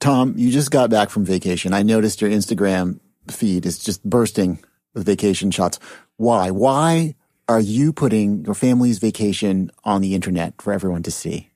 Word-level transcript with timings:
Tom, 0.00 0.34
you 0.36 0.50
just 0.50 0.70
got 0.70 0.90
back 0.90 1.10
from 1.10 1.24
vacation. 1.24 1.74
I 1.74 1.82
noticed 1.82 2.20
your 2.20 2.30
Instagram 2.30 3.00
feed 3.30 3.66
is 3.66 3.78
just 3.78 4.02
bursting 4.04 4.62
with 4.94 5.04
vacation 5.04 5.50
shots. 5.50 5.78
Why? 6.16 6.50
Why 6.50 7.14
are 7.48 7.60
you 7.60 7.92
putting 7.92 8.44
your 8.44 8.54
family's 8.54 8.98
vacation 8.98 9.70
on 9.84 10.00
the 10.00 10.14
internet 10.14 10.60
for 10.60 10.72
everyone 10.72 11.02
to 11.04 11.10
see? 11.10 11.50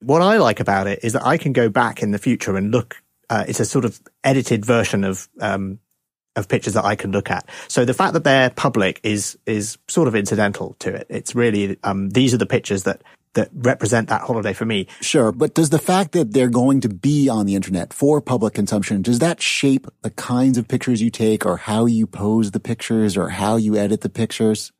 What 0.00 0.22
I 0.22 0.38
like 0.38 0.60
about 0.60 0.86
it 0.86 1.00
is 1.02 1.12
that 1.12 1.26
I 1.26 1.36
can 1.36 1.52
go 1.52 1.68
back 1.68 2.02
in 2.02 2.10
the 2.10 2.18
future 2.18 2.56
and 2.56 2.70
look. 2.70 3.02
Uh, 3.28 3.44
it's 3.46 3.60
a 3.60 3.64
sort 3.64 3.84
of 3.84 4.00
edited 4.24 4.64
version 4.64 5.04
of 5.04 5.28
um, 5.40 5.78
of 6.36 6.48
pictures 6.48 6.74
that 6.74 6.84
I 6.84 6.96
can 6.96 7.12
look 7.12 7.30
at. 7.30 7.48
So 7.68 7.84
the 7.84 7.94
fact 7.94 8.14
that 8.14 8.24
they're 8.24 8.50
public 8.50 9.00
is 9.02 9.38
is 9.46 9.78
sort 9.88 10.08
of 10.08 10.16
incidental 10.16 10.74
to 10.80 10.94
it. 10.94 11.06
It's 11.08 11.34
really 11.34 11.76
um, 11.84 12.10
these 12.10 12.34
are 12.34 12.38
the 12.38 12.46
pictures 12.46 12.84
that 12.84 13.02
that 13.34 13.48
represent 13.54 14.08
that 14.08 14.22
holiday 14.22 14.52
for 14.52 14.64
me. 14.64 14.86
Sure, 15.00 15.32
but 15.32 15.54
does 15.54 15.70
the 15.70 15.78
fact 15.78 16.12
that 16.12 16.32
they're 16.32 16.48
going 16.48 16.80
to 16.80 16.88
be 16.88 17.28
on 17.28 17.46
the 17.46 17.54
internet 17.54 17.92
for 17.92 18.20
public 18.20 18.54
consumption 18.54 19.02
does 19.02 19.20
that 19.20 19.40
shape 19.40 19.86
the 20.02 20.10
kinds 20.10 20.58
of 20.58 20.68
pictures 20.68 21.00
you 21.00 21.10
take 21.10 21.46
or 21.46 21.56
how 21.56 21.86
you 21.86 22.06
pose 22.06 22.50
the 22.50 22.60
pictures 22.60 23.16
or 23.16 23.28
how 23.28 23.56
you 23.56 23.76
edit 23.76 24.00
the 24.00 24.08
pictures? 24.08 24.72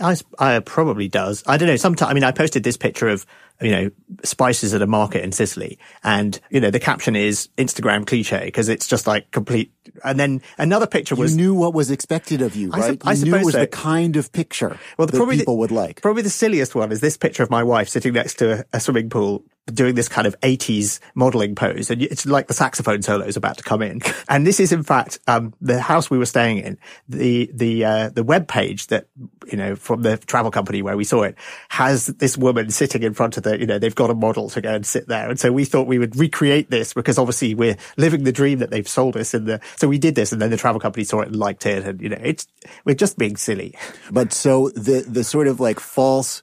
I, 0.00 0.16
I 0.38 0.58
probably 0.60 1.08
does. 1.08 1.42
I 1.46 1.58
don't 1.58 1.68
know. 1.68 1.76
Sometimes, 1.76 2.10
I 2.10 2.14
mean, 2.14 2.24
I 2.24 2.32
posted 2.32 2.64
this 2.64 2.76
picture 2.76 3.08
of, 3.08 3.26
you 3.62 3.70
know, 3.70 3.90
spices 4.24 4.74
at 4.74 4.82
a 4.82 4.86
market 4.86 5.24
in 5.24 5.32
Sicily. 5.32 5.78
And, 6.02 6.38
you 6.50 6.60
know, 6.60 6.70
the 6.70 6.80
caption 6.80 7.16
is 7.16 7.48
Instagram 7.56 8.06
cliche 8.06 8.44
because 8.44 8.68
it's 8.68 8.86
just 8.86 9.06
like 9.06 9.30
complete. 9.30 9.72
And 10.04 10.18
then 10.18 10.42
another 10.58 10.86
picture 10.86 11.14
was. 11.14 11.36
You 11.36 11.42
knew 11.42 11.54
what 11.54 11.74
was 11.74 11.90
expected 11.90 12.42
of 12.42 12.56
you, 12.56 12.70
right? 12.70 13.00
I, 13.04 13.14
su- 13.14 13.26
you 13.26 13.34
I 13.34 13.38
knew 13.38 13.42
it 13.42 13.44
was 13.44 13.54
so. 13.54 13.60
the 13.60 13.66
kind 13.66 14.16
of 14.16 14.32
picture 14.32 14.78
well, 14.96 15.06
the, 15.06 15.16
probably 15.16 15.38
people 15.38 15.54
the, 15.54 15.60
would 15.60 15.70
like. 15.70 16.02
Probably 16.02 16.22
the 16.22 16.30
silliest 16.30 16.74
one 16.74 16.92
is 16.92 17.00
this 17.00 17.16
picture 17.16 17.42
of 17.42 17.50
my 17.50 17.62
wife 17.62 17.88
sitting 17.88 18.12
next 18.12 18.34
to 18.38 18.60
a, 18.60 18.64
a 18.74 18.80
swimming 18.80 19.10
pool 19.10 19.44
doing 19.66 19.94
this 19.94 20.08
kind 20.08 20.26
of 20.26 20.38
80s 20.40 20.98
modeling 21.14 21.54
pose 21.54 21.88
and 21.88 22.02
it's 22.02 22.26
like 22.26 22.48
the 22.48 22.54
saxophone 22.54 23.00
solo 23.00 23.24
is 23.24 23.36
about 23.36 23.58
to 23.58 23.62
come 23.62 23.80
in 23.80 24.00
and 24.28 24.44
this 24.44 24.58
is 24.58 24.72
in 24.72 24.82
fact 24.82 25.20
um, 25.28 25.54
the 25.60 25.80
house 25.80 26.10
we 26.10 26.18
were 26.18 26.26
staying 26.26 26.58
in 26.58 26.78
the 27.08 27.48
the 27.54 27.84
uh, 27.84 28.08
the 28.08 28.24
web 28.24 28.48
page 28.48 28.88
that 28.88 29.06
you 29.50 29.56
know 29.56 29.76
from 29.76 30.02
the 30.02 30.16
travel 30.16 30.50
company 30.50 30.82
where 30.82 30.96
we 30.96 31.04
saw 31.04 31.22
it 31.22 31.36
has 31.68 32.06
this 32.06 32.36
woman 32.36 32.70
sitting 32.70 33.04
in 33.04 33.14
front 33.14 33.36
of 33.36 33.44
the 33.44 33.51
you 33.58 33.66
know 33.66 33.78
they've 33.78 33.94
got 33.94 34.10
a 34.10 34.14
model 34.14 34.50
to 34.50 34.60
go 34.60 34.74
and 34.74 34.86
sit 34.86 35.08
there. 35.08 35.28
And 35.30 35.38
so 35.38 35.52
we 35.52 35.64
thought 35.64 35.86
we 35.86 35.98
would 35.98 36.16
recreate 36.16 36.70
this 36.70 36.94
because 36.94 37.18
obviously 37.18 37.54
we're 37.54 37.76
living 37.96 38.24
the 38.24 38.32
dream 38.32 38.58
that 38.60 38.70
they've 38.70 38.88
sold 38.88 39.16
us 39.16 39.34
in 39.34 39.44
the 39.44 39.60
so 39.76 39.88
we 39.88 39.98
did 39.98 40.14
this 40.14 40.32
and 40.32 40.40
then 40.40 40.50
the 40.50 40.56
travel 40.56 40.80
company 40.80 41.04
saw 41.04 41.20
it 41.20 41.28
and 41.28 41.36
liked 41.36 41.66
it. 41.66 41.84
And 41.84 42.00
you 42.00 42.08
know 42.08 42.20
it's 42.22 42.46
we're 42.84 42.94
just 42.94 43.18
being 43.18 43.36
silly. 43.36 43.74
But 44.10 44.32
so 44.32 44.70
the 44.70 45.04
the 45.06 45.24
sort 45.24 45.46
of 45.46 45.60
like 45.60 45.80
false 45.80 46.42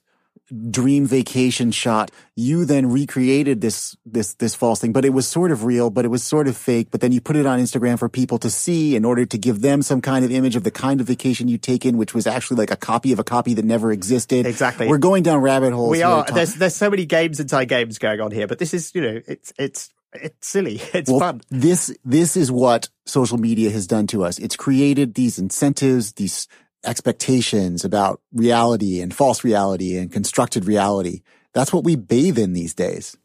dream 0.69 1.05
vacation 1.05 1.71
shot. 1.71 2.11
You 2.35 2.65
then 2.65 2.89
recreated 2.91 3.61
this, 3.61 3.95
this, 4.05 4.33
this 4.35 4.55
false 4.55 4.79
thing, 4.79 4.91
but 4.91 5.05
it 5.05 5.09
was 5.09 5.27
sort 5.27 5.51
of 5.51 5.63
real, 5.63 5.89
but 5.89 6.05
it 6.05 6.09
was 6.09 6.23
sort 6.23 6.47
of 6.47 6.57
fake. 6.57 6.89
But 6.91 7.01
then 7.01 7.11
you 7.11 7.21
put 7.21 7.35
it 7.35 7.45
on 7.45 7.59
Instagram 7.59 7.99
for 7.99 8.09
people 8.09 8.37
to 8.39 8.49
see 8.49 8.95
in 8.95 9.05
order 9.05 9.25
to 9.25 9.37
give 9.37 9.61
them 9.61 9.81
some 9.81 10.01
kind 10.01 10.25
of 10.25 10.31
image 10.31 10.55
of 10.55 10.63
the 10.63 10.71
kind 10.71 11.01
of 11.01 11.07
vacation 11.07 11.47
you'd 11.47 11.63
taken, 11.63 11.97
which 11.97 12.13
was 12.13 12.27
actually 12.27 12.57
like 12.57 12.71
a 12.71 12.75
copy 12.75 13.11
of 13.11 13.19
a 13.19 13.23
copy 13.23 13.53
that 13.53 13.65
never 13.65 13.91
existed. 13.91 14.45
Exactly. 14.45 14.87
We're 14.87 14.97
going 14.97 15.23
down 15.23 15.41
rabbit 15.41 15.73
holes. 15.73 15.91
We 15.91 16.03
are. 16.03 16.25
There's, 16.25 16.55
there's 16.55 16.75
so 16.75 16.89
many 16.89 17.05
games 17.05 17.39
inside 17.39 17.65
games 17.65 17.97
going 17.97 18.21
on 18.21 18.31
here, 18.31 18.47
but 18.47 18.59
this 18.59 18.73
is, 18.73 18.93
you 18.95 19.01
know, 19.01 19.21
it's, 19.27 19.53
it's, 19.57 19.93
it's 20.13 20.47
silly. 20.47 20.81
It's 20.93 21.09
well, 21.09 21.19
fun. 21.19 21.41
This, 21.49 21.95
this 22.03 22.35
is 22.35 22.51
what 22.51 22.89
social 23.05 23.37
media 23.37 23.69
has 23.69 23.87
done 23.87 24.07
to 24.07 24.23
us. 24.23 24.39
It's 24.39 24.55
created 24.55 25.13
these 25.13 25.37
incentives, 25.37 26.13
these 26.13 26.47
expectations 26.85 27.83
about 27.83 28.21
reality 28.33 29.01
and 29.01 29.13
false 29.13 29.43
reality 29.43 29.97
and 29.97 30.11
constructed 30.11 30.65
reality. 30.65 31.21
That's 31.53 31.73
what 31.73 31.83
we 31.83 31.95
bathe 31.95 32.37
in 32.37 32.53
these 32.53 32.73
days. 32.73 33.17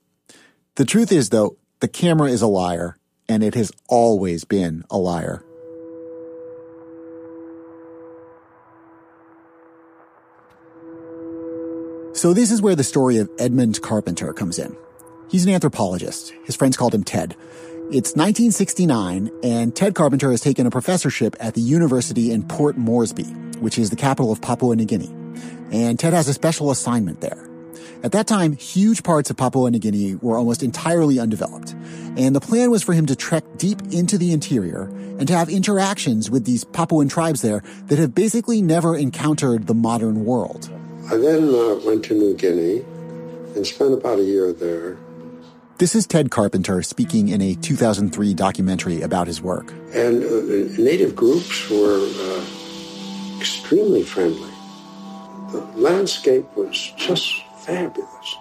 The 0.77 0.85
truth 0.85 1.13
is 1.13 1.31
though, 1.31 1.57
the 1.81 1.89
camera 1.89 2.31
is 2.31 2.43
a 2.43 2.47
liar 2.47 2.97
and 3.29 3.43
it 3.43 3.55
has 3.55 3.73
always 3.89 4.45
been 4.45 4.85
a 4.91 4.99
liar. 4.99 5.45
So 12.15 12.33
this 12.33 12.51
is 12.51 12.63
where 12.63 12.77
the 12.77 12.85
story 12.85 13.19
of 13.19 13.29
Edmund 13.39 13.83
Carpenter 13.83 14.33
comes 14.33 14.59
in. 14.59 14.77
He's 15.29 15.45
an 15.45 15.53
anthropologist. 15.53 16.33
His 16.45 16.55
friends 16.55 16.77
called 16.77 16.95
him 16.95 17.03
Ted. 17.03 17.37
It's 17.91 18.17
1969, 18.17 19.31
and 19.43 19.77
Ted 19.77 19.95
Carpenter 19.95 20.31
has 20.31 20.41
taken 20.41 20.67
a 20.67 20.71
professorship 20.71 21.37
at 21.39 21.55
the 21.55 21.61
university 21.61 22.31
in 22.31 22.43
Port 22.43 22.79
Moresby, 22.79 23.27
which 23.57 23.79
is 23.79 23.91
the 23.91 23.97
capital 23.97 24.33
of 24.33 24.41
Papua 24.41 24.77
New 24.77 24.85
Guinea. 24.85 25.13
And 25.73 25.99
Ted 25.99 26.13
has 26.13 26.29
a 26.29 26.35
special 26.35 26.71
assignment 26.71 27.21
there. 27.21 27.49
At 28.03 28.13
that 28.13 28.27
time, 28.27 28.53
huge 28.53 29.03
parts 29.03 29.31
of 29.31 29.37
Papua 29.37 29.71
New 29.71 29.79
Guinea 29.79 30.17
were 30.17 30.37
almost 30.37 30.63
entirely 30.63 31.19
undeveloped. 31.19 31.73
And 32.17 32.37
the 32.37 32.41
plan 32.41 32.71
was 32.71 32.83
for 32.83 32.93
him 32.93 33.07
to 33.07 33.17
trek 33.17 33.45
deep 33.57 33.81
into 33.93 34.19
the 34.19 34.33
interior 34.33 34.83
and 35.19 35.27
to 35.27 35.35
have 35.35 35.49
interactions 35.49 36.31
with 36.31 36.45
these 36.45 36.65
Papuan 36.65 37.09
tribes 37.09 37.41
there 37.41 37.63
that 37.87 37.99
have 37.99 38.15
basically 38.15 38.61
never 38.61 38.97
encountered 38.97 39.67
the 39.67 39.75
modern 39.75 40.25
world. 40.25 40.71
I 41.11 41.17
then 41.17 41.49
uh, 41.49 41.81
went 41.85 42.05
to 42.07 42.15
New 42.15 42.35
Guinea 42.37 42.85
and 43.57 43.67
spent 43.67 43.95
about 43.95 44.19
a 44.19 44.23
year 44.23 44.53
there 44.53 44.99
this 45.79 45.97
is 45.97 46.07
Ted 46.07 46.31
Carpenter 46.31 46.83
speaking 46.83 47.31
in 47.31 47.43
a 47.43 47.57
2003 47.57 48.33
documentary 48.35 49.03
about 49.03 49.27
his 49.27 49.43
work. 49.43 49.73
And 49.93 50.23
uh, 50.23 50.81
native 50.81 51.17
groups 51.17 51.69
were 51.69 51.99
uh, 51.99 52.45
extremely 53.45 54.03
friendly. 54.03 54.51
The 55.53 55.61
landscape 55.77 56.47
was 56.57 56.95
just 56.97 57.43
fabulous, 57.59 58.37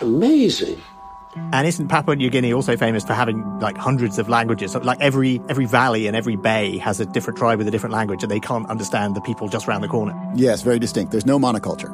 amazing. 0.00 0.80
And 1.52 1.66
isn't 1.66 1.88
Papua 1.88 2.14
New 2.14 2.30
Guinea 2.30 2.52
also 2.52 2.76
famous 2.76 3.02
for 3.02 3.12
having 3.12 3.42
like 3.58 3.76
hundreds 3.76 4.20
of 4.20 4.28
languages? 4.28 4.76
Like 4.76 5.00
every 5.00 5.40
every 5.48 5.66
valley 5.66 6.06
and 6.06 6.14
every 6.14 6.36
bay 6.36 6.78
has 6.78 7.00
a 7.00 7.06
different 7.06 7.36
tribe 7.38 7.58
with 7.58 7.66
a 7.66 7.72
different 7.72 7.92
language, 7.92 8.22
and 8.22 8.30
they 8.30 8.38
can't 8.38 8.70
understand 8.70 9.16
the 9.16 9.20
people 9.20 9.48
just 9.48 9.66
around 9.66 9.80
the 9.80 9.88
corner. 9.88 10.14
Yes, 10.36 10.62
very 10.62 10.78
distinct. 10.78 11.10
There's 11.10 11.26
no 11.26 11.40
monoculture. 11.40 11.90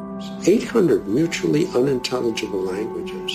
800 0.46 1.08
mutually 1.08 1.66
unintelligible 1.68 2.60
languages 2.60 3.32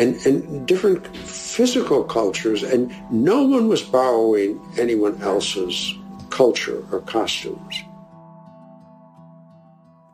and, 0.00 0.16
and 0.26 0.66
different 0.66 1.14
physical 1.14 2.02
cultures, 2.04 2.62
and 2.62 2.90
no 3.10 3.42
one 3.42 3.68
was 3.68 3.82
borrowing 3.82 4.58
anyone 4.78 5.20
else's 5.20 5.94
culture 6.30 6.82
or 6.90 7.00
costumes. 7.02 7.84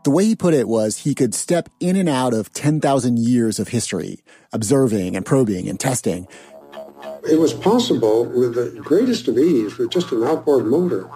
The 0.02 0.10
way 0.10 0.24
he 0.24 0.34
put 0.34 0.54
it 0.54 0.66
was 0.66 0.98
he 0.98 1.14
could 1.14 1.34
step 1.34 1.68
in 1.78 1.96
and 1.96 2.08
out 2.08 2.32
of 2.32 2.52
10,000 2.52 3.18
years 3.18 3.58
of 3.58 3.68
history, 3.68 4.20
observing 4.52 5.14
and 5.14 5.26
probing 5.26 5.68
and 5.68 5.78
testing. 5.78 6.26
It 7.28 7.38
was 7.38 7.52
possible 7.52 8.24
with 8.24 8.54
the 8.54 8.80
greatest 8.80 9.28
of 9.28 9.36
ease, 9.36 9.76
with 9.76 9.90
just 9.90 10.10
an 10.12 10.24
outboard 10.24 10.64
motor 10.64 11.10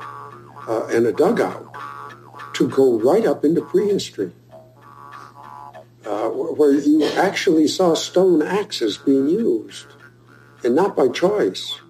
uh, 0.68 0.86
and 0.88 1.06
a 1.06 1.12
dugout, 1.12 1.74
to 2.54 2.68
go 2.68 3.00
right 3.00 3.24
up 3.24 3.44
into 3.44 3.62
prehistory 3.62 4.32
uh, 6.06 6.28
where 6.28 6.72
you 6.72 7.04
actually 7.16 7.66
saw 7.66 7.94
stone 7.94 8.42
axes 8.42 8.98
being 8.98 9.28
used, 9.28 9.86
and 10.62 10.74
not 10.74 10.96
by 10.96 11.08
choice. 11.08 11.80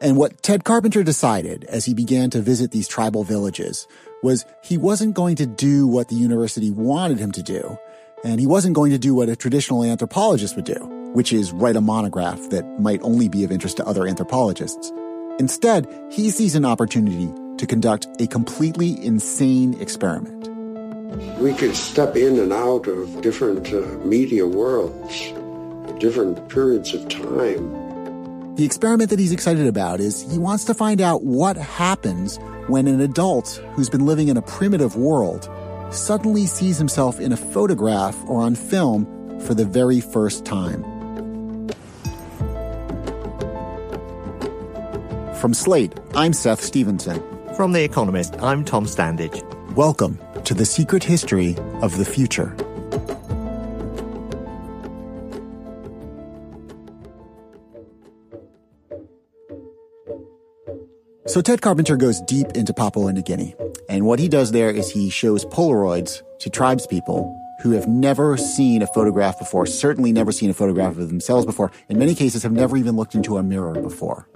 And 0.00 0.16
what 0.16 0.42
Ted 0.42 0.64
Carpenter 0.64 1.02
decided 1.02 1.64
as 1.64 1.84
he 1.84 1.94
began 1.94 2.30
to 2.30 2.40
visit 2.40 2.72
these 2.72 2.88
tribal 2.88 3.24
villages 3.24 3.86
was 4.22 4.46
he 4.62 4.78
wasn't 4.78 5.14
going 5.14 5.36
to 5.36 5.46
do 5.46 5.86
what 5.86 6.08
the 6.08 6.14
university 6.14 6.70
wanted 6.70 7.18
him 7.18 7.32
to 7.32 7.42
do, 7.42 7.76
and 8.24 8.40
he 8.40 8.46
wasn't 8.46 8.74
going 8.74 8.92
to 8.92 8.98
do 8.98 9.14
what 9.14 9.28
a 9.28 9.36
traditional 9.36 9.84
anthropologist 9.84 10.56
would 10.56 10.64
do, 10.64 11.10
which 11.12 11.32
is 11.32 11.52
write 11.52 11.76
a 11.76 11.80
monograph 11.80 12.38
that 12.50 12.64
might 12.80 13.02
only 13.02 13.28
be 13.28 13.44
of 13.44 13.50
interest 13.50 13.76
to 13.78 13.86
other 13.86 14.06
anthropologists. 14.06 14.92
Instead, 15.38 15.88
he 16.10 16.30
sees 16.30 16.54
an 16.54 16.64
opportunity 16.64 17.32
to 17.58 17.66
conduct 17.66 18.06
a 18.20 18.26
completely 18.26 19.04
insane 19.04 19.74
experiment. 19.80 20.48
We 21.38 21.52
could 21.54 21.76
step 21.76 22.16
in 22.16 22.38
and 22.38 22.52
out 22.52 22.86
of 22.86 23.20
different 23.20 23.72
uh, 23.72 23.80
media 24.04 24.46
worlds, 24.46 25.32
different 25.98 26.48
periods 26.48 26.94
of 26.94 27.08
time. 27.08 28.54
The 28.54 28.64
experiment 28.64 29.10
that 29.10 29.18
he's 29.18 29.32
excited 29.32 29.66
about 29.66 30.00
is 30.00 30.22
he 30.30 30.38
wants 30.38 30.64
to 30.66 30.74
find 30.74 31.00
out 31.00 31.24
what 31.24 31.56
happens 31.56 32.38
when 32.68 32.86
an 32.86 33.00
adult 33.00 33.60
who's 33.74 33.90
been 33.90 34.06
living 34.06 34.28
in 34.28 34.36
a 34.36 34.42
primitive 34.42 34.96
world 34.96 35.50
suddenly 35.90 36.46
sees 36.46 36.78
himself 36.78 37.18
in 37.18 37.32
a 37.32 37.36
photograph 37.36 38.16
or 38.26 38.40
on 38.40 38.54
film 38.54 39.40
for 39.40 39.54
the 39.54 39.64
very 39.64 40.00
first 40.00 40.44
time. 40.44 40.82
From 45.40 45.54
Slate, 45.54 45.98
I'm 46.14 46.32
Seth 46.32 46.62
Stevenson. 46.62 47.20
From 47.56 47.72
The 47.72 47.82
Economist, 47.82 48.36
I'm 48.40 48.64
Tom 48.64 48.86
Standage. 48.86 49.42
Welcome 49.74 50.20
to 50.44 50.54
the 50.54 50.64
secret 50.64 51.02
history 51.02 51.56
of 51.82 51.98
the 51.98 52.04
future. 52.04 52.56
So 61.32 61.40
Ted 61.40 61.62
Carpenter 61.62 61.96
goes 61.96 62.20
deep 62.20 62.48
into 62.48 62.74
Papua 62.74 63.10
New 63.10 63.22
Guinea, 63.22 63.54
and 63.88 64.04
what 64.04 64.18
he 64.18 64.28
does 64.28 64.52
there 64.52 64.68
is 64.68 64.90
he 64.90 65.08
shows 65.08 65.46
Polaroids 65.46 66.20
to 66.40 66.50
tribespeople 66.50 67.34
who 67.62 67.70
have 67.70 67.88
never 67.88 68.36
seen 68.36 68.82
a 68.82 68.86
photograph 68.88 69.38
before, 69.38 69.64
certainly 69.64 70.12
never 70.12 70.30
seen 70.30 70.50
a 70.50 70.52
photograph 70.52 70.98
of 70.98 71.08
themselves 71.08 71.46
before, 71.46 71.72
in 71.88 71.98
many 71.98 72.14
cases 72.14 72.42
have 72.42 72.52
never 72.52 72.76
even 72.76 72.96
looked 72.96 73.14
into 73.14 73.38
a 73.38 73.42
mirror 73.42 73.72
before. 73.80 74.28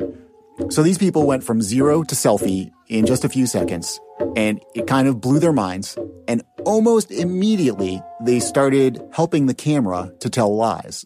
So 0.71 0.83
these 0.83 0.97
people 0.97 1.27
went 1.27 1.45
from 1.45 1.61
zero 1.61 2.03
to 2.03 2.15
selfie 2.15 2.73
in 2.89 3.05
just 3.05 3.27
a 3.27 3.29
few 3.29 3.45
seconds, 3.45 4.01
and 4.35 4.59
it 4.75 4.87
kind 4.87 5.07
of 5.07 5.21
blew 5.21 5.39
their 5.39 5.53
minds. 5.53 5.99
And 6.27 6.45
almost 6.65 7.11
immediately, 7.11 8.01
they 8.23 8.41
started 8.41 9.07
helping 9.13 9.45
the 9.45 9.55
camera 9.55 10.15
to 10.21 10.31
tell 10.31 10.57
lies. 10.57 11.05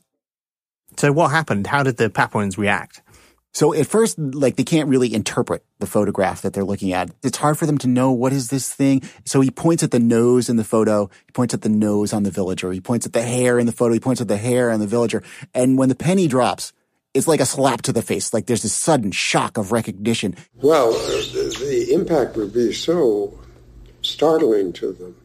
So 0.98 1.10
what 1.10 1.32
happened? 1.32 1.66
How 1.66 1.82
did 1.82 1.96
the 1.96 2.10
Papuans 2.10 2.56
react? 2.56 3.02
So 3.52 3.74
at 3.74 3.86
first, 3.86 4.18
like 4.18 4.56
they 4.56 4.64
can't 4.64 4.88
really 4.88 5.12
interpret 5.12 5.64
the 5.80 5.86
photograph 5.86 6.42
that 6.42 6.52
they're 6.52 6.64
looking 6.64 6.92
at. 6.92 7.10
It's 7.22 7.38
hard 7.38 7.58
for 7.58 7.66
them 7.66 7.78
to 7.78 7.88
know 7.88 8.12
what 8.12 8.32
is 8.32 8.48
this 8.48 8.72
thing. 8.72 9.02
So 9.24 9.40
he 9.40 9.50
points 9.50 9.82
at 9.82 9.90
the 9.90 9.98
nose 9.98 10.48
in 10.48 10.56
the 10.56 10.64
photo. 10.64 11.10
He 11.26 11.32
points 11.32 11.52
at 11.52 11.62
the 11.62 11.68
nose 11.68 12.12
on 12.12 12.22
the 12.22 12.30
villager. 12.30 12.70
He 12.70 12.80
points 12.80 13.06
at 13.06 13.12
the 13.12 13.22
hair 13.22 13.58
in 13.58 13.66
the 13.66 13.72
photo. 13.72 13.94
He 13.94 14.00
points 14.00 14.20
at 14.20 14.28
the 14.28 14.36
hair 14.36 14.70
on 14.70 14.78
the 14.78 14.86
villager. 14.86 15.22
And 15.52 15.76
when 15.76 15.88
the 15.88 15.96
penny 15.96 16.28
drops, 16.28 16.72
it's 17.12 17.26
like 17.26 17.40
a 17.40 17.46
slap 17.46 17.82
to 17.82 17.92
the 17.92 18.02
face. 18.02 18.32
Like 18.32 18.46
there's 18.46 18.62
this 18.62 18.72
sudden 18.72 19.10
shock 19.10 19.58
of 19.58 19.72
recognition. 19.72 20.36
Well, 20.54 20.92
the, 20.92 21.56
the 21.58 21.92
impact 21.92 22.36
would 22.36 22.52
be 22.52 22.72
so 22.72 23.36
startling 24.02 24.72
to 24.74 24.92
them. 24.92 25.16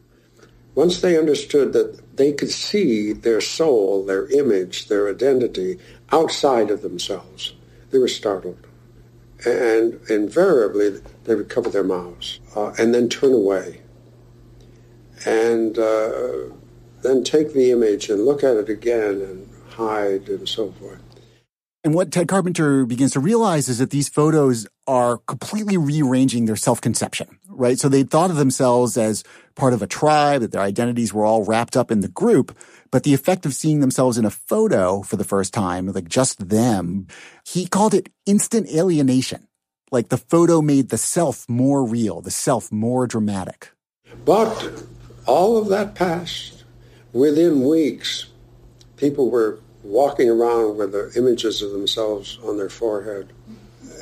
Once 0.74 1.00
they 1.00 1.16
understood 1.16 1.72
that 1.72 2.16
they 2.16 2.32
could 2.32 2.50
see 2.50 3.12
their 3.12 3.40
soul, 3.40 4.04
their 4.04 4.26
image, 4.30 4.88
their 4.88 5.08
identity 5.08 5.78
outside 6.12 6.70
of 6.70 6.82
themselves, 6.82 7.54
they 7.96 8.00
were 8.00 8.08
startled. 8.08 8.58
And 9.46 9.98
invariably, 10.10 11.00
they 11.24 11.34
would 11.34 11.48
cover 11.48 11.70
their 11.70 11.84
mouths 11.84 12.40
uh, 12.54 12.72
and 12.78 12.94
then 12.94 13.08
turn 13.08 13.32
away. 13.32 13.80
And 15.24 15.78
uh, 15.78 16.50
then 17.02 17.24
take 17.24 17.54
the 17.54 17.70
image 17.70 18.10
and 18.10 18.26
look 18.26 18.44
at 18.44 18.56
it 18.56 18.68
again 18.68 19.22
and 19.22 19.48
hide 19.70 20.28
and 20.28 20.46
so 20.46 20.72
forth. 20.72 21.00
And 21.84 21.94
what 21.94 22.10
Ted 22.10 22.28
Carpenter 22.28 22.84
begins 22.84 23.12
to 23.12 23.20
realize 23.20 23.68
is 23.68 23.78
that 23.78 23.90
these 23.90 24.08
photos 24.08 24.66
are 24.86 25.18
completely 25.18 25.78
rearranging 25.78 26.46
their 26.46 26.56
self-conception, 26.56 27.38
right? 27.48 27.78
So 27.78 27.88
they 27.88 28.02
thought 28.02 28.28
of 28.28 28.36
themselves 28.36 28.98
as 28.98 29.24
part 29.54 29.72
of 29.72 29.80
a 29.80 29.86
tribe, 29.86 30.42
that 30.42 30.52
their 30.52 30.60
identities 30.60 31.14
were 31.14 31.24
all 31.24 31.44
wrapped 31.44 31.76
up 31.76 31.90
in 31.90 32.00
the 32.00 32.08
group. 32.08 32.56
But 32.96 33.02
the 33.02 33.12
effect 33.12 33.44
of 33.44 33.52
seeing 33.52 33.80
themselves 33.80 34.16
in 34.16 34.24
a 34.24 34.30
photo 34.30 35.02
for 35.02 35.16
the 35.16 35.24
first 35.24 35.52
time, 35.52 35.86
like 35.88 36.08
just 36.08 36.48
them, 36.48 37.08
he 37.44 37.66
called 37.66 37.92
it 37.92 38.08
instant 38.24 38.70
alienation. 38.74 39.48
Like 39.90 40.08
the 40.08 40.16
photo 40.16 40.62
made 40.62 40.88
the 40.88 40.96
self 40.96 41.46
more 41.46 41.84
real, 41.84 42.22
the 42.22 42.30
self 42.30 42.72
more 42.72 43.06
dramatic. 43.06 43.70
But 44.24 44.82
all 45.26 45.58
of 45.58 45.68
that 45.68 45.94
passed. 45.94 46.64
Within 47.12 47.68
weeks, 47.68 48.28
people 48.96 49.30
were 49.30 49.60
walking 49.82 50.30
around 50.30 50.78
with 50.78 50.92
the 50.92 51.12
images 51.16 51.60
of 51.60 51.72
themselves 51.72 52.38
on 52.42 52.56
their 52.56 52.70
forehead. 52.70 53.30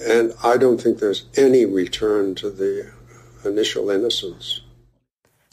And 0.07 0.35
I 0.45 0.57
don't 0.57 0.81
think 0.81 1.01
there's 1.01 1.25
any 1.37 1.65
return 1.65 2.37
to 2.37 2.49
the 2.49 2.93
initial 3.45 3.91
innocence. 3.91 4.61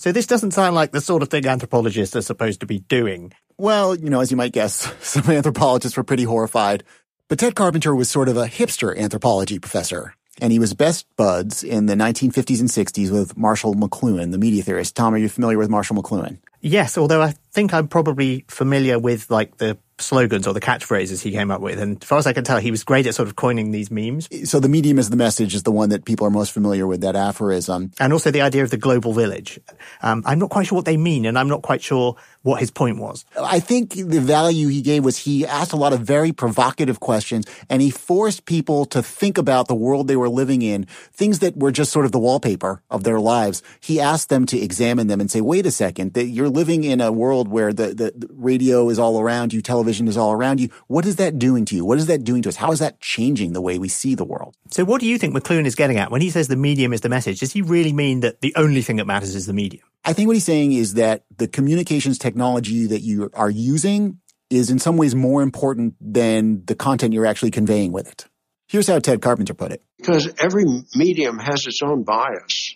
So 0.02 0.12
this 0.12 0.26
doesn't 0.26 0.56
sound 0.56 0.74
like 0.74 0.92
the 0.92 1.00
sort 1.00 1.22
of 1.22 1.30
thing 1.30 1.46
anthropologists 1.46 2.16
are 2.16 2.24
supposed 2.24 2.62
to 2.62 2.66
be 2.66 2.80
doing. 2.80 3.34
Well, 3.60 3.94
you 3.94 4.10
know, 4.10 4.20
as 4.20 4.32
you 4.32 4.36
might 4.36 4.52
guess, 4.52 4.92
some 5.08 5.30
anthropologists 5.30 5.96
were 5.96 6.04
pretty 6.04 6.24
horrified. 6.24 6.84
But 7.28 7.38
Ted 7.38 7.54
Carpenter 7.54 7.94
was 7.94 8.10
sort 8.10 8.28
of 8.28 8.36
a 8.36 8.48
hipster 8.48 8.98
anthropology 8.98 9.60
professor. 9.60 10.16
And 10.42 10.52
he 10.52 10.58
was 10.58 10.74
best 10.74 11.06
buds 11.18 11.64
in 11.64 11.86
the 11.86 11.94
1950s 11.94 12.60
and 12.60 12.70
60s 12.70 13.12
with 13.12 13.38
Marshall 13.38 13.76
McLuhan, 13.76 14.32
the 14.32 14.40
media 14.40 14.64
theorist. 14.64 14.96
Tom, 14.96 15.14
are 15.14 15.20
you 15.20 15.30
familiar 15.30 15.60
with 15.60 15.70
Marshall 15.70 15.98
McLuhan? 15.98 16.40
Yes, 16.62 16.98
although 16.98 17.22
I 17.22 17.36
think 17.52 17.72
I'm 17.72 17.88
probably 17.88 18.44
familiar 18.48 18.98
with 18.98 19.30
like 19.30 19.58
the 19.58 19.78
slogans 20.02 20.48
or 20.48 20.54
the 20.54 20.62
catchphrases 20.62 21.22
he 21.22 21.32
came 21.32 21.52
up 21.52 21.62
with. 21.62 21.80
And 21.80 22.02
as 22.02 22.08
far 22.08 22.18
as 22.18 22.28
I 22.28 22.34
can 22.34 22.44
tell, 22.44 22.58
he 22.58 22.72
was 22.72 22.84
great 22.84 23.08
at 23.08 23.16
sort 23.16 23.28
of 23.28 23.36
coining 23.36 23.72
these 23.72 23.92
memes. 23.92 24.28
So 24.50 24.60
the 24.60 24.70
medium 24.70 25.00
is 25.00 25.10
the 25.10 25.16
message 25.16 25.56
is 25.56 25.64
the 25.64 25.72
one 25.72 25.90
that 25.90 26.06
people 26.06 26.28
are 26.28 26.32
most 26.32 26.52
familiar 26.52 26.88
with, 26.88 27.02
that 27.02 27.16
aphorism. 27.16 27.92
And 28.00 28.14
also 28.14 28.32
the 28.32 28.42
idea 28.42 28.64
of 28.64 28.70
the 28.70 28.78
global 28.78 29.14
village. 29.14 29.60
Um, 30.02 30.24
I'm 30.26 30.40
not 30.40 30.50
quite 30.50 30.68
sure 30.68 30.76
what 30.76 30.86
they 30.86 30.98
mean, 30.98 31.26
and 31.26 31.38
I'm 31.38 31.48
not 31.48 31.62
quite 31.62 31.82
sure 31.82 32.16
what 32.44 32.60
his 32.60 32.72
point 32.72 32.98
was. 32.98 33.26
I 33.40 33.60
think 33.60 33.94
the 33.94 34.20
value 34.20 34.68
he 34.68 34.82
gave 34.82 35.04
was 35.04 35.20
he 35.20 35.46
asked 35.46 35.74
a 35.74 35.78
lot 35.78 35.94
of 35.94 36.02
very 36.02 36.32
provocative 36.32 37.00
questions 37.00 37.46
and 37.70 37.82
he 37.82 37.92
forced 37.92 38.46
people 38.46 38.86
to 38.86 39.04
think 39.04 39.38
about 39.38 39.68
the 39.68 39.76
world 39.76 40.08
they 40.08 40.16
were 40.16 40.30
living 40.30 40.62
in, 40.62 40.86
things 41.14 41.40
that 41.40 41.58
were 41.58 41.72
just 41.72 41.92
sort 41.92 42.06
of 42.06 42.12
the 42.12 42.20
wallpaper 42.20 42.82
of 42.90 43.04
their 43.04 43.20
lives. 43.20 43.62
He 43.80 44.00
asked 44.00 44.30
them 44.30 44.46
to 44.48 44.60
examine 44.60 45.08
them 45.08 45.22
and 45.22 45.30
say, 45.30 45.42
wait 45.42 45.66
a 45.66 45.72
second, 45.72 46.14
that 46.14 46.26
you're 46.26 46.50
living 46.50 46.84
in 46.84 47.02
a 47.02 47.12
world 47.12 47.48
where 47.48 47.72
the, 47.72 47.88
the, 47.88 48.14
the 48.16 48.30
radio 48.32 48.90
is 48.90 48.98
all 48.98 49.20
around 49.20 49.54
you, 49.54 49.62
television 49.62 49.92
television 49.92 50.08
is 50.08 50.18
all 50.18 50.32
around 50.32 50.60
you. 50.60 50.70
What 50.88 51.06
is 51.06 51.16
that 51.18 51.38
doing 51.38 51.66
to 51.66 51.76
you? 51.76 51.86
What 51.86 51.98
is 51.98 52.08
that 52.08 52.24
doing 52.24 52.42
to 52.44 52.50
us? 52.50 52.56
How 52.56 52.72
is 52.72 52.80
that 52.80 53.00
changing 53.02 53.54
the 53.54 53.62
way 53.62 53.80
we 53.80 53.90
see 53.90 54.16
the 54.16 54.24
world? 54.24 54.56
So 54.70 54.86
what 54.86 55.02
do 55.02 55.08
you 55.08 55.18
think 55.18 55.36
McLuhan 55.36 55.66
is 55.66 55.76
getting 55.76 55.98
at 55.98 56.12
when 56.12 56.22
he 56.22 56.30
says 56.30 56.48
the 56.48 56.56
medium 56.56 56.94
is 56.94 57.02
the 57.02 57.10
message? 57.10 57.40
Does 57.40 57.54
he 57.54 57.62
really 57.62 57.94
mean 57.94 58.22
that 58.22 58.42
the 58.42 58.54
only 58.56 58.82
thing 58.82 58.98
that 58.98 59.08
matters 59.08 59.36
is 59.36 59.46
the 59.46 59.54
medium? 59.54 59.84
I 60.04 60.14
think 60.14 60.28
what 60.28 60.36
he's 60.36 60.46
saying 60.46 60.72
is 60.72 60.96
that 60.96 61.24
the 61.38 61.48
communications 61.48 62.18
technology 62.18 62.31
that 62.36 63.02
you 63.02 63.30
are 63.34 63.50
using 63.50 64.20
is 64.50 64.70
in 64.70 64.80
some 64.80 64.98
ways 64.98 65.16
more 65.16 65.42
important 65.42 65.96
than 66.02 66.66
the 66.66 66.76
content 66.76 67.14
you're 67.14 67.26
actually 67.26 67.52
conveying 67.52 67.92
with 67.92 68.08
it. 68.08 68.26
Here's 68.68 68.88
how 68.88 69.00
Ted 69.00 69.22
Carpenter 69.22 69.54
put 69.54 69.72
it. 69.72 69.84
Because 69.98 70.30
every 70.40 70.66
medium 70.96 71.40
has 71.40 71.66
its 71.68 71.82
own 71.84 72.04
bias, 72.04 72.76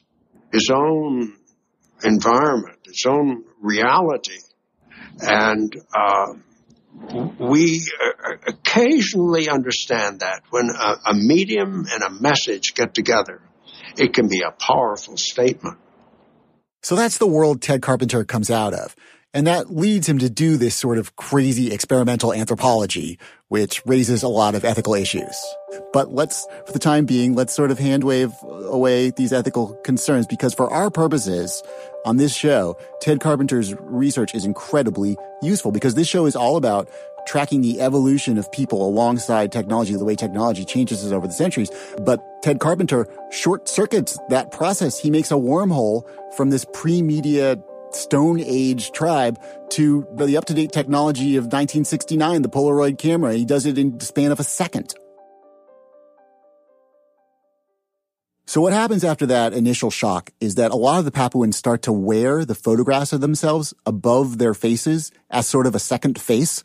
its 0.52 0.70
own 0.70 1.34
environment, 2.04 2.80
its 2.86 3.06
own 3.06 3.44
reality. 3.62 4.40
And 5.22 5.74
uh, 5.94 6.34
we 7.40 7.82
uh, 8.02 8.34
occasionally 8.48 9.50
understand 9.50 10.20
that 10.20 10.42
when 10.50 10.70
a, 10.70 11.12
a 11.12 11.14
medium 11.14 11.86
and 11.92 12.04
a 12.04 12.10
message 12.10 12.74
get 12.74 12.94
together, 12.94 13.42
it 13.98 14.14
can 14.14 14.28
be 14.28 14.42
a 14.42 14.52
powerful 14.52 15.18
statement. 15.18 15.78
So 16.84 16.96
that's 16.96 17.18
the 17.18 17.28
world 17.28 17.62
Ted 17.62 17.82
Carpenter 17.82 18.24
comes 18.24 18.52
out 18.52 18.74
of. 18.74 18.96
And 19.36 19.48
that 19.48 19.70
leads 19.70 20.08
him 20.08 20.18
to 20.20 20.30
do 20.30 20.56
this 20.56 20.78
sort 20.78 20.98
of 20.98 21.18
crazy 21.18 21.74
experimental 21.74 22.34
anthropology, 22.34 23.20
which 23.50 23.86
raises 23.86 24.24
a 24.24 24.30
lot 24.30 24.56
of 24.56 24.64
ethical 24.64 24.94
issues. 24.94 25.36
But 25.92 26.14
let's, 26.14 26.48
for 26.66 26.72
the 26.72 26.80
time 26.80 27.06
being, 27.06 27.36
let's 27.36 27.54
sort 27.54 27.70
of 27.70 27.78
handwave 27.78 28.32
away 28.64 29.10
these 29.10 29.34
ethical 29.34 29.74
concerns 29.84 30.26
because 30.26 30.54
for 30.54 30.72
our 30.72 30.90
purposes 30.90 31.62
on 32.06 32.16
this 32.16 32.34
show, 32.34 32.78
Ted 33.02 33.20
Carpenter's 33.20 33.76
research 33.82 34.34
is 34.34 34.46
incredibly 34.46 35.18
useful 35.42 35.74
because 35.74 35.96
this 35.96 36.08
show 36.08 36.26
is 36.28 36.38
all 36.38 36.56
about 36.56 36.90
tracking 37.28 37.60
the 37.60 37.82
evolution 37.82 38.38
of 38.38 38.50
people 38.54 38.88
alongside 38.88 39.52
technology, 39.52 39.96
the 39.96 40.06
way 40.06 40.16
technology 40.16 40.64
changes 40.64 41.06
us 41.06 41.12
over 41.12 41.28
the 41.28 41.34
centuries. 41.34 41.70
But 42.06 42.24
Ted 42.42 42.62
Carpenter 42.62 43.06
short 43.32 43.68
circuits 43.68 44.18
that 44.30 44.52
process. 44.52 44.98
He 44.98 45.10
makes 45.10 45.30
a 45.30 45.36
wormhole 45.36 46.04
from 46.38 46.52
this 46.52 46.66
pre-media 46.72 47.58
Stone 47.96 48.42
Age 48.42 48.92
tribe 48.92 49.40
to 49.72 50.06
the 50.16 50.38
up 50.38 50.46
to 50.46 50.54
date 50.54 50.72
technology 50.72 51.38
of 51.38 51.46
1969, 51.46 52.42
the 52.42 52.50
Polaroid 52.50 52.98
camera. 52.98 53.34
He 53.34 53.46
does 53.46 53.66
it 53.66 53.78
in 53.78 53.98
the 53.98 54.06
span 54.06 54.32
of 54.32 54.40
a 54.40 54.44
second. 54.44 54.94
So 58.48 58.62
what 58.62 58.74
happens 58.74 59.04
after 59.04 59.26
that 59.26 59.54
initial 59.54 59.90
shock 59.90 60.30
is 60.40 60.56
that 60.56 60.72
a 60.72 60.76
lot 60.76 61.00
of 61.00 61.06
the 61.06 61.12
Papuans 61.12 61.58
start 61.58 61.82
to 61.84 61.92
wear 61.92 62.46
the 62.46 62.56
photographs 62.56 63.12
of 63.12 63.20
themselves 63.20 63.74
above 63.86 64.38
their 64.38 64.54
faces 64.54 65.12
as 65.32 65.48
sort 65.48 65.66
of 65.66 65.74
a 65.74 65.80
second 65.80 66.22
face. 66.22 66.64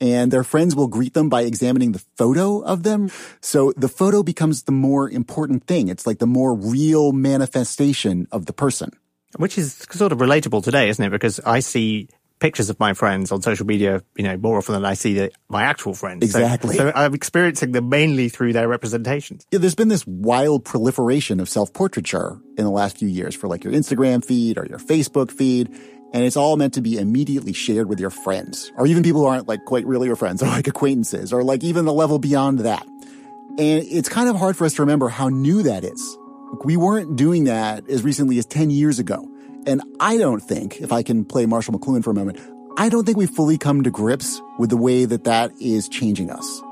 And 0.00 0.32
their 0.32 0.44
friends 0.44 0.76
will 0.76 0.88
greet 0.88 1.14
them 1.14 1.28
by 1.28 1.42
examining 1.42 1.92
the 1.92 2.04
photo 2.16 2.60
of 2.60 2.82
them. 2.82 3.10
So 3.40 3.72
the 3.76 3.88
photo 3.88 4.22
becomes 4.22 4.64
the 4.64 4.72
more 4.72 5.08
important 5.08 5.66
thing. 5.66 5.88
It's 5.88 6.06
like 6.06 6.18
the 6.18 6.26
more 6.26 6.54
real 6.54 7.12
manifestation 7.12 8.28
of 8.30 8.46
the 8.46 8.52
person. 8.52 8.90
Which 9.36 9.56
is 9.58 9.86
sort 9.90 10.12
of 10.12 10.18
relatable 10.18 10.62
today, 10.62 10.88
isn't 10.88 11.04
it? 11.04 11.10
Because 11.10 11.40
I 11.40 11.60
see 11.60 12.08
pictures 12.42 12.68
of 12.68 12.78
my 12.80 12.92
friends 12.92 13.30
on 13.30 13.40
social 13.40 13.64
media, 13.64 14.02
you 14.16 14.24
know, 14.24 14.36
more 14.36 14.58
often 14.58 14.74
than 14.74 14.84
I 14.84 14.94
see 14.94 15.14
the, 15.14 15.30
my 15.48 15.62
actual 15.62 15.94
friends. 15.94 16.24
Exactly. 16.24 16.76
So, 16.76 16.90
so, 16.90 16.92
I'm 16.94 17.14
experiencing 17.14 17.70
them 17.70 17.88
mainly 17.88 18.28
through 18.28 18.52
their 18.52 18.66
representations. 18.66 19.46
Yeah, 19.52 19.60
there's 19.60 19.76
been 19.76 19.88
this 19.88 20.04
wild 20.06 20.64
proliferation 20.64 21.38
of 21.38 21.48
self-portraiture 21.48 22.40
in 22.58 22.64
the 22.64 22.70
last 22.70 22.98
few 22.98 23.06
years 23.06 23.36
for 23.36 23.46
like 23.46 23.62
your 23.62 23.72
Instagram 23.72 24.24
feed 24.24 24.58
or 24.58 24.66
your 24.66 24.80
Facebook 24.80 25.30
feed. 25.30 25.68
And 26.12 26.24
it's 26.24 26.36
all 26.36 26.56
meant 26.56 26.74
to 26.74 26.82
be 26.82 26.98
immediately 26.98 27.52
shared 27.52 27.88
with 27.88 28.00
your 28.00 28.10
friends 28.10 28.72
or 28.76 28.88
even 28.88 29.04
people 29.04 29.20
who 29.20 29.28
aren't 29.28 29.46
like 29.46 29.64
quite 29.64 29.86
really 29.86 30.08
your 30.08 30.16
friends 30.16 30.42
or 30.42 30.46
like 30.46 30.66
acquaintances 30.66 31.32
or 31.32 31.44
like 31.44 31.62
even 31.62 31.84
the 31.84 31.92
level 31.92 32.18
beyond 32.18 32.58
that. 32.60 32.84
And 32.84 33.84
it's 33.88 34.08
kind 34.08 34.28
of 34.28 34.36
hard 34.36 34.56
for 34.56 34.64
us 34.64 34.74
to 34.74 34.82
remember 34.82 35.08
how 35.08 35.28
new 35.28 35.62
that 35.62 35.84
is. 35.84 36.18
We 36.64 36.76
weren't 36.76 37.16
doing 37.16 37.44
that 37.44 37.88
as 37.88 38.02
recently 38.02 38.38
as 38.38 38.46
10 38.46 38.70
years 38.70 38.98
ago. 38.98 39.28
And 39.66 39.80
I 40.00 40.18
don't 40.18 40.40
think, 40.40 40.80
if 40.80 40.92
I 40.92 41.02
can 41.02 41.24
play 41.24 41.46
Marshall 41.46 41.78
McLuhan 41.78 42.02
for 42.02 42.10
a 42.10 42.14
moment, 42.14 42.38
I 42.76 42.88
don't 42.88 43.04
think 43.04 43.16
we've 43.16 43.30
fully 43.30 43.58
come 43.58 43.82
to 43.82 43.90
grips 43.90 44.40
with 44.58 44.70
the 44.70 44.76
way 44.76 45.04
that 45.04 45.24
that 45.24 45.52
is 45.60 45.88
changing 45.88 46.30
us. 46.30 46.62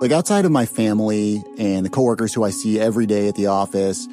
Like 0.00 0.12
outside 0.12 0.44
of 0.44 0.52
my 0.52 0.66
family 0.66 1.42
and 1.58 1.84
the 1.84 1.90
coworkers 1.90 2.34
who 2.34 2.44
I 2.44 2.50
see 2.50 2.80
every 2.80 3.06
day 3.06 3.28
at 3.28 3.36
the 3.36 3.46
office, 3.46 4.08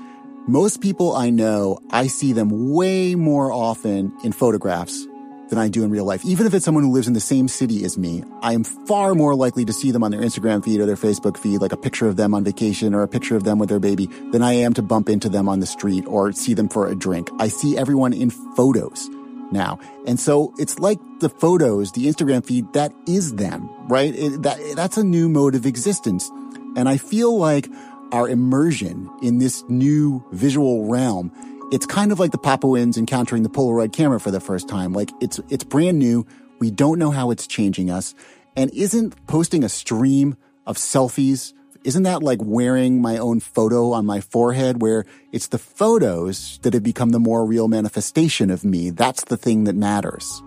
most 0.48 0.82
people 0.82 1.16
I 1.16 1.30
know, 1.30 1.80
I 1.90 2.08
see 2.08 2.34
them 2.34 2.72
way 2.72 3.16
more 3.16 3.52
often 3.52 4.14
in 4.24 4.32
photographs 4.32 5.08
than 5.52 5.60
I 5.60 5.68
do 5.68 5.84
in 5.84 5.92
real 5.92 6.06
life. 6.06 6.26
Even 6.26 6.48
if 6.48 6.54
it's 6.54 6.66
someone 6.66 6.86
who 6.86 6.92
lives 6.92 7.08
in 7.08 7.14
the 7.14 7.20
same 7.20 7.48
city 7.48 7.84
as 7.84 7.98
me, 7.98 8.24
I 8.42 8.54
am 8.54 8.64
far 8.64 9.14
more 9.14 9.36
likely 9.36 9.66
to 9.66 9.74
see 9.74 9.92
them 9.92 10.02
on 10.02 10.10
their 10.10 10.22
Instagram 10.22 10.64
feed 10.64 10.80
or 10.80 10.86
their 10.86 10.96
Facebook 10.96 11.38
feed, 11.38 11.62
like 11.62 11.74
a 11.74 11.78
picture 11.78 12.08
of 12.08 12.16
them 12.16 12.34
on 12.34 12.44
vacation 12.44 12.96
or 12.96 13.04
a 13.04 13.08
picture 13.08 13.36
of 13.36 13.44
them 13.44 13.60
with 13.60 13.70
their 13.70 13.80
baby, 13.80 14.08
than 14.32 14.42
I 14.42 14.54
am 14.54 14.74
to 14.76 14.82
bump 14.82 15.10
into 15.10 15.28
them 15.28 15.50
on 15.50 15.60
the 15.60 15.66
street 15.66 16.06
or 16.08 16.32
see 16.32 16.54
them 16.54 16.70
for 16.70 16.88
a 16.88 16.96
drink. 16.96 17.30
I 17.38 17.50
see 17.50 17.78
everyone 17.78 18.14
in 18.14 18.30
photos 18.30 19.10
now. 19.52 19.78
And 20.08 20.18
so 20.18 20.54
it's 20.58 20.80
like 20.80 21.00
the 21.20 21.28
photos, 21.28 21.92
the 21.92 22.06
Instagram 22.06 22.46
feed, 22.46 22.72
that 22.72 22.94
is 23.06 23.36
them, 23.36 23.70
right? 23.90 24.16
It, 24.16 24.44
that, 24.44 24.58
that's 24.78 24.98
a 24.98 25.04
new 25.04 25.28
mode 25.28 25.56
of 25.56 25.66
existence. 25.66 26.32
And 26.78 26.88
I 26.88 26.96
feel 26.96 27.38
like 27.38 27.68
our 28.14 28.28
immersion 28.28 29.10
in 29.22 29.40
this 29.40 29.64
new 29.68 30.24
visual 30.32 30.90
realm 30.90 31.32
it's 31.72 31.86
kind 31.86 32.12
of 32.12 32.20
like 32.20 32.32
the 32.32 32.38
Papuans 32.38 32.98
encountering 32.98 33.44
the 33.44 33.50
Polaroid 33.50 33.94
camera 33.94 34.20
for 34.20 34.30
the 34.30 34.42
first 34.42 34.68
time. 34.68 34.94
Like 34.94 35.10
it's, 35.22 35.40
it's 35.50 35.64
brand 35.64 35.98
new. 35.98 36.26
We 36.60 36.70
don't 36.70 37.00
know 37.00 37.12
how 37.12 37.32
it's 37.32 37.48
changing 37.48 37.90
us. 37.90 38.14
And 38.56 38.70
isn't 38.74 39.26
posting 39.28 39.64
a 39.64 39.70
stream 39.70 40.36
of 40.68 40.76
selfies, 40.76 41.54
isn't 41.84 42.04
that 42.04 42.22
like 42.22 42.40
wearing 42.44 43.02
my 43.02 43.18
own 43.18 43.40
photo 43.40 43.94
on 43.94 44.06
my 44.06 44.22
forehead 44.22 44.82
where 44.82 45.06
it's 45.32 45.48
the 45.48 45.58
photos 45.58 46.60
that 46.62 46.74
have 46.74 46.84
become 46.84 47.10
the 47.10 47.20
more 47.20 47.46
real 47.46 47.68
manifestation 47.68 48.52
of 48.52 48.64
me? 48.64 48.90
That's 48.92 49.24
the 49.24 49.38
thing 49.38 49.64
that 49.64 49.76
matters. 49.76 50.44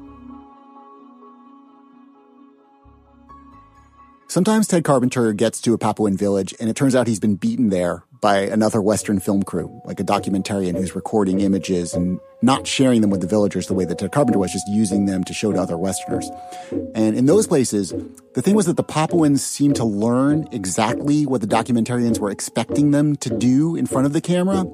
Sometimes 4.34 4.66
Ted 4.66 4.82
Carpenter 4.82 5.32
gets 5.32 5.60
to 5.60 5.74
a 5.74 5.78
Papuan 5.78 6.16
village 6.16 6.52
and 6.58 6.68
it 6.68 6.74
turns 6.74 6.96
out 6.96 7.06
he's 7.06 7.20
been 7.20 7.36
beaten 7.36 7.68
there 7.68 8.02
by 8.20 8.38
another 8.38 8.82
Western 8.82 9.20
film 9.20 9.44
crew, 9.44 9.80
like 9.84 10.00
a 10.00 10.02
documentarian 10.02 10.74
who's 10.74 10.96
recording 10.96 11.38
images 11.38 11.94
and 11.94 12.18
not 12.42 12.66
sharing 12.66 13.00
them 13.00 13.10
with 13.10 13.20
the 13.20 13.28
villagers 13.28 13.68
the 13.68 13.74
way 13.74 13.84
that 13.84 13.96
Ted 13.96 14.10
Carpenter 14.10 14.40
was, 14.40 14.52
just 14.52 14.66
using 14.66 15.06
them 15.06 15.22
to 15.22 15.32
show 15.32 15.52
to 15.52 15.60
other 15.60 15.78
Westerners. 15.78 16.28
And 16.96 17.16
in 17.16 17.26
those 17.26 17.46
places, 17.46 17.94
the 18.34 18.42
thing 18.42 18.56
was 18.56 18.66
that 18.66 18.76
the 18.76 18.82
Papuans 18.82 19.40
seemed 19.40 19.76
to 19.76 19.84
learn 19.84 20.48
exactly 20.50 21.26
what 21.26 21.40
the 21.40 21.46
documentarians 21.46 22.18
were 22.18 22.30
expecting 22.30 22.90
them 22.90 23.14
to 23.18 23.30
do 23.38 23.76
in 23.76 23.86
front 23.86 24.06
of 24.08 24.14
the 24.14 24.20
camera. 24.20 24.66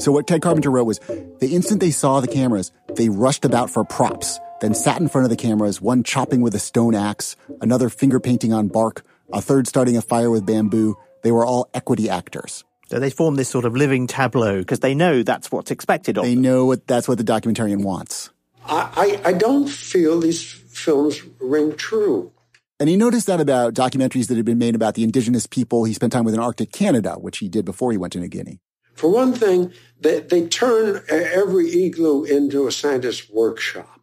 So 0.00 0.10
what 0.10 0.26
Ted 0.26 0.42
Carpenter 0.42 0.72
wrote 0.72 0.86
was, 0.86 0.98
the 1.38 1.50
instant 1.52 1.78
they 1.78 1.92
saw 1.92 2.18
the 2.18 2.26
cameras, 2.26 2.72
they 2.96 3.10
rushed 3.10 3.44
about 3.44 3.70
for 3.70 3.84
props, 3.84 4.40
then 4.60 4.74
sat 4.74 5.00
in 5.00 5.08
front 5.08 5.24
of 5.24 5.30
the 5.30 5.36
cameras, 5.36 5.80
one 5.80 6.02
chopping 6.02 6.40
with 6.40 6.54
a 6.54 6.58
stone 6.58 6.94
axe, 6.94 7.36
another 7.60 7.88
finger 7.88 8.20
painting 8.20 8.52
on 8.52 8.68
bark, 8.68 9.04
a 9.32 9.40
third 9.40 9.66
starting 9.66 9.96
a 9.96 10.02
fire 10.02 10.30
with 10.30 10.46
bamboo. 10.46 10.96
They 11.22 11.32
were 11.32 11.44
all 11.44 11.68
equity 11.74 12.08
actors. 12.08 12.64
So 12.88 12.98
they 12.98 13.10
form 13.10 13.36
this 13.36 13.48
sort 13.48 13.64
of 13.64 13.74
living 13.76 14.06
tableau 14.06 14.58
because 14.58 14.80
they 14.80 14.94
know 14.94 15.22
that's 15.22 15.50
what's 15.50 15.70
expected 15.70 16.18
of 16.18 16.24
they 16.24 16.34
them. 16.34 16.42
They 16.42 16.48
know 16.48 16.66
what, 16.66 16.86
that's 16.86 17.08
what 17.08 17.18
the 17.18 17.24
documentarian 17.24 17.82
wants. 17.82 18.30
I, 18.66 19.20
I, 19.24 19.28
I 19.30 19.32
don't 19.32 19.68
feel 19.68 20.20
these 20.20 20.42
films 20.52 21.22
ring 21.40 21.76
true. 21.76 22.32
And 22.80 22.88
he 22.88 22.96
noticed 22.96 23.26
that 23.28 23.40
about 23.40 23.74
documentaries 23.74 24.28
that 24.28 24.36
had 24.36 24.44
been 24.44 24.58
made 24.58 24.74
about 24.74 24.94
the 24.94 25.04
indigenous 25.04 25.46
people 25.46 25.84
he 25.84 25.94
spent 25.94 26.12
time 26.12 26.24
with 26.24 26.34
in 26.34 26.40
Arctic 26.40 26.72
Canada, 26.72 27.14
which 27.14 27.38
he 27.38 27.48
did 27.48 27.64
before 27.64 27.92
he 27.92 27.98
went 27.98 28.12
to 28.14 28.20
New 28.20 28.28
Guinea. 28.28 28.58
For 28.94 29.10
one 29.10 29.32
thing, 29.32 29.72
they, 30.00 30.20
they 30.20 30.46
turn 30.46 31.02
every 31.08 31.68
igloo 31.84 32.24
into 32.24 32.66
a 32.66 32.72
scientist 32.72 33.32
workshop. 33.32 33.93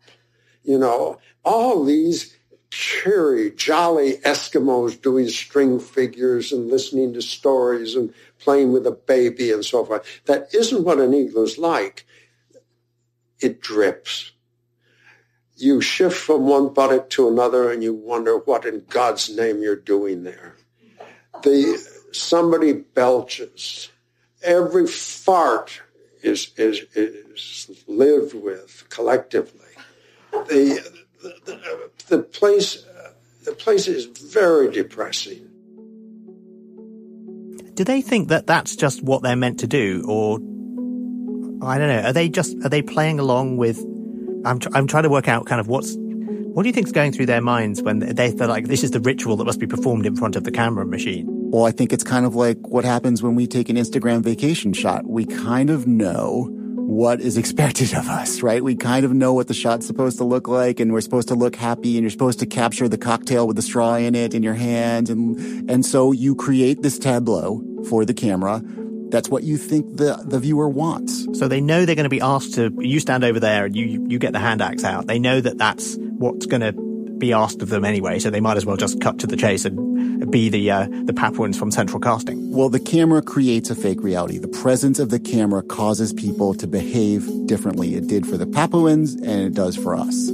You 0.64 0.78
know, 0.78 1.20
all 1.44 1.84
these 1.84 2.36
cheery, 2.72 3.52
jolly 3.52 4.18
Eskimos 4.24 5.00
doing 5.00 5.28
string 5.28 5.80
figures 5.80 6.52
and 6.52 6.70
listening 6.70 7.14
to 7.14 7.22
stories 7.22 7.96
and 7.96 8.14
playing 8.40 8.72
with 8.72 8.88
a 8.88 8.92
baby 8.92 9.52
and 9.52 9.64
so 9.64 9.86
forth. 9.86 10.22
That 10.26 10.48
isn't 10.54 10.84
what 10.84 11.00
an 11.00 11.14
igloo's 11.14 11.58
like. 11.58 12.06
It 13.40 13.62
drips. 13.62 14.32
You 15.58 15.82
shift 15.82 16.18
from 16.18 16.48
one 16.48 16.74
buttock 16.74 17.10
to 17.12 17.28
another 17.28 17.72
and 17.72 17.84
you 17.84 17.94
wonder 17.94 18.38
what 18.38 18.66
in 18.66 18.86
God's 18.90 19.36
name 19.36 19.62
you're 19.62 19.76
doing 19.76 20.24
there. 20.24 20.56
The, 21.44 21.78
somebody 22.12 22.74
belches. 22.74 23.92
Every 24.42 24.88
fart 24.88 25.82
is, 26.24 26.52
is, 26.58 26.86
is 26.96 27.84
lived 27.88 28.34
with 28.34 28.86
collectively. 28.90 29.61
The, 30.32 30.92
the, 31.22 31.92
the 32.08 32.20
place, 32.20 32.86
the 33.46 33.54
place 33.54 33.88
is 33.88 34.06
very 34.06 34.72
depressing. 34.72 35.48
Do 37.74 37.84
they 37.84 38.02
think 38.02 38.30
that 38.30 38.48
that's 38.48 38.76
just 38.76 39.02
what 39.02 39.24
they're 39.24 39.36
meant 39.36 39.60
to 39.62 39.68
do, 39.68 40.06
or 40.08 40.38
I 41.66 41.78
don't 41.78 41.88
know? 41.88 42.02
Are 42.02 42.14
they 42.14 42.30
just 42.30 42.56
are 42.64 42.70
they 42.70 42.82
playing 42.82 43.20
along 43.20 43.58
with? 43.58 43.80
I'm 44.46 44.60
tr- 44.60 44.70
I'm 44.74 44.88
trying 44.88 45.04
to 45.04 45.10
work 45.10 45.28
out 45.28 45.46
kind 45.46 45.62
of 45.62 45.68
what's 45.68 45.96
what 46.54 46.64
do 46.64 46.70
you 46.70 46.74
think's 46.74 46.92
going 46.92 47.14
through 47.14 47.28
their 47.28 47.40
minds 47.40 47.82
when 47.82 48.00
they, 48.00 48.32
they're 48.32 48.48
like, 48.48 48.68
this 48.68 48.84
is 48.84 48.92
the 48.92 49.00
ritual 49.00 49.38
that 49.38 49.46
must 49.46 49.60
be 49.60 49.68
performed 49.68 50.06
in 50.06 50.18
front 50.18 50.36
of 50.36 50.44
the 50.44 50.52
camera 50.52 50.86
machine? 50.86 51.26
Well, 51.30 51.66
I 51.66 51.72
think 51.72 51.94
it's 51.94 52.04
kind 52.04 52.26
of 52.26 52.36
like 52.36 52.58
what 52.68 52.84
happens 52.84 53.24
when 53.24 53.36
we 53.36 53.48
take 53.48 53.70
an 53.70 53.78
Instagram 53.78 54.22
vacation 54.22 54.74
shot. 54.74 55.08
We 55.08 55.26
kind 55.26 55.70
of 55.70 55.88
know 55.88 56.50
what 56.92 57.22
is 57.22 57.38
expected 57.38 57.94
of 57.94 58.10
us, 58.10 58.44
right? 58.44 58.62
We 58.62 58.76
kind 58.76 59.06
of 59.06 59.14
know 59.14 59.32
what 59.34 59.48
the 59.48 59.54
shot's 59.54 59.88
supposed 59.88 60.18
to 60.18 60.26
look 60.26 60.50
like 60.50 60.82
and 60.82 60.92
we're 60.92 61.00
supposed 61.00 61.30
to 61.30 61.36
look 61.36 61.56
happy 61.56 61.96
and 61.96 62.04
you're 62.04 62.12
supposed 62.12 62.40
to 62.40 62.46
capture 62.46 62.90
the 62.90 62.98
cocktail 62.98 63.48
with 63.48 63.56
the 63.56 63.62
straw 63.62 63.96
in 63.96 64.14
it 64.14 64.34
in 64.34 64.44
your 64.44 64.56
hand. 64.56 65.10
And, 65.10 65.70
and 65.70 65.86
so 65.86 66.12
you 66.12 66.36
create 66.36 66.82
this 66.82 67.00
tableau 67.00 67.64
for 67.88 68.04
the 68.04 68.14
camera. 68.14 68.62
That's 69.10 69.30
what 69.30 69.44
you 69.44 69.58
think 69.58 69.96
the, 69.96 70.22
the 70.26 70.40
viewer 70.40 70.68
wants. 70.68 71.28
So 71.40 71.48
they 71.48 71.62
know 71.62 71.86
they're 71.86 71.96
going 71.96 72.04
to 72.04 72.10
be 72.10 72.20
asked 72.20 72.56
to, 72.56 72.74
you 72.80 73.00
stand 73.00 73.24
over 73.24 73.40
there 73.40 73.66
and 73.66 73.76
you, 73.76 74.06
you 74.10 74.20
get 74.20 74.34
the 74.34 74.40
hand 74.40 74.62
axe 74.62 74.84
out. 74.84 75.08
They 75.08 75.18
know 75.18 75.40
that 75.40 75.58
that's 75.58 75.96
what's 75.96 76.46
going 76.46 76.62
to 76.62 76.91
be 77.22 77.32
asked 77.32 77.62
of 77.62 77.70
them 77.70 77.86
anyway, 77.86 78.20
so 78.20 78.30
they 78.30 78.42
might 78.42 78.58
as 78.58 78.66
well 78.66 78.76
just 78.76 79.00
cut 79.00 79.20
to 79.20 79.28
the 79.28 79.38
chase 79.38 79.64
and 79.64 80.30
be 80.30 80.50
the 80.50 80.70
uh, 80.70 80.88
the 81.06 81.14
Papuans 81.14 81.58
from 81.58 81.72
Central 81.72 82.00
Casting. 82.00 82.52
Well, 82.52 82.68
the 82.68 82.80
camera 82.80 83.22
creates 83.22 83.70
a 83.70 83.76
fake 83.76 84.02
reality. 84.02 84.40
The 84.40 84.50
presence 84.50 85.00
of 85.00 85.10
the 85.10 85.20
camera 85.20 85.64
causes 85.64 86.12
people 86.12 86.54
to 86.56 86.68
behave 86.68 87.30
differently. 87.46 87.96
It 87.96 88.08
did 88.08 88.26
for 88.28 88.38
the 88.38 88.48
Papuans, 88.48 89.14
and 89.14 89.42
it 89.42 89.54
does 89.54 89.78
for 89.78 89.96
us. 89.96 90.32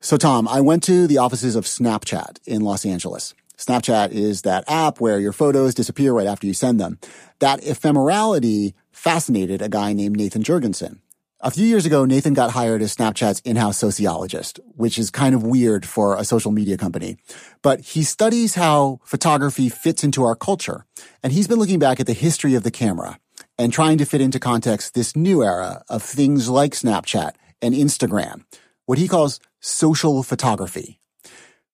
So, 0.00 0.18
Tom, 0.18 0.46
I 0.46 0.60
went 0.60 0.82
to 0.82 1.06
the 1.06 1.18
offices 1.18 1.56
of 1.56 1.64
Snapchat 1.64 2.38
in 2.44 2.60
Los 2.60 2.84
Angeles. 2.84 3.34
Snapchat 3.64 4.10
is 4.10 4.42
that 4.42 4.64
app 4.66 5.00
where 5.00 5.20
your 5.20 5.32
photos 5.32 5.74
disappear 5.74 6.12
right 6.12 6.26
after 6.26 6.46
you 6.46 6.54
send 6.54 6.80
them. 6.80 6.98
That 7.38 7.60
ephemerality 7.62 8.74
fascinated 8.90 9.62
a 9.62 9.68
guy 9.68 9.92
named 9.92 10.16
Nathan 10.16 10.42
Jurgenson. 10.42 10.98
A 11.40 11.50
few 11.50 11.66
years 11.66 11.84
ago, 11.84 12.04
Nathan 12.04 12.34
got 12.34 12.52
hired 12.52 12.82
as 12.82 12.94
Snapchat's 12.94 13.40
in-house 13.40 13.76
sociologist, 13.76 14.60
which 14.76 14.96
is 14.96 15.10
kind 15.10 15.34
of 15.34 15.42
weird 15.42 15.84
for 15.84 16.16
a 16.16 16.24
social 16.24 16.52
media 16.52 16.76
company. 16.76 17.16
But 17.62 17.80
he 17.80 18.04
studies 18.04 18.54
how 18.54 19.00
photography 19.04 19.68
fits 19.68 20.04
into 20.04 20.22
our 20.22 20.36
culture. 20.36 20.86
And 21.22 21.32
he's 21.32 21.48
been 21.48 21.58
looking 21.58 21.80
back 21.80 21.98
at 21.98 22.06
the 22.06 22.12
history 22.12 22.54
of 22.54 22.62
the 22.62 22.70
camera 22.70 23.18
and 23.58 23.72
trying 23.72 23.98
to 23.98 24.04
fit 24.04 24.20
into 24.20 24.38
context 24.38 24.94
this 24.94 25.16
new 25.16 25.42
era 25.42 25.82
of 25.88 26.02
things 26.02 26.48
like 26.48 26.72
Snapchat 26.72 27.32
and 27.60 27.74
Instagram, 27.74 28.44
what 28.86 28.98
he 28.98 29.08
calls 29.08 29.40
social 29.60 30.22
photography. 30.22 31.00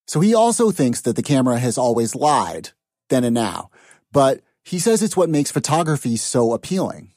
So 0.08 0.20
he 0.20 0.34
also 0.34 0.70
thinks 0.70 1.02
that 1.02 1.16
the 1.16 1.22
camera 1.22 1.58
has 1.58 1.76
always 1.76 2.14
lied, 2.14 2.70
then 3.10 3.24
and 3.24 3.34
now. 3.34 3.70
But 4.10 4.40
he 4.64 4.78
says 4.78 5.02
it's 5.02 5.16
what 5.16 5.28
makes 5.28 5.50
photography 5.50 6.16
so 6.16 6.54
appealing. 6.54 7.12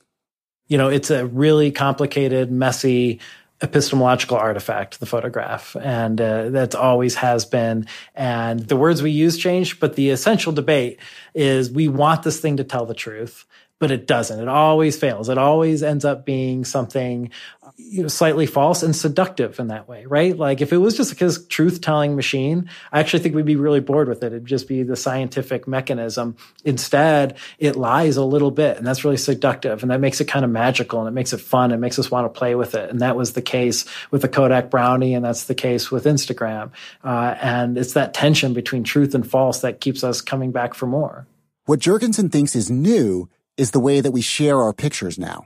You 0.68 0.78
know, 0.78 0.90
it's 0.90 1.10
a 1.10 1.26
really 1.26 1.72
complicated, 1.72 2.52
messy, 2.52 3.22
epistemological 3.62 4.36
artifact, 4.36 5.00
the 5.00 5.06
photograph. 5.06 5.76
And 5.80 6.20
uh, 6.20 6.50
that 6.50 6.76
always 6.76 7.16
has 7.16 7.46
been. 7.46 7.88
And 8.14 8.60
the 8.60 8.76
words 8.76 9.02
we 9.02 9.12
use 9.12 9.38
change, 9.38 9.80
but 9.80 9.96
the 9.96 10.10
essential 10.10 10.52
debate 10.52 11.00
is 11.34 11.72
we 11.72 11.88
want 11.88 12.24
this 12.24 12.40
thing 12.42 12.58
to 12.58 12.64
tell 12.64 12.86
the 12.86 12.94
truth 12.94 13.46
but 13.82 13.90
it 13.90 14.06
doesn't. 14.06 14.40
It 14.40 14.48
always 14.48 14.96
fails. 14.96 15.28
It 15.28 15.40
always 15.40 15.82
ends 15.82 16.06
up 16.06 16.24
being 16.24 16.66
something 16.66 17.32
you 17.78 18.04
know, 18.04 18.10
slightly 18.10 18.46
false 18.46 18.84
and 18.84 18.96
seductive 18.96 19.60
in 19.60 19.70
that 19.70 19.88
way, 19.88 20.06
right? 20.06 20.38
Like 20.38 20.62
if 20.62 20.72
it 20.72 20.78
was 20.78 20.96
just 20.96 21.20
a 21.20 21.48
truth 21.48 21.82
telling 21.82 22.16
machine, 22.16 22.70
I 22.92 23.00
actually 23.00 23.24
think 23.24 23.34
we'd 23.34 23.46
be 23.46 23.56
really 23.56 23.80
bored 23.80 24.08
with 24.08 24.22
it. 24.22 24.28
It'd 24.28 24.46
just 24.46 24.68
be 24.68 24.84
the 24.84 24.96
scientific 24.96 25.68
mechanism. 25.68 26.38
Instead, 26.64 27.38
it 27.58 27.76
lies 27.76 28.18
a 28.18 28.24
little 28.24 28.52
bit 28.52 28.78
and 28.78 28.86
that's 28.86 29.04
really 29.04 29.18
seductive 29.18 29.82
and 29.82 29.90
that 29.90 30.00
makes 30.00 30.22
it 30.22 30.26
kind 30.26 30.46
of 30.46 30.52
magical 30.52 31.00
and 31.00 31.08
it 31.08 31.12
makes 31.12 31.34
it 31.34 31.42
fun. 31.42 31.72
It 31.72 31.78
makes 31.78 31.98
us 31.98 32.12
want 32.12 32.32
to 32.32 32.38
play 32.38 32.54
with 32.54 32.76
it. 32.76 32.92
And 32.92 33.00
that 33.00 33.16
was 33.16 33.34
the 33.34 33.42
case 33.42 33.86
with 34.12 34.22
the 34.22 34.30
Kodak 34.30 34.70
Brownie 34.70 35.16
and 35.16 35.26
that's 35.26 35.46
the 35.46 35.56
case 35.56 35.90
with 35.90 36.06
Instagram. 36.06 36.70
Uh, 37.04 37.36
and 37.42 37.80
it's 37.80 37.94
that 37.94 38.14
tension 38.14 38.54
between 38.54 38.84
truth 38.84 39.16
and 39.16 39.28
false 39.28 39.62
that 39.62 39.82
keeps 39.82 40.04
us 40.04 40.22
coming 40.22 40.52
back 40.52 40.76
for 40.76 40.86
more. 40.86 41.26
What 41.66 41.80
Jurgenson 41.80 42.32
thinks 42.32 42.56
is 42.56 42.70
new 42.70 43.28
is 43.58 43.72
the 43.72 43.80
way 43.80 44.02
that 44.02 44.12
we 44.12 44.22
share 44.22 44.62
our 44.62 44.74
pictures 44.74 45.18
now 45.18 45.46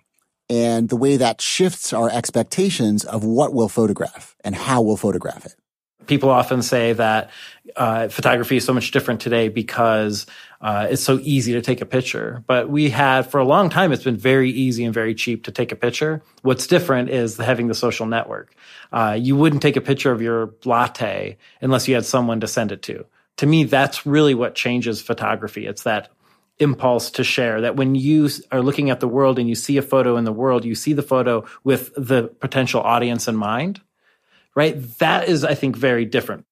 and 0.49 0.89
the 0.89 0.95
way 0.95 1.17
that 1.17 1.41
shifts 1.41 1.93
our 1.93 2.09
expectations 2.09 3.03
of 3.03 3.23
what 3.23 3.53
we'll 3.53 3.69
photograph 3.69 4.35
and 4.43 4.55
how 4.55 4.81
we'll 4.81 4.97
photograph 4.97 5.45
it. 5.45 5.55
People 6.07 6.29
often 6.29 6.61
say 6.61 6.93
that 6.93 7.31
uh, 7.75 8.09
photography 8.09 8.57
is 8.57 8.63
so 8.63 8.73
much 8.73 8.91
different 8.91 9.21
today 9.21 9.49
because 9.49 10.27
uh, 10.61 10.85
it's 10.87 11.01
so 11.01 11.19
easy 11.23 11.53
to 11.53 11.63
take 11.63 11.81
a 11.81 11.85
picture. 11.85 12.43
But 12.45 12.69
we 12.69 12.91
had, 12.91 13.23
for 13.23 13.39
a 13.39 13.43
long 13.43 13.69
time, 13.71 13.91
it's 13.91 14.03
been 14.03 14.17
very 14.17 14.51
easy 14.51 14.85
and 14.85 14.93
very 14.93 15.15
cheap 15.15 15.45
to 15.45 15.51
take 15.51 15.71
a 15.71 15.75
picture. 15.75 16.21
What's 16.43 16.67
different 16.67 17.09
is 17.09 17.37
having 17.37 17.69
the 17.69 17.73
social 17.73 18.05
network. 18.05 18.53
Uh, 18.91 19.17
you 19.19 19.35
wouldn't 19.35 19.63
take 19.63 19.77
a 19.77 19.81
picture 19.81 20.11
of 20.11 20.21
your 20.21 20.53
latte 20.63 21.37
unless 21.59 21.87
you 21.87 21.95
had 21.95 22.05
someone 22.05 22.39
to 22.39 22.47
send 22.47 22.71
it 22.71 22.83
to. 22.83 23.05
To 23.37 23.47
me, 23.47 23.63
that's 23.63 24.05
really 24.05 24.35
what 24.35 24.53
changes 24.53 25.01
photography. 25.01 25.65
It's 25.65 25.83
that 25.83 26.09
impulse 26.59 27.11
to 27.11 27.23
share 27.23 27.61
that 27.61 27.75
when 27.75 27.95
you 27.95 28.29
are 28.51 28.61
looking 28.61 28.89
at 28.89 28.99
the 28.99 29.07
world 29.07 29.39
and 29.39 29.49
you 29.49 29.55
see 29.55 29.77
a 29.77 29.81
photo 29.81 30.17
in 30.17 30.23
the 30.23 30.31
world, 30.31 30.63
you 30.65 30.75
see 30.75 30.93
the 30.93 31.01
photo 31.01 31.43
with 31.63 31.93
the 31.95 32.29
potential 32.39 32.81
audience 32.81 33.27
in 33.27 33.35
mind, 33.35 33.81
right? 34.55 34.81
That 34.99 35.27
is, 35.27 35.43
I 35.43 35.55
think, 35.55 35.75
very 35.75 36.05
different. 36.05 36.45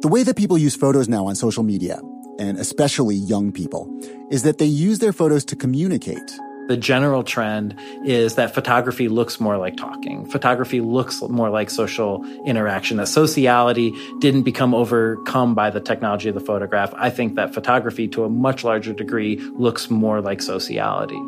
The 0.00 0.08
way 0.08 0.22
that 0.22 0.36
people 0.36 0.56
use 0.56 0.76
photos 0.76 1.08
now 1.08 1.26
on 1.26 1.34
social 1.34 1.64
media, 1.64 2.00
and 2.38 2.56
especially 2.58 3.16
young 3.16 3.50
people, 3.50 3.90
is 4.30 4.44
that 4.44 4.58
they 4.58 4.66
use 4.66 5.00
their 5.00 5.12
photos 5.12 5.44
to 5.46 5.56
communicate. 5.56 6.38
The 6.68 6.76
general 6.76 7.22
trend 7.22 7.74
is 8.04 8.34
that 8.34 8.54
photography 8.54 9.08
looks 9.08 9.40
more 9.40 9.56
like 9.56 9.78
talking. 9.78 10.26
Photography 10.26 10.82
looks 10.82 11.22
more 11.22 11.48
like 11.48 11.70
social 11.70 12.22
interaction. 12.44 12.98
That 12.98 13.08
sociality 13.08 13.94
didn't 14.18 14.42
become 14.42 14.74
overcome 14.74 15.54
by 15.54 15.70
the 15.70 15.80
technology 15.80 16.28
of 16.28 16.34
the 16.34 16.42
photograph. 16.42 16.92
I 16.94 17.08
think 17.08 17.36
that 17.36 17.54
photography, 17.54 18.06
to 18.08 18.24
a 18.24 18.28
much 18.28 18.64
larger 18.64 18.92
degree, 18.92 19.36
looks 19.54 19.88
more 19.88 20.20
like 20.20 20.42
sociality. 20.42 21.18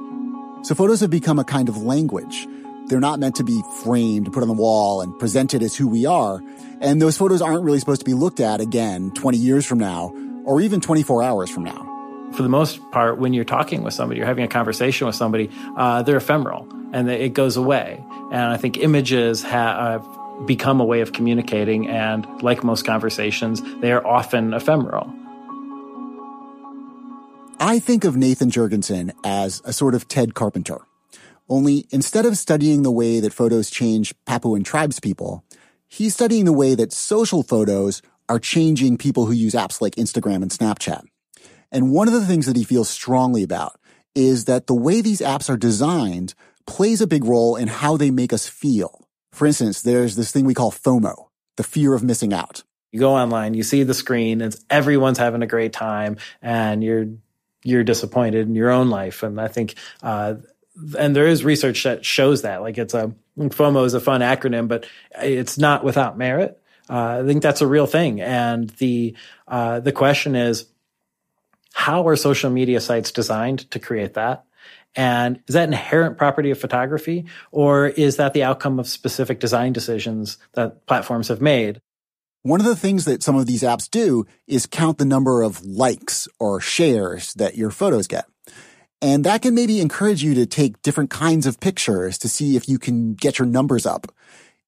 So 0.63 0.75
photos 0.75 1.01
have 1.01 1.11
become 1.11 1.39
a 1.39 1.45
kind 1.45 1.71
of 1.71 1.79
language. 1.79 2.47
They're 2.89 3.01
not 3.01 3.19
meant 3.19 3.37
to 3.37 3.45
be 3.45 3.63
framed, 3.83 4.31
put 4.33 4.43
on 4.43 4.49
the 4.49 4.55
wall, 4.55 5.01
and 5.01 5.19
presented 5.19 5.63
as 5.63 5.75
who 5.75 5.89
we 5.89 6.05
are. 6.05 6.43
And 6.83 7.01
those 7.01 7.17
photos 7.17 7.41
aren't 7.41 7.63
really 7.63 7.79
supposed 7.79 8.03
to 8.03 8.05
be 8.05 8.13
looked 8.13 8.41
at 8.41 8.61
again 8.61 9.11
20 9.13 9.39
years 9.39 9.65
from 9.65 9.79
now, 9.79 10.13
or 10.45 10.61
even 10.61 10.83
24 10.83 11.23
hours 11.23 11.49
from 11.49 11.65
now. 11.65 11.90
For 12.33 12.43
the 12.43 12.49
most 12.49 12.81
part, 12.93 13.19
when 13.19 13.35
you're 13.35 13.45
talking 13.45 13.83
with 13.83 13.95
somebody, 13.95 14.19
you're 14.19 14.27
having 14.27 14.45
a 14.45 14.49
conversation 14.49 15.07
with 15.07 15.17
somebody, 15.17 15.51
uh, 15.77 16.03
they're 16.03 16.17
ephemeral 16.17 16.69
and 16.93 17.09
it 17.11 17.35
goes 17.35 17.57
away. 17.57 18.03
And 18.33 18.53
I 18.53 18.57
think 18.57 18.79
images 18.79 19.43
have 19.43 20.07
become 20.47 20.81
a 20.81 20.85
way 20.85 21.01
of 21.01 21.13
communicating. 21.13 21.89
And 21.89 22.27
like 22.43 22.65
most 22.65 22.85
conversations, 22.85 23.63
they 23.81 23.93
are 23.93 24.05
often 24.07 24.55
ephemeral. 24.55 25.13
I 27.59 27.79
think 27.79 28.05
of 28.05 28.17
Nathan 28.17 28.51
Jurgenson 28.51 29.13
as 29.25 29.61
a 29.65 29.73
sort 29.73 29.95
of 29.95 30.09
Ted 30.09 30.35
Carpenter. 30.35 30.79
Only 31.49 31.87
instead 31.91 32.25
of 32.27 32.39
studying 32.39 32.83
the 32.83 32.91
way 32.91 33.21
that 33.21 33.33
photos 33.33 33.71
change 33.71 34.15
Papuan 34.25 34.65
tribes 34.65 35.01
people, 35.01 35.45
he's 35.89 36.15
studying 36.15 36.45
the 36.45 36.53
way 36.53 36.75
that 36.75 36.93
social 36.93 37.43
photos 37.43 38.03
are 38.29 38.39
changing 38.39 38.97
people 38.97 39.27
who 39.27 39.33
use 39.33 39.55
apps 39.55 39.81
like 39.81 39.97
Instagram 39.97 40.37
and 40.37 40.51
Snapchat. 40.51 41.03
And 41.73 41.93
one 41.93 42.09
of 42.09 42.15
the 42.15 42.27
things 42.27 42.47
that 42.47 42.57
he 42.57 42.65
feels 42.65 42.89
strongly 42.89 43.43
about 43.43 43.79
is 44.15 44.47
that 44.47 44.67
the 44.67 44.75
way 44.75 45.01
these 45.01 45.21
apps 45.21 45.49
are 45.49 45.57
designed 45.57 46.35
plays 46.67 47.01
a 47.01 47.07
big 47.07 47.25
role 47.25 47.57
in 47.57 47.69
how 47.69 47.97
they 47.97 48.11
make 48.11 48.33
us 48.33 48.49
feel. 48.49 49.09
For 49.33 49.47
instance, 49.47 49.83
there's 49.83 50.17
this 50.17 50.33
thing 50.33 50.45
we 50.45 50.55
call 50.55 50.73
FOMO, 50.73 51.29
the 51.57 51.63
fear 51.63 51.95
of 51.95 52.03
missing 52.03 52.33
out. 52.33 52.65
You 52.93 52.99
go 52.99 53.15
online, 53.15 53.55
you 53.55 53.63
see 53.63 53.85
the 53.85 53.95
screen, 53.95 54.41
and 54.41 54.55
everyone's 54.69 55.19
having 55.19 55.43
a 55.43 55.47
great 55.47 55.73
time, 55.73 56.17
and 56.43 56.83
you're 56.83 57.07
you're 57.63 57.85
disappointed 57.85 58.49
in 58.49 58.55
your 58.55 58.71
own 58.71 58.91
life. 58.91 59.23
And 59.23 59.41
I 59.41 59.47
think 59.47 59.75
uh, 60.03 60.35
and 60.99 61.15
there 61.15 61.27
is 61.27 61.45
research 61.45 61.85
that 61.85 62.05
shows 62.05 62.43
that 62.43 62.63
like 62.63 62.79
it's 62.79 62.95
a 62.95 63.15
FOMO 63.39 63.85
is 63.85 63.95
a 63.95 64.01
fun 64.01 64.21
acronym, 64.23 64.67
but 64.67 64.87
it's 65.21 65.57
not 65.57 65.85
without 65.85 66.19
merit. 66.19 66.61
Uh, 66.89 67.21
I 67.23 67.27
think 67.27 67.43
that's 67.43 67.61
a 67.61 67.67
real 67.67 67.87
thing. 67.87 68.21
And 68.21 68.71
the 68.71 69.17
uh, 69.47 69.81
the 69.81 69.93
question 69.93 70.35
is, 70.35 70.67
how 71.73 72.07
are 72.09 72.17
social 72.17 72.51
media 72.51 72.81
sites 72.81 73.13
designed 73.13 73.71
to 73.71 73.79
create 73.79 74.15
that? 74.15 74.45
And 74.97 75.41
is 75.47 75.55
that 75.55 75.69
inherent 75.69 76.19
property 76.19 76.51
of 76.51 76.61
photography, 76.61 77.27
or 77.53 77.87
is 77.87 78.17
that 78.17 78.35
the 78.35 78.43
outcome 78.43 78.81
of 78.81 78.89
specific 78.89 79.39
design 79.39 79.73
decisions 79.73 80.39
that 80.55 80.87
platforms 80.87 81.29
have 81.29 81.41
made? 81.41 81.81
One 82.43 82.61
of 82.61 82.67
the 82.67 82.77
things 82.77 83.05
that 83.05 83.23
some 83.23 83.37
of 83.37 83.47
these 83.47 83.63
apps 83.63 83.89
do 83.89 84.27
is 84.47 84.67
count 84.67 84.99
the 84.99 85.05
number 85.05 85.43
of 85.43 85.65
likes 85.65 86.27
or 86.39 86.61
shares 86.61 87.35
that 87.35 87.57
your 87.57 87.71
photos 87.71 88.07
get. 88.07 88.25
And 89.03 89.25
that 89.25 89.43
can 89.43 89.55
maybe 89.55 89.81
encourage 89.81 90.23
you 90.23 90.35
to 90.35 90.47
take 90.47 90.83
different 90.83 91.11
kinds 91.11 91.47
of 91.47 91.61
pictures 91.61 92.19
to 92.19 92.29
see 92.29 92.57
if 92.57 92.69
you 92.69 92.79
can 92.79 93.15
get 93.15 93.39
your 93.39 93.47
numbers 93.47 93.87
up. 93.87 94.13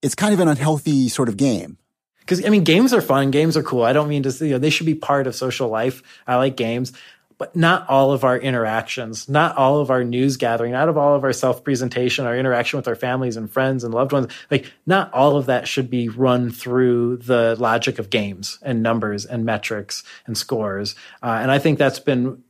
It's 0.02 0.14
kind 0.14 0.34
of 0.34 0.40
an 0.40 0.48
unhealthy 0.48 1.08
sort 1.08 1.28
of 1.28 1.36
game. 1.36 1.78
Because, 2.22 2.44
I 2.44 2.48
mean, 2.48 2.64
games 2.64 2.92
are 2.92 3.00
fun. 3.00 3.30
Games 3.30 3.56
are 3.56 3.62
cool. 3.62 3.82
I 3.82 3.92
don't 3.92 4.08
mean 4.08 4.22
to, 4.22 4.44
you 4.44 4.52
know, 4.52 4.58
they 4.58 4.70
should 4.70 4.86
be 4.86 4.94
part 4.94 5.26
of 5.26 5.34
social 5.34 5.68
life. 5.68 6.02
I 6.26 6.36
like 6.36 6.56
games, 6.56 6.92
but 7.36 7.56
not 7.56 7.88
all 7.88 8.12
of 8.12 8.22
our 8.22 8.38
interactions, 8.38 9.28
not 9.28 9.56
all 9.56 9.80
of 9.80 9.90
our 9.90 10.04
news 10.04 10.36
gathering, 10.36 10.72
not 10.72 10.88
of 10.88 10.96
all 10.96 11.16
of 11.16 11.24
our 11.24 11.32
self 11.32 11.64
presentation, 11.64 12.24
our 12.24 12.36
interaction 12.36 12.76
with 12.76 12.86
our 12.86 12.94
families 12.94 13.36
and 13.36 13.50
friends 13.50 13.82
and 13.82 13.92
loved 13.92 14.12
ones. 14.12 14.32
Like, 14.50 14.72
not 14.86 15.12
all 15.12 15.36
of 15.36 15.46
that 15.46 15.66
should 15.66 15.90
be 15.90 16.08
run 16.08 16.50
through 16.50 17.16
the 17.16 17.56
logic 17.58 17.98
of 17.98 18.10
games 18.10 18.60
and 18.62 18.82
numbers 18.82 19.26
and 19.26 19.44
metrics 19.44 20.04
and 20.26 20.38
scores. 20.38 20.94
Uh, 21.22 21.38
and 21.42 21.50
I 21.50 21.58
think 21.58 21.78
that's 21.78 21.98
been 21.98 22.44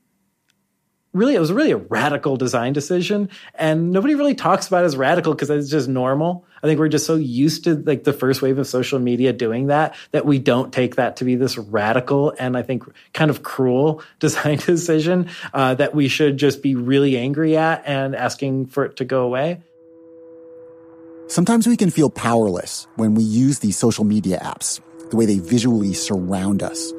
really 1.15 1.35
it 1.35 1.41
was 1.41 1.53
really 1.53 1.73
a 1.73 1.77
radical 1.77 2.37
design 2.37 2.73
decision 2.73 3.29
and 3.55 3.93
nobody 3.93 4.15
really 4.15 4.35
talks 4.35 4.67
about 4.67 4.83
it 4.83 4.87
as 4.87 4.97
radical 4.97 5.35
because 5.35 5.51
it's 5.51 5.71
just 5.71 5.89
normal 5.89 6.45
i 6.63 6.67
think 6.67 6.79
we're 6.79 6.89
just 6.89 7.07
so 7.07 7.15
used 7.15 7.65
to 7.65 7.75
like 7.75 8.05
the 8.05 8.13
first 8.13 8.43
wave 8.43 8.59
of 8.59 8.67
social 8.67 8.99
media 8.99 9.33
doing 9.33 9.67
that 9.69 9.95
that 10.13 10.25
we 10.25 10.39
don't 10.39 10.73
take 10.73 10.97
that 10.97 11.17
to 11.17 11.25
be 11.25 11.35
this 11.35 11.59
radical 11.59 12.35
and 12.39 12.57
i 12.57 12.63
think 12.63 12.85
kind 13.13 13.31
of 13.31 13.43
cruel 13.43 14.03
design 14.19 14.59
decision 14.59 15.29
uh, 15.55 15.75
that 15.75 15.95
we 15.95 16.09
should 16.09 16.37
just 16.37 16.63
be 16.63 16.75
really 16.75 17.17
angry 17.17 17.57
at 17.57 17.83
and 17.87 18.15
asking 18.15 18.67
for 18.67 18.85
it 18.85 18.97
to 18.97 19.05
go 19.05 19.23
away 19.23 19.61
sometimes 21.29 21.67
we 21.67 21.77
can 21.77 21.91
feel 21.91 22.11
powerless 22.11 22.87
when 22.97 23.15
we 23.15 23.23
use 23.23 23.61
these 23.61 23.77
social 23.77 24.05
media 24.05 24.39
apps 24.39 24.81
the 25.11 25.17
way 25.17 25.27
they 25.27 25.39
visually 25.39 25.93
surround 25.93 26.63
us 26.63 26.93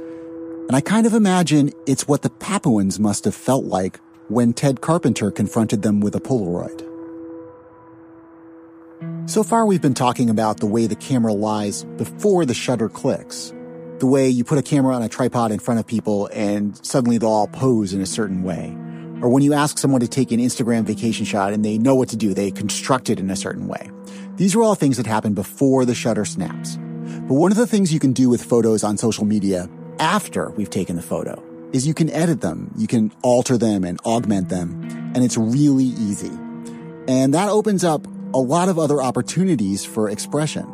and 0.67 0.78
I 0.78 0.82
kind 0.82 1.06
of 1.06 1.13
imagine 1.13 1.71
it's 1.86 2.08
what 2.08 2.21
the 2.21 2.30
Papuans 2.30 2.99
must 2.99 3.26
have 3.26 3.36
felt 3.36 3.65
like 3.65 3.99
when 4.30 4.54
Ted 4.54 4.82
Carpenter 4.82 5.30
confronted 5.30 5.82
them 5.82 5.99
with 5.99 6.15
a 6.15 6.21
Polaroid. 6.21 6.92
So 9.25 9.41
far, 9.41 9.65
we've 9.65 9.81
been 9.81 9.93
talking 9.93 10.29
about 10.29 10.57
the 10.59 10.65
way 10.65 10.86
the 10.86 10.97
camera 10.97 11.31
lies 11.31 11.86
before 11.86 12.45
the 12.45 12.53
shutter 12.53 12.89
clicks. 12.89 13.53
The 13.99 14.05
way 14.05 14.27
you 14.27 14.43
put 14.43 14.57
a 14.57 14.62
camera 14.62 14.93
on 14.93 15.01
a 15.01 15.07
tripod 15.07 15.53
in 15.53 15.59
front 15.59 15.79
of 15.79 15.88
people 15.88 16.29
and 16.33 16.77
suddenly 16.86 17.17
they'll 17.17 17.29
all 17.29 17.47
pose 17.47 17.93
in 17.93 18.01
a 18.01 18.05
certain 18.05 18.43
way. 18.43 18.75
Or 19.21 19.29
when 19.29 19.41
you 19.41 19.53
ask 19.53 19.77
someone 19.77 20.01
to 20.01 20.09
take 20.09 20.33
an 20.33 20.41
Instagram 20.41 20.83
vacation 20.83 21.25
shot 21.25 21.53
and 21.53 21.63
they 21.63 21.77
know 21.77 21.95
what 21.95 22.09
to 22.09 22.17
do, 22.17 22.33
they 22.33 22.51
construct 22.51 23.09
it 23.09 23.17
in 23.17 23.29
a 23.29 23.36
certain 23.38 23.69
way. 23.69 23.89
These 24.36 24.55
are 24.55 24.62
all 24.62 24.75
things 24.75 24.97
that 24.97 25.07
happen 25.07 25.33
before 25.33 25.86
the 25.86 25.95
shutter 25.95 26.25
snaps. 26.25 26.75
But 26.75 27.36
one 27.36 27.51
of 27.51 27.57
the 27.57 27.67
things 27.67 27.93
you 27.93 28.01
can 28.01 28.12
do 28.12 28.29
with 28.29 28.43
photos 28.43 28.83
on 28.83 28.97
social 28.97 29.23
media 29.23 29.69
after 29.99 30.49
we've 30.51 30.69
taken 30.69 30.97
the 30.97 31.01
photo 31.01 31.41
is 31.71 31.88
you 31.88 31.93
can 31.93 32.09
edit 32.09 32.41
them, 32.41 32.73
you 32.77 32.88
can 32.88 33.09
alter 33.21 33.57
them 33.57 33.86
and 33.86 34.01
augment 34.05 34.49
them, 34.49 34.83
and 35.15 35.23
it's 35.23 35.38
really 35.38 35.86
easy. 35.86 36.31
And 37.07 37.33
that 37.33 37.47
opens 37.49 37.86
up 37.86 38.05
a 38.33 38.39
lot 38.39 38.69
of 38.69 38.79
other 38.79 39.01
opportunities 39.01 39.85
for 39.85 40.09
expression. 40.09 40.71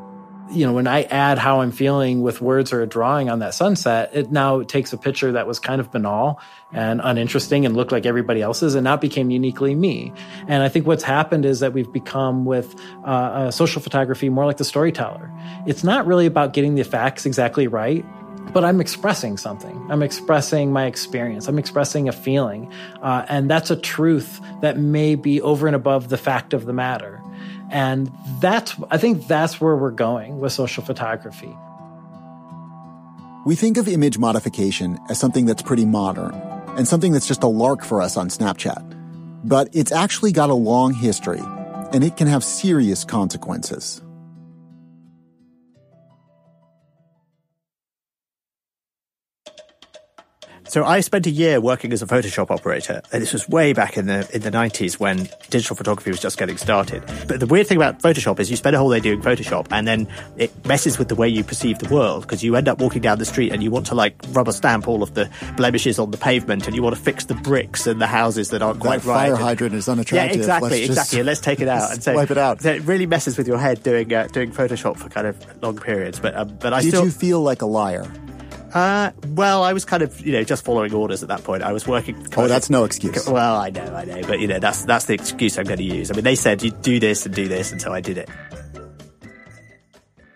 You 0.51 0.65
know, 0.65 0.73
when 0.73 0.87
I 0.87 1.03
add 1.03 1.37
how 1.37 1.61
I'm 1.61 1.71
feeling 1.71 2.23
with 2.23 2.41
words 2.41 2.73
or 2.73 2.81
a 2.81 2.87
drawing 2.87 3.29
on 3.29 3.39
that 3.39 3.53
sunset, 3.53 4.09
it 4.13 4.31
now 4.31 4.63
takes 4.63 4.93
a 4.93 4.97
picture 4.97 5.33
that 5.33 5.45
was 5.45 5.59
kind 5.59 5.79
of 5.79 5.91
banal 5.91 6.39
and 6.71 7.01
uninteresting 7.03 7.67
and 7.67 7.77
looked 7.77 7.91
like 7.91 8.07
everybody 8.07 8.41
else's 8.41 8.73
and 8.73 8.83
now 8.83 8.97
became 8.97 9.29
uniquely 9.29 9.75
me. 9.75 10.11
And 10.47 10.63
I 10.63 10.69
think 10.69 10.87
what's 10.87 11.03
happened 11.03 11.45
is 11.45 11.59
that 11.59 11.73
we've 11.73 11.91
become 11.91 12.45
with 12.45 12.73
uh, 13.03 13.07
uh, 13.07 13.51
social 13.51 13.79
photography 13.79 14.29
more 14.29 14.45
like 14.45 14.57
the 14.57 14.65
storyteller. 14.65 15.31
It's 15.67 15.83
not 15.83 16.07
really 16.07 16.25
about 16.25 16.53
getting 16.53 16.73
the 16.73 16.83
facts 16.83 17.27
exactly 17.27 17.67
right 17.67 18.03
but 18.53 18.65
I'm 18.65 18.81
expressing 18.81 19.37
something. 19.37 19.85
I'm 19.89 20.01
expressing 20.01 20.71
my 20.71 20.85
experience. 20.85 21.47
I'm 21.47 21.59
expressing 21.59 22.09
a 22.09 22.11
feeling. 22.11 22.71
Uh, 23.01 23.25
and 23.29 23.49
that's 23.49 23.69
a 23.69 23.75
truth 23.75 24.41
that 24.61 24.77
may 24.77 25.15
be 25.15 25.41
over 25.41 25.67
and 25.67 25.75
above 25.75 26.09
the 26.09 26.17
fact 26.17 26.53
of 26.53 26.65
the 26.65 26.73
matter. 26.73 27.18
And 27.71 28.11
that's, 28.39 28.75
I 28.89 28.97
think 28.97 29.27
that's 29.27 29.61
where 29.61 29.75
we're 29.75 29.91
going 29.91 30.39
with 30.39 30.51
social 30.51 30.83
photography. 30.83 31.55
We 33.45 33.55
think 33.55 33.77
of 33.77 33.87
image 33.87 34.17
modification 34.17 34.99
as 35.09 35.19
something 35.19 35.45
that's 35.45 35.61
pretty 35.61 35.85
modern 35.85 36.33
and 36.77 36.87
something 36.87 37.11
that's 37.11 37.27
just 37.27 37.43
a 37.43 37.47
lark 37.47 37.83
for 37.83 38.01
us 38.01 38.17
on 38.17 38.29
Snapchat. 38.29 38.95
But 39.43 39.69
it's 39.71 39.91
actually 39.91 40.31
got 40.31 40.49
a 40.49 40.55
long 40.55 40.93
history 40.93 41.41
and 41.93 42.03
it 42.03 42.17
can 42.17 42.27
have 42.27 42.43
serious 42.43 43.03
consequences. 43.03 44.01
So 50.69 50.85
I 50.85 50.99
spent 50.99 51.25
a 51.25 51.31
year 51.31 51.59
working 51.59 51.91
as 51.93 52.03
a 52.03 52.05
Photoshop 52.05 52.51
operator, 52.51 53.01
and 53.11 53.23
this 53.23 53.33
was 53.33 53.49
way 53.49 53.73
back 53.73 53.97
in 53.97 54.05
the 54.05 54.29
in 54.31 54.43
the 54.43 54.51
nineties 54.51 54.99
when 54.99 55.27
digital 55.49 55.75
photography 55.75 56.11
was 56.11 56.19
just 56.19 56.37
getting 56.37 56.57
started. 56.57 57.03
But 57.27 57.39
the 57.39 57.47
weird 57.47 57.65
thing 57.65 57.77
about 57.77 58.03
Photoshop 58.03 58.39
is 58.39 58.51
you 58.51 58.55
spend 58.55 58.75
a 58.75 58.79
whole 58.79 58.91
day 58.91 58.99
doing 58.99 59.19
Photoshop, 59.19 59.65
and 59.71 59.87
then 59.87 60.07
it 60.37 60.51
messes 60.67 60.99
with 60.99 61.07
the 61.07 61.15
way 61.15 61.27
you 61.27 61.43
perceive 61.43 61.79
the 61.79 61.91
world 61.91 62.21
because 62.21 62.43
you 62.43 62.55
end 62.55 62.67
up 62.67 62.77
walking 62.79 63.01
down 63.01 63.17
the 63.17 63.25
street 63.25 63.51
and 63.51 63.63
you 63.63 63.71
want 63.71 63.87
to 63.87 63.95
like 63.95 64.13
rubber 64.29 64.51
stamp 64.51 64.87
all 64.87 65.01
of 65.01 65.15
the 65.15 65.27
blemishes 65.57 65.97
on 65.97 66.11
the 66.11 66.17
pavement, 66.17 66.67
and 66.67 66.75
you 66.75 66.83
want 66.83 66.95
to 66.95 67.01
fix 67.01 67.25
the 67.25 67.33
bricks 67.33 67.87
and 67.87 67.99
the 67.99 68.07
houses 68.07 68.51
that 68.51 68.61
aren't 68.61 68.79
quite 68.79 69.01
that 69.01 69.09
right. 69.09 69.29
Fire 69.31 69.35
hydrant 69.37 69.73
is 69.73 69.89
unattractive. 69.89 70.35
Yeah, 70.35 70.39
exactly, 70.39 70.69
let's 70.69 70.89
exactly. 70.89 71.23
let's 71.23 71.41
take 71.41 71.61
it 71.61 71.67
out 71.67 71.93
and 71.93 72.03
so 72.03 72.13
wipe 72.13 72.29
it 72.29 72.37
out. 72.37 72.61
So 72.61 72.71
it 72.73 72.83
really 72.83 73.07
messes 73.07 73.39
with 73.39 73.47
your 73.47 73.57
head 73.57 73.81
doing 73.81 74.13
uh, 74.13 74.27
doing 74.27 74.51
Photoshop 74.51 74.97
for 74.97 75.09
kind 75.09 75.25
of 75.25 75.63
long 75.63 75.79
periods. 75.79 76.19
But 76.19 76.35
um, 76.35 76.55
but 76.59 76.73
I 76.73 76.81
did 76.83 76.89
still, 76.89 77.05
you 77.05 77.11
feel 77.11 77.41
like 77.41 77.63
a 77.63 77.65
liar? 77.65 78.05
Uh, 78.73 79.11
well, 79.29 79.63
I 79.63 79.73
was 79.73 79.85
kind 79.85 80.03
of, 80.03 80.19
you 80.21 80.31
know, 80.31 80.43
just 80.43 80.63
following 80.63 80.93
orders 80.93 81.23
at 81.23 81.29
that 81.29 81.43
point. 81.43 81.63
I 81.63 81.73
was 81.73 81.87
working. 81.87 82.27
Oh, 82.37 82.47
that's 82.47 82.69
no 82.69 82.83
excuse. 82.83 83.27
Well, 83.27 83.55
I 83.55 83.69
know, 83.69 83.95
I 83.95 84.05
know, 84.05 84.21
but 84.21 84.39
you 84.39 84.47
know, 84.47 84.59
that's 84.59 84.85
that's 84.85 85.05
the 85.05 85.13
excuse 85.13 85.57
I'm 85.57 85.65
going 85.65 85.79
to 85.79 85.83
use. 85.83 86.11
I 86.11 86.13
mean, 86.13 86.23
they 86.23 86.35
said 86.35 86.61
you 86.61 86.71
do 86.71 86.99
this 86.99 87.25
and 87.25 87.33
do 87.33 87.47
this, 87.47 87.71
and 87.71 87.81
so 87.81 87.93
I 87.93 88.01
did 88.01 88.17
it. 88.17 88.29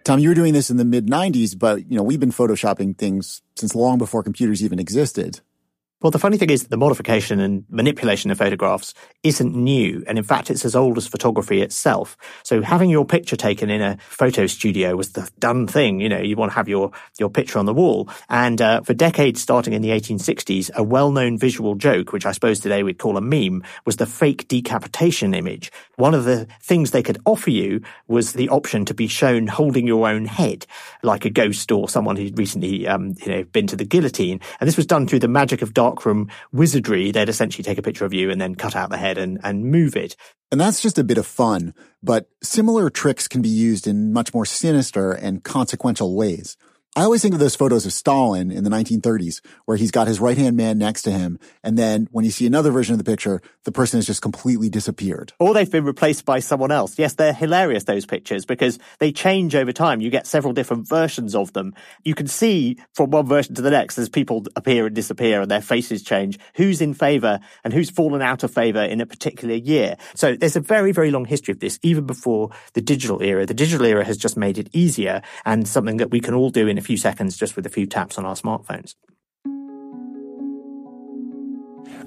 Tom, 0.04 0.20
you 0.20 0.30
were 0.30 0.36
doing 0.36 0.54
this 0.54 0.70
in 0.70 0.78
the 0.78 0.86
mid 0.86 1.08
'90s, 1.08 1.58
but 1.58 1.90
you 1.90 1.96
know, 1.96 2.04
we've 2.04 2.20
been 2.20 2.32
photoshopping 2.32 2.98
things 2.98 3.42
since 3.56 3.76
long 3.76 3.98
before 3.98 4.24
computers 4.24 4.64
even 4.64 4.80
existed. 4.80 5.42
Well, 6.04 6.12
the 6.12 6.20
funny 6.20 6.36
thing 6.36 6.50
is 6.50 6.64
that 6.64 6.70
the 6.70 6.76
modification 6.76 7.40
and 7.40 7.64
manipulation 7.70 8.30
of 8.30 8.38
photographs 8.38 8.94
isn't 9.24 9.56
new. 9.56 10.04
And 10.06 10.18
in 10.18 10.24
fact, 10.26 10.52
it's 10.52 10.66
as 10.66 10.76
old 10.76 10.98
as 10.98 11.08
photography 11.08 11.62
itself. 11.62 12.18
So 12.44 12.62
having 12.62 12.90
your 12.90 13.06
picture 13.06 13.38
taken 13.38 13.70
in 13.70 13.82
a 13.82 13.98
photo 14.02 14.46
studio 14.46 14.98
was 14.98 15.14
the 15.14 15.32
done 15.40 15.66
thing. 15.66 16.02
You 16.02 16.10
know, 16.10 16.20
you 16.20 16.36
want 16.36 16.52
to 16.52 16.56
have 16.58 16.68
your, 16.68 16.92
your 17.20 17.30
picture 17.30 17.58
on 17.58 17.66
the 17.66 17.74
wall. 17.74 18.10
And 18.28 18.62
uh, 18.62 18.82
for 18.82 18.94
decades 18.94 19.42
starting 19.42 19.72
in 19.72 19.82
the 19.82 19.92
1860s, 19.92 20.72
a 20.76 20.84
well-known 20.84 21.38
visual 21.38 21.76
joke, 21.76 22.12
which 22.12 22.26
I 22.26 22.34
suppose 22.34 22.60
today 22.60 22.84
we'd 22.84 23.00
call 23.00 23.16
a 23.16 23.22
meme, 23.22 23.64
was 23.86 23.96
the 23.96 24.06
fake 24.06 24.50
decapitation 24.50 25.34
image. 25.34 25.72
One 25.96 26.14
of 26.14 26.26
the 26.26 26.48
things 26.62 26.92
they 26.92 27.02
could 27.02 27.20
offer 27.26 27.50
you 27.50 27.80
was 28.10 28.34
the 28.34 28.50
option 28.50 28.84
to 28.86 28.94
be 28.94 29.08
shown 29.08 29.48
holding 29.48 29.88
your 29.88 30.10
own 30.10 30.26
head, 30.26 30.66
like 31.02 31.24
a 31.24 31.30
ghost 31.30 31.72
or 31.72 31.88
someone 31.88 32.18
who'd 32.18 32.38
recently, 32.38 32.88
um, 32.88 33.16
you 33.26 33.32
know, 33.32 33.44
been 33.46 33.68
to 33.68 33.78
the 33.78 33.86
guillotine. 33.86 34.42
And 34.60 34.68
this 34.68 34.76
was 34.76 34.86
done 34.86 35.08
through 35.08 35.20
the 35.20 35.30
magic 35.30 35.62
of 35.62 35.74
dark 35.74 35.93
wizardry, 36.52 37.12
they'd 37.12 37.30
essentially 37.30 37.64
take 37.64 37.78
a 37.78 37.84
picture 37.84 38.06
of 38.06 38.14
you 38.14 38.30
and 38.30 38.40
then 38.40 38.56
cut 38.56 38.76
out 38.76 38.90
the 38.90 38.98
head 38.98 39.18
and, 39.18 39.40
and 39.44 39.66
move 39.66 39.96
it. 39.96 40.16
And 40.52 40.62
that's 40.62 40.82
just 40.82 41.00
a 41.00 41.04
bit 41.04 41.18
of 41.18 41.26
fun, 41.26 41.74
but 42.04 42.30
similar 42.44 42.90
tricks 42.90 43.28
can 43.28 43.42
be 43.42 43.50
used 43.50 43.88
in 43.88 44.14
much 44.14 44.34
more 44.34 44.46
sinister 44.46 45.12
and 45.12 45.44
consequential 45.44 46.16
ways. 46.16 46.58
I 46.96 47.06
always 47.06 47.24
think 47.24 47.34
of 47.34 47.40
those 47.40 47.56
photos 47.56 47.88
of 47.88 47.92
Stalin 47.92 48.52
in 48.52 48.64
the 48.64 48.70
1930s 48.70 49.42
where 49.66 49.78
he's 49.78 49.90
got 49.90 50.06
his 50.06 50.20
right 50.20 50.38
hand 50.38 50.56
man 50.56 50.78
next 50.78 51.02
to 51.04 51.12
him. 51.12 51.40
And 51.64 51.76
then 51.76 52.08
when 52.12 52.24
you 52.24 52.30
see 52.30 52.46
another 52.46 52.70
version 52.70 52.94
of 52.94 53.00
the 53.00 53.04
picture, 53.04 53.42
the 53.64 53.72
person 53.72 53.98
has 53.98 54.06
just 54.06 54.22
completely 54.22 54.70
disappeared. 54.70 55.34
Or 55.40 55.56
they've 55.56 55.72
been 55.72 55.86
replaced 55.86 56.24
by 56.24 56.38
someone 56.38 56.72
else. 56.72 57.00
Yes, 57.00 57.16
they're 57.16 57.34
hilarious, 57.34 57.86
those 57.86 58.06
pictures, 58.06 58.46
because 58.46 58.78
they 59.00 59.12
change 59.12 59.56
over 59.56 59.72
time. 59.72 60.02
You 60.02 60.12
get 60.12 60.28
several 60.28 60.54
different 60.54 60.88
versions 60.88 61.34
of 61.34 61.52
them. 61.54 61.74
You 62.04 62.14
can 62.14 62.28
see 62.28 62.78
from 62.94 63.10
one 63.10 63.26
version 63.26 63.56
to 63.56 63.64
the 63.64 63.72
next 63.72 63.98
as 63.98 64.08
people 64.08 64.46
appear 64.56 64.86
and 64.86 64.96
disappear 64.96 65.42
and 65.42 65.50
their 65.50 65.62
faces 65.62 66.04
change, 66.04 66.38
who's 66.58 66.80
in 66.80 66.94
favor 66.94 67.40
and 67.64 67.74
who's 67.74 67.90
fallen 67.90 68.22
out 68.22 68.44
of 68.44 68.54
favor 68.54 68.84
in 68.84 69.02
a 69.02 69.08
particular 69.08 69.56
year. 69.56 69.98
So 70.14 70.36
there's 70.36 70.56
a 70.56 70.60
very, 70.60 70.92
very 70.92 71.10
long 71.10 71.26
history 71.26 71.54
of 71.54 71.60
this, 71.60 71.80
even 71.82 72.06
before 72.06 72.52
the 72.74 72.82
digital 72.82 73.24
era. 73.24 73.48
The 73.48 73.56
digital 73.56 73.88
era 73.88 74.06
has 74.06 74.16
just 74.16 74.38
made 74.38 74.60
it 74.60 74.70
easier 74.74 75.24
and 75.44 75.68
something 75.68 75.98
that 75.98 76.12
we 76.12 76.20
can 76.20 76.36
all 76.36 76.52
do 76.52 76.68
in 76.68 76.83
few 76.84 76.98
seconds 76.98 77.36
just 77.36 77.56
with 77.56 77.66
a 77.66 77.70
few 77.70 77.88
taps 77.88 78.18
on 78.18 78.26
our 78.26 78.36
smartphones. 78.36 78.96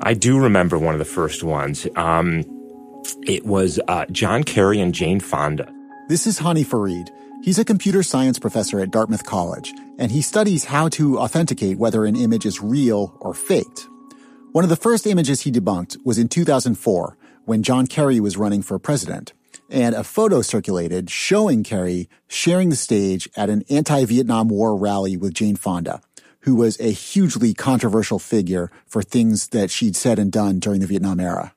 I 0.01 0.15
do 0.15 0.39
remember 0.39 0.79
one 0.79 0.95
of 0.95 0.99
the 0.99 1.05
first 1.05 1.43
ones. 1.43 1.87
Um, 1.97 2.45
it 3.27 3.47
was 3.47 3.81
uh, 3.89 4.07
John 4.11 4.45
Kerry 4.45 4.81
and 4.81 4.95
Jane 4.95 5.21
Fonda. 5.21 5.73
This 6.09 6.27
is 6.27 6.39
Hany 6.39 6.65
Farid. 6.65 7.11
He's 7.43 7.59
a 7.59 7.65
computer 7.65 8.03
science 8.03 8.39
professor 8.39 8.81
at 8.81 8.91
Dartmouth 8.91 9.25
College, 9.25 9.73
and 9.99 10.11
he 10.11 10.21
studies 10.21 10.65
how 10.65 10.89
to 10.91 11.19
authenticate 11.19 11.79
whether 11.79 12.05
an 12.05 12.17
image 12.17 12.45
is 12.45 12.62
real 12.62 13.17
or 13.21 13.35
faked. 13.35 13.89
One 14.53 14.65
of 14.65 14.71
the 14.71 14.77
first 14.77 15.07
images 15.07 15.43
he 15.43 15.53
debunked 15.53 15.99
was 16.05 16.19
in 16.19 16.29
2004 16.29 17.17
when 17.45 17.62
John 17.62 17.87
Kerry 17.87 18.21
was 18.21 18.37
running 18.37 18.62
for 18.62 18.79
president 18.79 19.33
and 19.70 19.94
a 19.94 20.05
photo 20.05 20.42
circulated 20.42 21.11
showing 21.11 21.64
Kerry 21.64 22.09
sharing 22.29 22.70
the 22.70 22.76
stage 22.76 23.29
at 23.37 23.50
an 23.50 23.64
anti-Vietnam 23.68 24.48
War 24.48 24.76
rally 24.76 25.16
with 25.16 25.35
Jane 25.35 25.57
Fonda, 25.57 26.00
who 26.40 26.55
was 26.55 26.79
a 26.81 26.92
hugely 26.92 27.55
controversial 27.55 28.18
figure 28.18 28.70
for 28.87 29.02
things 29.02 29.48
that 29.48 29.70
she'd 29.70 29.96
said 29.96 30.18
and 30.18 30.31
done 30.31 30.59
during 30.59 30.81
the 30.81 30.87
Vietnam 30.87 31.20
era. 31.20 31.52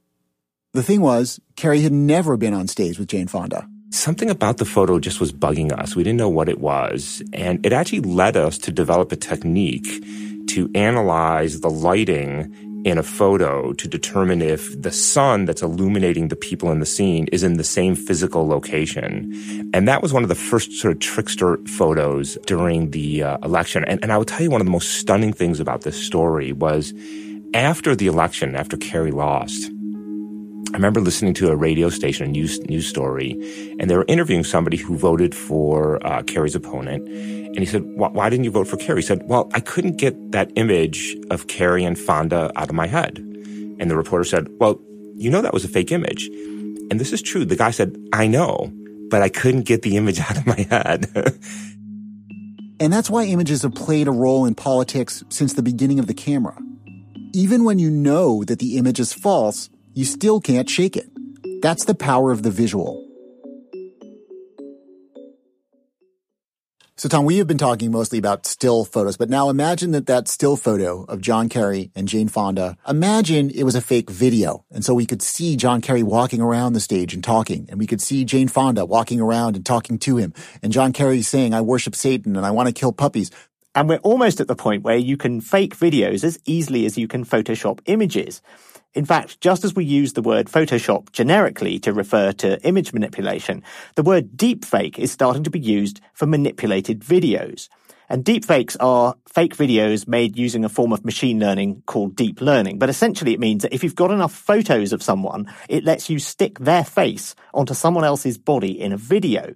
The 0.73 0.83
thing 0.83 1.01
was, 1.01 1.39
Kerry 1.55 1.81
had 1.81 1.91
never 1.91 2.37
been 2.37 2.53
on 2.53 2.67
stage 2.67 2.99
with 2.99 3.07
Jane 3.07 3.27
Fonda. 3.27 3.67
Something 3.91 4.29
about 4.29 4.57
the 4.57 4.65
photo 4.65 4.99
just 4.99 5.19
was 5.19 5.31
bugging 5.31 5.71
us. 5.71 5.95
We 5.95 6.03
didn't 6.03 6.19
know 6.19 6.29
what 6.29 6.47
it 6.47 6.59
was. 6.59 7.23
And 7.33 7.65
it 7.65 7.73
actually 7.73 8.01
led 8.01 8.37
us 8.37 8.59
to 8.59 8.71
develop 8.71 9.11
a 9.11 9.15
technique 9.15 9.87
to 10.49 10.69
analyze 10.75 11.61
the 11.61 11.71
lighting 11.71 12.53
in 12.85 12.97
a 12.97 13.03
photo 13.03 13.73
to 13.73 13.87
determine 13.87 14.41
if 14.41 14.81
the 14.81 14.91
sun 14.91 15.45
that's 15.45 15.61
illuminating 15.61 16.29
the 16.29 16.35
people 16.35 16.71
in 16.71 16.79
the 16.79 16.85
scene 16.85 17.27
is 17.31 17.43
in 17.43 17.57
the 17.57 17.63
same 17.63 17.95
physical 17.95 18.47
location. 18.47 19.69
And 19.73 19.87
that 19.87 20.01
was 20.01 20.13
one 20.13 20.23
of 20.23 20.29
the 20.29 20.35
first 20.35 20.71
sort 20.73 20.93
of 20.93 20.99
trickster 20.99 21.57
photos 21.67 22.37
during 22.45 22.91
the 22.91 23.23
uh, 23.23 23.37
election. 23.43 23.83
And, 23.85 23.99
and 24.01 24.11
I 24.11 24.17
will 24.17 24.25
tell 24.25 24.41
you 24.41 24.49
one 24.49 24.61
of 24.61 24.67
the 24.67 24.71
most 24.71 24.95
stunning 24.95 25.33
things 25.33 25.59
about 25.59 25.81
this 25.81 26.01
story 26.01 26.53
was 26.53 26.93
after 27.53 27.95
the 27.95 28.07
election, 28.07 28.55
after 28.55 28.77
Kerry 28.77 29.11
lost, 29.11 29.71
I 30.69 30.73
remember 30.73 31.01
listening 31.01 31.34
to 31.36 31.49
a 31.49 31.55
radio 31.55 31.89
station, 31.89 32.27
a 32.27 32.29
news 32.29 32.60
news 32.69 32.88
story, 32.88 33.32
and 33.79 33.89
they 33.89 33.97
were 33.97 34.05
interviewing 34.08 34.43
somebody 34.43 34.77
who 34.77 34.95
voted 34.95 35.34
for 35.34 36.05
uh, 36.05 36.21
Kerry's 36.21 36.53
opponent. 36.53 37.08
And 37.08 37.58
he 37.58 37.65
said, 37.65 37.84
"Why 37.95 38.29
didn't 38.29 38.45
you 38.45 38.51
vote 38.51 38.67
for 38.67 38.77
Kerry?" 38.77 39.01
He 39.01 39.08
said, 39.08 39.23
"Well, 39.25 39.49
I 39.55 39.62
couldn't 39.62 39.97
get 39.97 40.32
that 40.32 40.51
image 40.55 41.17
of 41.32 41.47
Kerry 41.47 41.84
and 41.84 41.97
Fonda 41.97 42.51
out 42.55 42.69
of 42.69 42.75
my 42.75 42.86
head." 42.86 43.17
And 43.17 43.89
the 43.89 43.97
reporter 43.97 44.23
said, 44.23 44.47
"Well, 44.60 44.79
you 45.15 45.32
know 45.32 45.41
that 45.41 45.53
was 45.53 45.65
a 45.65 45.67
fake 45.67 45.91
image." 45.91 46.27
And 46.91 46.99
this 46.99 47.13
is 47.13 47.23
true. 47.23 47.45
The 47.45 47.55
guy 47.55 47.71
said, 47.71 47.97
"I 48.13 48.27
know, 48.27 48.71
but 49.10 49.23
I 49.23 49.29
couldn't 49.29 49.63
get 49.63 49.82
the 49.82 49.97
image 49.97 50.19
out 50.29 50.38
of 50.38 50.45
my 50.45 50.67
head." 50.69 51.08
and 52.79 52.93
that's 52.93 53.10
why 53.10 53.23
images 53.23 53.63
have 53.63 53.73
played 53.73 54.08
a 54.08 54.12
role 54.12 54.45
in 54.45 54.53
politics 54.53 55.23
since 55.29 55.53
the 55.53 55.63
beginning 55.63 55.97
of 55.97 56.05
the 56.05 56.13
camera. 56.13 56.55
Even 57.34 57.63
when 57.63 57.79
you 57.79 57.89
know 57.89 58.43
that 58.43 58.60
the 58.60 58.77
image 58.77 58.99
is 58.99 59.13
false 59.13 59.69
you 59.93 60.06
still 60.06 60.39
can't 60.39 60.69
shake 60.69 60.95
it. 60.95 61.10
That's 61.62 61.86
the 61.86 61.95
power 61.95 62.32
of 62.32 62.43
the 62.43 62.52
visual. 62.52 63.06
So, 66.99 67.08
Tom, 67.08 67.23
we 67.23 67.38
have 67.38 67.47
been 67.47 67.58
talking 67.58 67.91
mostly 67.91 68.19
about 68.19 68.45
still 68.45 68.84
photos, 68.84 69.15
but 69.15 69.30
now 69.30 69.49
imagine 69.49 69.91
that 69.91 70.06
that 70.08 70.28
still 70.28 70.58
photo 70.58 71.06
of 71.06 71.21
John 71.21 71.47
Kerry 71.47 71.91
and 71.95 72.10
Jane 72.10 72.28
Fonda, 72.28 72.75
imagine 72.86 73.49
it 73.52 73.63
was 73.63 73.75
a 73.75 73.80
fake 73.80 74.10
video. 74.10 74.65
And 74.69 74.84
so 74.84 74.93
we 74.93 75.06
could 75.06 75.21
see 75.21 75.56
John 75.56 75.80
Kerry 75.80 76.04
walking 76.04 76.41
around 76.41 76.73
the 76.73 76.82
stage 76.82 77.13
and 77.13 77.23
talking, 77.23 77.67
and 77.69 77.80
we 77.80 77.88
could 77.88 78.02
see 78.02 78.25
Jane 78.25 78.49
Fonda 78.49 78.84
walking 78.84 79.21
around 79.21 79.56
and 79.56 79.65
talking 79.65 79.97
to 79.99 80.17
him, 80.17 80.34
and 80.62 80.73
John 80.73 80.91
Kerry 80.91 81.21
saying, 81.21 81.54
I 81.54 81.62
worship 81.62 81.95
Satan 81.95 82.36
and 82.36 82.45
I 82.45 82.52
want 82.52 82.67
to 82.67 82.73
kill 82.73 82.91
puppies. 82.91 83.32
And 83.75 83.88
we're 83.88 83.99
almost 83.99 84.41
at 84.41 84.49
the 84.49 84.56
point 84.58 84.84
where 84.84 84.97
you 84.97 85.15
can 85.15 85.39
fake 85.39 85.78
videos 85.78 86.25
as 86.25 86.38
easily 86.43 86.86
as 86.86 86.97
you 86.97 87.08
can 87.08 87.23
Photoshop 87.23 87.80
images. 87.86 88.41
In 88.95 89.06
fact, 89.06 89.39
just 89.39 89.63
as 89.63 89.75
we 89.75 89.86
use 89.86 90.13
the 90.13 90.21
word 90.21 90.47
Photoshop 90.47 91.12
generically 91.12 91.78
to 91.80 91.93
refer 91.93 92.32
to 92.34 92.60
image 92.63 92.91
manipulation, 92.91 93.62
the 93.95 94.04
word 94.04 94.32
deepfake 94.36 94.97
is 94.97 95.12
starting 95.12 95.43
to 95.43 95.52
be 95.52 95.60
used 95.60 96.02
for 96.13 96.25
manipulated 96.25 97.02
videos. 97.02 97.69
And 98.12 98.25
deepfakes 98.25 98.75
are 98.80 99.15
fake 99.28 99.56
videos 99.56 100.08
made 100.08 100.36
using 100.36 100.65
a 100.65 100.69
form 100.69 100.91
of 100.91 101.06
machine 101.06 101.39
learning 101.39 101.84
called 101.86 102.15
deep 102.15 102.41
learning. 102.41 102.80
But 102.80 102.89
essentially 102.89 103.34
it 103.34 103.39
means 103.39 103.62
that 103.62 103.73
if 103.73 103.84
you've 103.84 103.93
got 103.93 104.10
enough 104.10 104.34
photos 104.34 104.91
of 104.91 105.04
someone, 105.04 105.54
it 105.69 105.84
lets 105.84 106.10
you 106.10 106.17
stick 106.17 106.58
their 106.58 106.84
face 106.84 107.36
onto 107.54 107.75
someone 107.75 108.04
else's 108.04 108.39
body 108.39 108.82
in 108.82 108.91
a 108.91 108.97
video. 108.97 109.54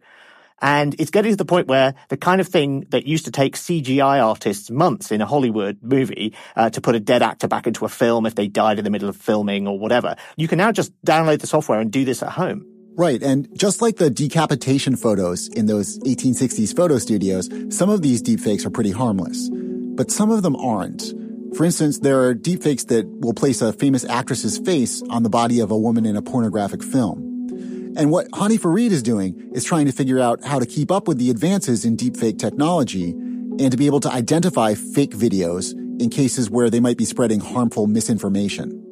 And 0.64 0.96
it's 0.98 1.12
getting 1.12 1.34
to 1.34 1.36
the 1.36 1.44
point 1.44 1.68
where 1.68 1.94
the 2.08 2.16
kind 2.16 2.40
of 2.40 2.48
thing 2.48 2.88
that 2.92 3.06
used 3.06 3.26
to 3.26 3.32
take 3.32 3.58
CGI 3.58 4.26
artists 4.26 4.72
months 4.72 5.12
in 5.12 5.20
a 5.20 5.26
Hollywood 5.26 5.78
movie 5.82 6.34
uh, 6.56 6.70
to 6.70 6.80
put 6.80 6.96
a 6.96 7.02
dead 7.02 7.22
actor 7.22 7.50
back 7.50 7.68
into 7.68 7.84
a 7.84 7.90
film 7.90 8.26
if 8.26 8.36
they 8.36 8.48
died 8.48 8.78
in 8.80 8.86
the 8.86 8.90
middle 8.90 9.10
of 9.10 9.18
filming 9.18 9.68
or 9.68 9.78
whatever, 9.78 10.16
you 10.38 10.48
can 10.48 10.58
now 10.58 10.72
just 10.72 10.94
download 11.06 11.42
the 11.42 11.48
software 11.48 11.82
and 11.82 11.92
do 11.92 12.06
this 12.06 12.24
at 12.24 12.30
home. 12.30 12.66
Right. 12.96 13.22
And 13.22 13.50
just 13.58 13.82
like 13.82 13.98
the 13.98 14.10
decapitation 14.10 14.96
photos 14.96 15.50
in 15.50 15.66
those 15.66 16.00
1860s 16.00 16.74
photo 16.74 16.98
studios, 16.98 17.50
some 17.70 17.90
of 17.90 18.02
these 18.02 18.24
deepfakes 18.24 18.66
are 18.66 18.70
pretty 18.70 18.92
harmless, 18.92 19.50
but 19.52 20.12
some 20.12 20.32
of 20.32 20.44
them 20.44 20.56
aren't. 20.56 21.04
For 21.58 21.66
instance, 21.66 22.00
there 22.00 22.24
are 22.24 22.34
deepfakes 22.34 22.88
that 22.88 23.06
will 23.20 23.34
place 23.34 23.62
a 23.62 23.74
famous 23.74 24.06
actress's 24.06 24.60
face 24.60 25.04
on 25.10 25.24
the 25.24 25.30
body 25.30 25.60
of 25.60 25.72
a 25.72 25.78
woman 25.78 26.06
in 26.06 26.16
a 26.16 26.22
pornographic 26.22 26.82
film. 26.82 27.33
And 27.96 28.10
what 28.10 28.28
Hany 28.34 28.58
Farid 28.58 28.92
is 28.92 29.04
doing 29.04 29.52
is 29.54 29.64
trying 29.64 29.86
to 29.86 29.92
figure 29.92 30.20
out 30.20 30.44
how 30.44 30.60
to 30.60 30.66
keep 30.66 30.92
up 30.92 31.08
with 31.08 31.20
the 31.20 31.30
advances 31.30 31.86
in 31.86 31.96
deepfake 31.96 32.40
technology 32.40 33.12
and 33.12 33.70
to 33.70 33.78
be 33.78 33.86
able 33.86 34.00
to 34.00 34.12
identify 34.12 34.74
fake 34.74 35.12
videos 35.12 35.74
in 36.02 36.10
cases 36.10 36.50
where 36.50 36.72
they 36.72 36.80
might 36.80 36.98
be 36.98 37.06
spreading 37.06 37.40
harmful 37.40 37.86
misinformation. 37.86 38.83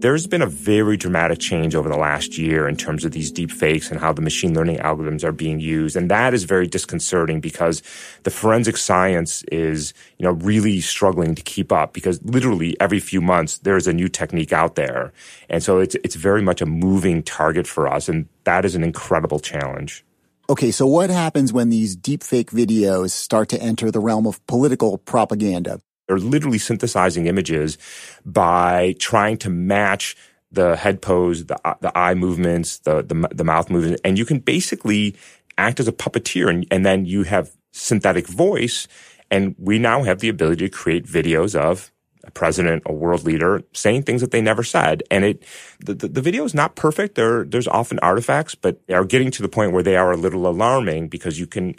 There's 0.00 0.28
been 0.28 0.42
a 0.42 0.46
very 0.46 0.96
dramatic 0.96 1.40
change 1.40 1.74
over 1.74 1.88
the 1.88 1.96
last 1.96 2.38
year 2.38 2.68
in 2.68 2.76
terms 2.76 3.04
of 3.04 3.10
these 3.10 3.32
deep 3.32 3.50
fakes 3.50 3.90
and 3.90 3.98
how 3.98 4.12
the 4.12 4.22
machine 4.22 4.54
learning 4.54 4.78
algorithms 4.78 5.24
are 5.24 5.32
being 5.32 5.58
used. 5.58 5.96
And 5.96 6.08
that 6.08 6.34
is 6.34 6.44
very 6.44 6.68
disconcerting 6.68 7.40
because 7.40 7.82
the 8.22 8.30
forensic 8.30 8.76
science 8.76 9.42
is, 9.50 9.92
you 10.16 10.24
know, 10.24 10.34
really 10.34 10.80
struggling 10.80 11.34
to 11.34 11.42
keep 11.42 11.72
up 11.72 11.94
because 11.94 12.22
literally 12.22 12.80
every 12.80 13.00
few 13.00 13.20
months 13.20 13.58
there's 13.58 13.88
a 13.88 13.92
new 13.92 14.08
technique 14.08 14.52
out 14.52 14.76
there. 14.76 15.12
And 15.50 15.64
so 15.64 15.80
it's, 15.80 15.96
it's 16.04 16.14
very 16.14 16.42
much 16.42 16.62
a 16.62 16.66
moving 16.66 17.24
target 17.24 17.66
for 17.66 17.92
us. 17.92 18.08
And 18.08 18.28
that 18.44 18.64
is 18.64 18.76
an 18.76 18.84
incredible 18.84 19.40
challenge. 19.40 20.04
Okay, 20.48 20.70
so 20.70 20.86
what 20.86 21.10
happens 21.10 21.52
when 21.52 21.70
these 21.70 21.96
deepfake 21.96 22.50
videos 22.50 23.10
start 23.10 23.48
to 23.48 23.60
enter 23.60 23.90
the 23.90 24.00
realm 24.00 24.28
of 24.28 24.46
political 24.46 24.96
propaganda? 24.96 25.80
They're 26.08 26.18
literally 26.18 26.58
synthesizing 26.58 27.26
images 27.26 27.78
by 28.24 28.94
trying 28.98 29.36
to 29.38 29.50
match 29.50 30.16
the 30.50 30.76
head 30.76 31.02
pose, 31.02 31.44
the, 31.44 31.58
uh, 31.66 31.74
the 31.80 31.96
eye 31.96 32.14
movements, 32.14 32.78
the, 32.78 33.02
the, 33.02 33.28
the 33.34 33.44
mouth 33.44 33.68
movements, 33.68 34.00
and 34.02 34.18
you 34.18 34.24
can 34.24 34.38
basically 34.38 35.14
act 35.58 35.78
as 35.78 35.88
a 35.88 35.92
puppeteer 35.92 36.48
and, 36.48 36.66
and 36.70 36.86
then 36.86 37.04
you 37.04 37.24
have 37.24 37.52
synthetic 37.72 38.26
voice. 38.26 38.88
And 39.30 39.54
we 39.58 39.78
now 39.78 40.04
have 40.04 40.20
the 40.20 40.30
ability 40.30 40.68
to 40.68 40.74
create 40.74 41.04
videos 41.04 41.54
of 41.54 41.92
a 42.24 42.30
president, 42.30 42.82
a 42.86 42.92
world 42.92 43.24
leader 43.24 43.62
saying 43.72 44.02
things 44.02 44.20
that 44.20 44.30
they 44.30 44.40
never 44.40 44.62
said. 44.62 45.02
And 45.10 45.24
it, 45.24 45.42
the, 45.80 45.94
the, 45.94 46.08
the 46.08 46.20
video 46.20 46.44
is 46.44 46.54
not 46.54 46.76
perfect. 46.76 47.14
There, 47.14 47.44
there's 47.44 47.68
often 47.68 47.98
artifacts, 48.00 48.54
but 48.54 48.86
they 48.86 48.94
are 48.94 49.04
getting 49.04 49.30
to 49.32 49.42
the 49.42 49.48
point 49.48 49.72
where 49.72 49.82
they 49.82 49.96
are 49.96 50.12
a 50.12 50.16
little 50.16 50.46
alarming 50.46 51.08
because 51.08 51.38
you 51.38 51.46
can, 51.46 51.74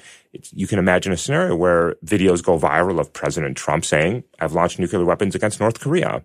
you 0.52 0.68
can 0.68 0.80
imagine 0.80 1.12
a 1.12 1.18
scenario 1.18 1.56
where 1.56 1.96
videos 2.06 2.44
go 2.44 2.58
viral 2.58 3.00
of 3.00 3.14
President 3.14 3.58
Trump 3.58 3.86
saying, 3.86 4.24
I've 4.40 4.54
launched 4.54 4.80
nuclear 4.80 5.06
weapons 5.06 5.36
against 5.36 5.60
North 5.60 5.80
Korea. 5.80 6.24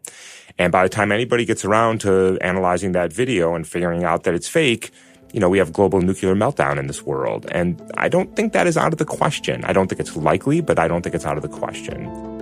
And 0.59 0.71
by 0.71 0.85
the 0.85 0.89
time 0.89 1.11
anybody 1.11 1.45
gets 1.45 1.65
around 1.65 2.01
to 2.03 2.39
analyzing 2.41 2.93
that 2.93 3.13
video 3.13 3.55
and 3.55 3.67
figuring 3.67 4.05
out 4.05 4.23
that 4.25 4.35
it's 4.35 4.49
fake, 4.49 4.91
you 5.33 5.41
know, 5.41 5.49
we 5.49 5.59
have 5.59 5.73
global 5.73 6.01
nuclear 6.01 6.37
meltdown 6.37 6.79
in 6.79 6.87
this 6.87 7.03
world. 7.03 7.47
And 7.51 7.83
I 7.97 8.09
don't 8.09 8.37
think 8.37 8.53
that 8.53 8.69
is 8.69 8.77
out 8.77 8.93
of 8.93 8.99
the 8.99 9.05
question. 9.05 9.65
I 9.65 9.73
don't 9.73 9.89
think 9.89 10.01
it's 10.01 10.17
likely, 10.17 10.61
but 10.61 10.79
I 10.79 10.87
don't 10.87 11.03
think 11.03 11.17
it's 11.17 11.27
out 11.27 11.37
of 11.37 11.43
the 11.43 11.49
question. 11.49 12.34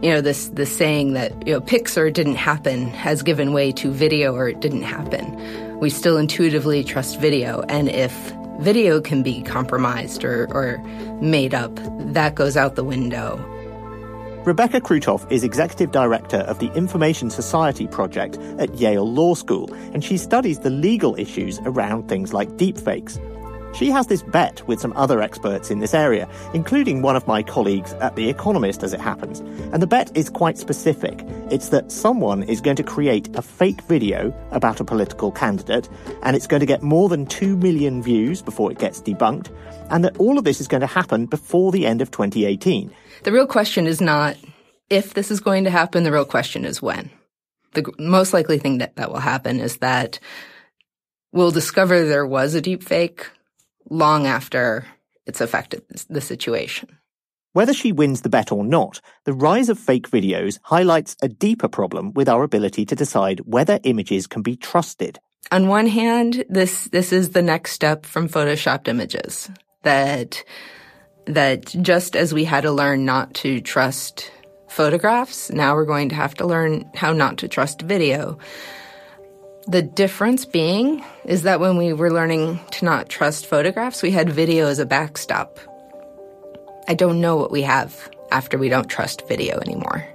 You 0.00 0.10
know 0.10 0.20
this 0.20 0.48
this 0.50 0.74
saying 0.74 1.14
that 1.14 1.46
you 1.46 1.52
know 1.54 1.60
pics 1.60 1.94
didn't 1.96 2.36
happen 2.36 2.86
has 2.90 3.22
given 3.24 3.52
way 3.52 3.72
to 3.72 3.90
video 3.90 4.32
or 4.34 4.48
it 4.48 4.60
didn't 4.60 4.82
happen. 4.82 5.78
We 5.80 5.90
still 5.90 6.16
intuitively 6.16 6.84
trust 6.84 7.18
video, 7.20 7.62
and 7.68 7.88
if 7.88 8.12
video 8.60 9.00
can 9.00 9.22
be 9.22 9.42
compromised 9.42 10.24
or, 10.24 10.46
or 10.52 10.78
made 11.20 11.54
up, 11.54 11.72
that 12.12 12.36
goes 12.36 12.56
out 12.56 12.76
the 12.76 12.84
window. 12.84 13.36
Rebecca 14.44 14.80
Crootof 14.80 15.30
is 15.30 15.44
executive 15.44 15.92
director 15.92 16.38
of 16.38 16.58
the 16.58 16.72
Information 16.74 17.28
Society 17.28 17.86
Project 17.86 18.38
at 18.58 18.72
Yale 18.76 19.10
Law 19.10 19.34
School, 19.34 19.72
and 19.92 20.04
she 20.04 20.16
studies 20.16 20.60
the 20.60 20.70
legal 20.70 21.14
issues 21.16 21.58
around 21.64 22.08
things 22.08 22.32
like 22.32 22.48
deepfakes. 22.50 23.18
She 23.78 23.90
has 23.90 24.08
this 24.08 24.24
bet 24.24 24.66
with 24.66 24.80
some 24.80 24.92
other 24.96 25.22
experts 25.22 25.70
in 25.70 25.78
this 25.78 25.94
area, 25.94 26.28
including 26.52 27.00
one 27.00 27.14
of 27.14 27.28
my 27.28 27.44
colleagues 27.44 27.92
at 28.00 28.16
The 28.16 28.28
Economist, 28.28 28.82
as 28.82 28.92
it 28.92 29.00
happens. 29.00 29.38
And 29.72 29.80
the 29.80 29.86
bet 29.86 30.10
is 30.16 30.28
quite 30.28 30.58
specific. 30.58 31.24
It's 31.48 31.68
that 31.68 31.92
someone 31.92 32.42
is 32.42 32.60
going 32.60 32.74
to 32.74 32.82
create 32.82 33.28
a 33.36 33.40
fake 33.40 33.80
video 33.82 34.34
about 34.50 34.80
a 34.80 34.84
political 34.84 35.30
candidate, 35.30 35.88
and 36.24 36.34
it's 36.34 36.48
going 36.48 36.58
to 36.58 36.66
get 36.66 36.82
more 36.82 37.08
than 37.08 37.24
2 37.24 37.56
million 37.56 38.02
views 38.02 38.42
before 38.42 38.72
it 38.72 38.80
gets 38.80 39.00
debunked, 39.00 39.54
and 39.90 40.02
that 40.04 40.16
all 40.16 40.38
of 40.38 40.44
this 40.44 40.60
is 40.60 40.66
going 40.66 40.80
to 40.80 40.88
happen 40.88 41.26
before 41.26 41.70
the 41.70 41.86
end 41.86 42.02
of 42.02 42.10
2018. 42.10 42.92
The 43.22 43.32
real 43.32 43.46
question 43.46 43.86
is 43.86 44.00
not 44.00 44.36
if 44.90 45.14
this 45.14 45.30
is 45.30 45.38
going 45.38 45.62
to 45.62 45.70
happen, 45.70 46.02
the 46.02 46.10
real 46.10 46.24
question 46.24 46.64
is 46.64 46.82
when. 46.82 47.12
The 47.74 47.88
most 47.96 48.32
likely 48.32 48.58
thing 48.58 48.78
that, 48.78 48.96
that 48.96 49.12
will 49.12 49.20
happen 49.20 49.60
is 49.60 49.76
that 49.76 50.18
we'll 51.30 51.52
discover 51.52 52.04
there 52.04 52.26
was 52.26 52.56
a 52.56 52.60
deep 52.60 52.82
fake 52.82 53.24
long 53.90 54.26
after 54.26 54.86
it's 55.26 55.40
affected 55.40 55.82
the 56.08 56.20
situation. 56.20 56.88
Whether 57.52 57.74
she 57.74 57.92
wins 57.92 58.20
the 58.20 58.28
bet 58.28 58.52
or 58.52 58.64
not, 58.64 59.00
the 59.24 59.32
rise 59.32 59.68
of 59.68 59.78
fake 59.78 60.10
videos 60.10 60.58
highlights 60.62 61.16
a 61.22 61.28
deeper 61.28 61.68
problem 61.68 62.12
with 62.12 62.28
our 62.28 62.42
ability 62.42 62.84
to 62.86 62.94
decide 62.94 63.40
whether 63.40 63.80
images 63.84 64.26
can 64.26 64.42
be 64.42 64.56
trusted. 64.56 65.18
On 65.50 65.68
one 65.68 65.86
hand, 65.86 66.44
this 66.48 66.84
this 66.92 67.12
is 67.12 67.30
the 67.30 67.42
next 67.42 67.72
step 67.72 68.04
from 68.04 68.28
photoshopped 68.28 68.86
images 68.86 69.50
that 69.82 70.44
that 71.26 71.66
just 71.82 72.16
as 72.16 72.34
we 72.34 72.44
had 72.44 72.62
to 72.62 72.72
learn 72.72 73.04
not 73.04 73.34
to 73.34 73.60
trust 73.60 74.30
photographs, 74.68 75.50
now 75.50 75.74
we're 75.74 75.84
going 75.84 76.10
to 76.10 76.14
have 76.14 76.34
to 76.34 76.46
learn 76.46 76.90
how 76.94 77.12
not 77.12 77.38
to 77.38 77.48
trust 77.48 77.82
video. 77.82 78.38
The 79.68 79.82
difference 79.82 80.46
being 80.46 81.04
is 81.26 81.42
that 81.42 81.60
when 81.60 81.76
we 81.76 81.92
were 81.92 82.10
learning 82.10 82.58
to 82.70 82.86
not 82.86 83.10
trust 83.10 83.44
photographs, 83.44 84.02
we 84.02 84.10
had 84.10 84.30
video 84.30 84.66
as 84.66 84.78
a 84.78 84.86
backstop. 84.86 85.58
I 86.88 86.94
don't 86.94 87.20
know 87.20 87.36
what 87.36 87.50
we 87.50 87.60
have 87.62 88.08
after 88.32 88.56
we 88.56 88.70
don't 88.70 88.88
trust 88.88 89.28
video 89.28 89.58
anymore. 89.60 90.08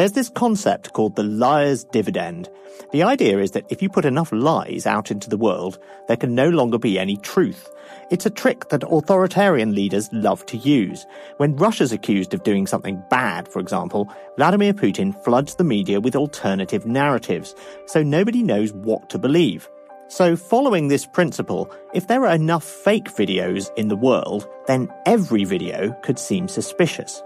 There's 0.00 0.12
this 0.12 0.30
concept 0.30 0.94
called 0.94 1.14
the 1.14 1.22
liar's 1.22 1.84
dividend. 1.84 2.48
The 2.90 3.02
idea 3.02 3.38
is 3.38 3.50
that 3.50 3.66
if 3.68 3.82
you 3.82 3.90
put 3.90 4.06
enough 4.06 4.32
lies 4.32 4.86
out 4.86 5.10
into 5.10 5.28
the 5.28 5.36
world, 5.36 5.78
there 6.08 6.16
can 6.16 6.34
no 6.34 6.48
longer 6.48 6.78
be 6.78 6.98
any 6.98 7.18
truth. 7.18 7.68
It's 8.10 8.24
a 8.24 8.30
trick 8.30 8.70
that 8.70 8.82
authoritarian 8.82 9.74
leaders 9.74 10.08
love 10.10 10.46
to 10.46 10.56
use. 10.56 11.04
When 11.36 11.54
Russia's 11.54 11.92
accused 11.92 12.32
of 12.32 12.44
doing 12.44 12.66
something 12.66 13.02
bad, 13.10 13.46
for 13.46 13.58
example, 13.58 14.10
Vladimir 14.38 14.72
Putin 14.72 15.14
floods 15.22 15.56
the 15.56 15.64
media 15.64 16.00
with 16.00 16.16
alternative 16.16 16.86
narratives, 16.86 17.54
so 17.84 18.02
nobody 18.02 18.42
knows 18.42 18.72
what 18.72 19.10
to 19.10 19.18
believe. 19.18 19.68
So, 20.08 20.34
following 20.34 20.88
this 20.88 21.04
principle, 21.04 21.70
if 21.92 22.06
there 22.06 22.24
are 22.24 22.34
enough 22.34 22.64
fake 22.64 23.08
videos 23.08 23.70
in 23.76 23.88
the 23.88 23.96
world, 23.96 24.48
then 24.66 24.88
every 25.04 25.44
video 25.44 25.92
could 26.02 26.18
seem 26.18 26.48
suspicious. 26.48 27.22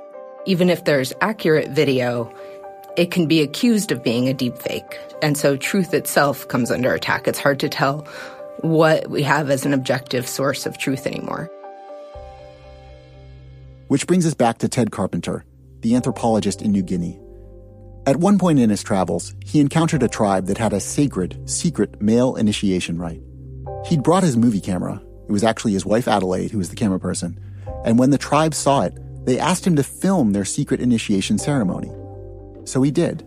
Even 0.46 0.68
if 0.68 0.84
there's 0.84 1.12
accurate 1.22 1.70
video, 1.70 2.30
it 2.96 3.10
can 3.10 3.26
be 3.26 3.42
accused 3.42 3.90
of 3.90 4.02
being 4.02 4.28
a 4.28 4.34
deepfake. 4.34 4.98
And 5.22 5.36
so 5.36 5.56
truth 5.56 5.94
itself 5.94 6.46
comes 6.48 6.70
under 6.70 6.94
attack. 6.94 7.26
It's 7.26 7.38
hard 7.38 7.60
to 7.60 7.68
tell 7.68 8.06
what 8.60 9.10
we 9.10 9.22
have 9.22 9.50
as 9.50 9.66
an 9.66 9.74
objective 9.74 10.28
source 10.28 10.66
of 10.66 10.78
truth 10.78 11.06
anymore. 11.06 11.50
Which 13.88 14.06
brings 14.06 14.26
us 14.26 14.34
back 14.34 14.58
to 14.58 14.68
Ted 14.68 14.90
Carpenter, 14.90 15.44
the 15.80 15.94
anthropologist 15.94 16.62
in 16.62 16.72
New 16.72 16.82
Guinea. 16.82 17.18
At 18.06 18.16
one 18.16 18.38
point 18.38 18.58
in 18.58 18.70
his 18.70 18.82
travels, 18.82 19.34
he 19.44 19.60
encountered 19.60 20.02
a 20.02 20.08
tribe 20.08 20.46
that 20.46 20.58
had 20.58 20.72
a 20.72 20.80
sacred, 20.80 21.48
secret 21.48 22.00
male 22.00 22.36
initiation 22.36 22.98
rite. 22.98 23.22
He'd 23.86 24.02
brought 24.02 24.22
his 24.22 24.36
movie 24.36 24.60
camera. 24.60 25.02
It 25.28 25.32
was 25.32 25.44
actually 25.44 25.72
his 25.72 25.86
wife 25.86 26.06
Adelaide 26.06 26.50
who 26.50 26.58
was 26.58 26.70
the 26.70 26.76
camera 26.76 27.00
person. 27.00 27.38
And 27.84 27.98
when 27.98 28.10
the 28.10 28.18
tribe 28.18 28.54
saw 28.54 28.82
it, 28.82 28.98
they 29.26 29.38
asked 29.38 29.66
him 29.66 29.76
to 29.76 29.82
film 29.82 30.32
their 30.32 30.44
secret 30.44 30.80
initiation 30.80 31.38
ceremony. 31.38 31.90
So 32.64 32.82
he 32.82 32.90
did. 32.90 33.26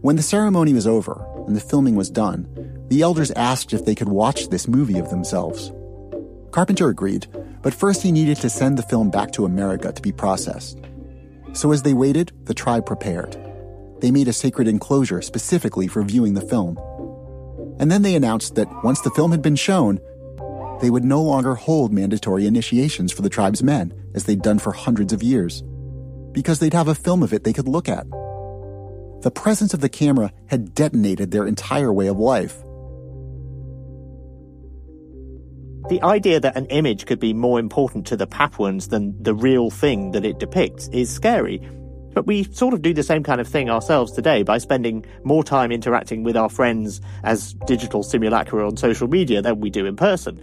When 0.00 0.16
the 0.16 0.22
ceremony 0.22 0.74
was 0.74 0.86
over 0.86 1.24
and 1.46 1.56
the 1.56 1.60
filming 1.60 1.96
was 1.96 2.10
done, 2.10 2.46
the 2.88 3.02
elders 3.02 3.30
asked 3.32 3.72
if 3.72 3.84
they 3.84 3.94
could 3.94 4.08
watch 4.08 4.48
this 4.48 4.68
movie 4.68 4.98
of 4.98 5.10
themselves. 5.10 5.72
Carpenter 6.50 6.88
agreed, 6.88 7.26
but 7.62 7.74
first 7.74 8.02
he 8.02 8.12
needed 8.12 8.36
to 8.38 8.50
send 8.50 8.76
the 8.76 8.82
film 8.82 9.10
back 9.10 9.32
to 9.32 9.44
America 9.44 9.92
to 9.92 10.02
be 10.02 10.12
processed. 10.12 10.78
So 11.54 11.72
as 11.72 11.82
they 11.82 11.94
waited, 11.94 12.32
the 12.44 12.54
tribe 12.54 12.84
prepared. 12.84 13.36
They 14.00 14.10
made 14.10 14.28
a 14.28 14.32
sacred 14.32 14.68
enclosure 14.68 15.22
specifically 15.22 15.88
for 15.88 16.02
viewing 16.02 16.34
the 16.34 16.40
film. 16.42 16.78
And 17.80 17.90
then 17.90 18.02
they 18.02 18.14
announced 18.14 18.54
that 18.56 18.84
once 18.84 19.00
the 19.00 19.10
film 19.10 19.30
had 19.30 19.42
been 19.42 19.56
shown, 19.56 19.98
they 20.80 20.90
would 20.90 21.04
no 21.04 21.22
longer 21.22 21.54
hold 21.54 21.92
mandatory 21.92 22.46
initiations 22.46 23.10
for 23.10 23.22
the 23.22 23.30
tribe's 23.30 23.62
men, 23.62 23.94
as 24.14 24.24
they'd 24.24 24.42
done 24.42 24.58
for 24.58 24.72
hundreds 24.72 25.12
of 25.12 25.22
years, 25.22 25.62
because 26.32 26.58
they'd 26.58 26.74
have 26.74 26.88
a 26.88 26.94
film 26.94 27.22
of 27.22 27.32
it 27.32 27.44
they 27.44 27.52
could 27.52 27.68
look 27.68 27.88
at. 27.88 28.06
The 29.24 29.30
presence 29.30 29.72
of 29.72 29.80
the 29.80 29.88
camera 29.88 30.30
had 30.48 30.74
detonated 30.74 31.30
their 31.30 31.46
entire 31.46 31.90
way 31.90 32.08
of 32.08 32.18
life. 32.18 32.60
The 35.88 35.98
idea 36.02 36.40
that 36.40 36.58
an 36.58 36.66
image 36.66 37.06
could 37.06 37.20
be 37.20 37.32
more 37.32 37.58
important 37.58 38.06
to 38.08 38.18
the 38.18 38.26
Papuans 38.26 38.88
than 38.88 39.16
the 39.22 39.34
real 39.34 39.70
thing 39.70 40.10
that 40.10 40.26
it 40.26 40.38
depicts 40.38 40.88
is 40.88 41.08
scary. 41.08 41.66
But 42.12 42.26
we 42.26 42.44
sort 42.52 42.74
of 42.74 42.82
do 42.82 42.92
the 42.92 43.02
same 43.02 43.22
kind 43.22 43.40
of 43.40 43.48
thing 43.48 43.70
ourselves 43.70 44.12
today 44.12 44.42
by 44.42 44.58
spending 44.58 45.06
more 45.24 45.42
time 45.42 45.72
interacting 45.72 46.22
with 46.22 46.36
our 46.36 46.50
friends 46.50 47.00
as 47.22 47.54
digital 47.66 48.02
simulacra 48.02 48.66
on 48.66 48.76
social 48.76 49.08
media 49.08 49.40
than 49.40 49.58
we 49.58 49.70
do 49.70 49.86
in 49.86 49.96
person. 49.96 50.38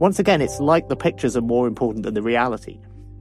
Once 0.00 0.18
again, 0.18 0.42
it's 0.42 0.60
like 0.60 0.88
the 0.88 0.96
pictures 0.96 1.34
are 1.34 1.40
more 1.40 1.66
important 1.66 2.04
than 2.04 2.12
the 2.12 2.20
reality. 2.20 2.78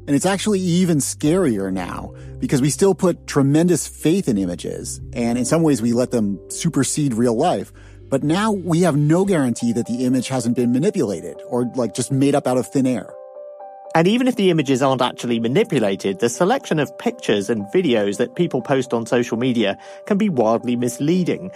And 0.07 0.15
it's 0.15 0.25
actually 0.25 0.61
even 0.61 0.99
scarier 0.99 1.71
now 1.71 2.13
because 2.39 2.61
we 2.61 2.69
still 2.69 2.95
put 2.95 3.27
tremendous 3.27 3.87
faith 3.87 4.29
in 4.29 4.37
images. 4.37 5.01
And 5.11 5.37
in 5.37 5.43
some 5.43 5.63
ways, 5.63 5.81
we 5.81 5.91
let 5.91 6.11
them 6.11 6.39
supersede 6.49 7.13
real 7.13 7.35
life. 7.35 7.73
But 8.09 8.23
now 8.23 8.53
we 8.53 8.81
have 8.81 8.95
no 8.95 9.25
guarantee 9.25 9.73
that 9.73 9.85
the 9.85 10.05
image 10.05 10.29
hasn't 10.29 10.55
been 10.55 10.71
manipulated 10.71 11.41
or 11.49 11.65
like 11.75 11.93
just 11.93 12.09
made 12.09 12.35
up 12.35 12.47
out 12.47 12.57
of 12.57 12.65
thin 12.67 12.87
air. 12.87 13.13
And 13.95 14.07
even 14.07 14.27
if 14.27 14.37
the 14.37 14.49
images 14.49 14.81
aren't 14.81 15.01
actually 15.01 15.39
manipulated, 15.41 16.19
the 16.19 16.29
selection 16.29 16.79
of 16.79 16.97
pictures 16.99 17.49
and 17.49 17.65
videos 17.73 18.17
that 18.17 18.35
people 18.35 18.61
post 18.61 18.93
on 18.93 19.05
social 19.05 19.37
media 19.37 19.77
can 20.05 20.17
be 20.17 20.29
wildly 20.29 20.77
misleading. 20.77 21.51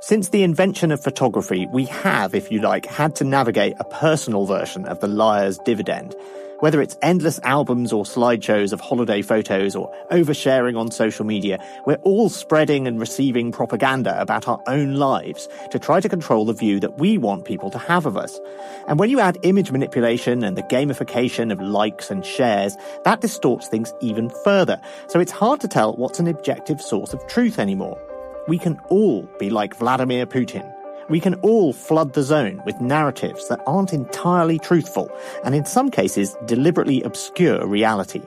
Since 0.00 0.28
the 0.28 0.44
invention 0.44 0.92
of 0.92 1.02
photography, 1.02 1.66
we 1.72 1.86
have, 1.86 2.34
if 2.34 2.52
you 2.52 2.60
like, 2.60 2.86
had 2.86 3.16
to 3.16 3.24
navigate 3.24 3.74
a 3.80 3.84
personal 3.84 4.46
version 4.46 4.84
of 4.84 5.00
the 5.00 5.08
liar's 5.08 5.58
dividend. 5.64 6.14
Whether 6.60 6.80
it's 6.80 6.96
endless 7.02 7.38
albums 7.42 7.92
or 7.92 8.04
slideshows 8.04 8.72
of 8.72 8.80
holiday 8.80 9.20
photos 9.20 9.76
or 9.76 9.92
oversharing 10.10 10.78
on 10.78 10.90
social 10.90 11.26
media, 11.26 11.62
we're 11.84 11.96
all 11.96 12.30
spreading 12.30 12.86
and 12.86 12.98
receiving 12.98 13.52
propaganda 13.52 14.18
about 14.18 14.48
our 14.48 14.62
own 14.66 14.94
lives 14.94 15.48
to 15.70 15.78
try 15.78 16.00
to 16.00 16.08
control 16.08 16.46
the 16.46 16.54
view 16.54 16.80
that 16.80 16.98
we 16.98 17.18
want 17.18 17.44
people 17.44 17.70
to 17.70 17.78
have 17.78 18.06
of 18.06 18.16
us. 18.16 18.40
And 18.88 18.98
when 18.98 19.10
you 19.10 19.20
add 19.20 19.36
image 19.42 19.70
manipulation 19.70 20.42
and 20.42 20.56
the 20.56 20.62
gamification 20.62 21.52
of 21.52 21.60
likes 21.60 22.10
and 22.10 22.24
shares, 22.24 22.74
that 23.04 23.20
distorts 23.20 23.68
things 23.68 23.92
even 24.00 24.30
further. 24.42 24.80
So 25.08 25.20
it's 25.20 25.32
hard 25.32 25.60
to 25.60 25.68
tell 25.68 25.94
what's 25.96 26.20
an 26.20 26.26
objective 26.26 26.80
source 26.80 27.12
of 27.12 27.26
truth 27.26 27.58
anymore. 27.58 28.00
We 28.48 28.58
can 28.58 28.80
all 28.88 29.28
be 29.38 29.50
like 29.50 29.76
Vladimir 29.76 30.24
Putin 30.24 30.72
we 31.08 31.20
can 31.20 31.34
all 31.36 31.72
flood 31.72 32.12
the 32.12 32.22
zone 32.22 32.62
with 32.64 32.80
narratives 32.80 33.48
that 33.48 33.60
aren't 33.66 33.92
entirely 33.92 34.58
truthful 34.58 35.10
and 35.44 35.54
in 35.54 35.64
some 35.64 35.90
cases 35.90 36.36
deliberately 36.46 37.02
obscure 37.02 37.66
reality. 37.66 38.22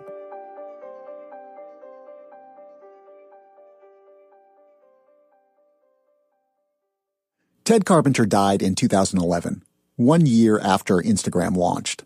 Ted 7.69 7.85
Carpenter 7.85 8.25
died 8.25 8.63
in 8.63 8.73
2011, 8.73 9.61
one 9.95 10.25
year 10.25 10.59
after 10.59 10.95
Instagram 10.95 11.55
launched. 11.55 12.03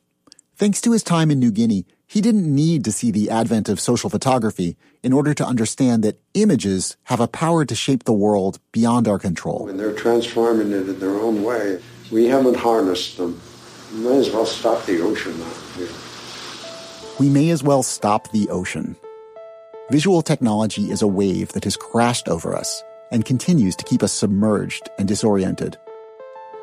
Thanks 0.57 0.81
to 0.81 0.91
his 0.91 1.03
time 1.03 1.31
in 1.31 1.39
New 1.39 1.51
Guinea, 1.51 1.85
he 2.13 2.21
didn't 2.21 2.45
need 2.45 2.85
to 2.85 2.91
see 2.91 3.09
the 3.09 3.31
advent 3.31 3.67
of 3.67 3.79
social 3.79 4.07
photography 4.07 4.77
in 5.01 5.11
order 5.11 5.33
to 5.33 5.43
understand 5.43 6.03
that 6.03 6.19
images 6.35 6.95
have 7.05 7.19
a 7.19 7.27
power 7.27 7.65
to 7.65 7.73
shape 7.73 8.03
the 8.03 8.13
world 8.13 8.59
beyond 8.71 9.07
our 9.07 9.17
control. 9.17 9.65
When 9.65 9.77
they're 9.77 9.95
transforming 9.95 10.71
it 10.71 10.87
in 10.87 10.99
their 10.99 11.17
own 11.17 11.41
way, 11.41 11.81
we 12.11 12.25
haven't 12.25 12.57
harnessed 12.57 13.17
them. 13.17 13.41
We 13.91 14.01
may 14.01 14.19
as 14.19 14.29
well 14.29 14.45
stop 14.45 14.85
the 14.85 15.01
ocean 15.01 15.39
now. 15.39 15.87
We 17.19 17.29
may 17.29 17.49
as 17.49 17.63
well 17.63 17.81
stop 17.81 18.29
the 18.31 18.47
ocean. 18.49 18.95
Visual 19.89 20.21
technology 20.21 20.91
is 20.91 21.01
a 21.01 21.07
wave 21.07 21.51
that 21.53 21.63
has 21.63 21.75
crashed 21.75 22.29
over 22.29 22.55
us 22.55 22.83
and 23.11 23.25
continues 23.25 23.75
to 23.77 23.85
keep 23.85 24.03
us 24.03 24.13
submerged 24.13 24.87
and 24.99 25.07
disoriented. 25.07 25.77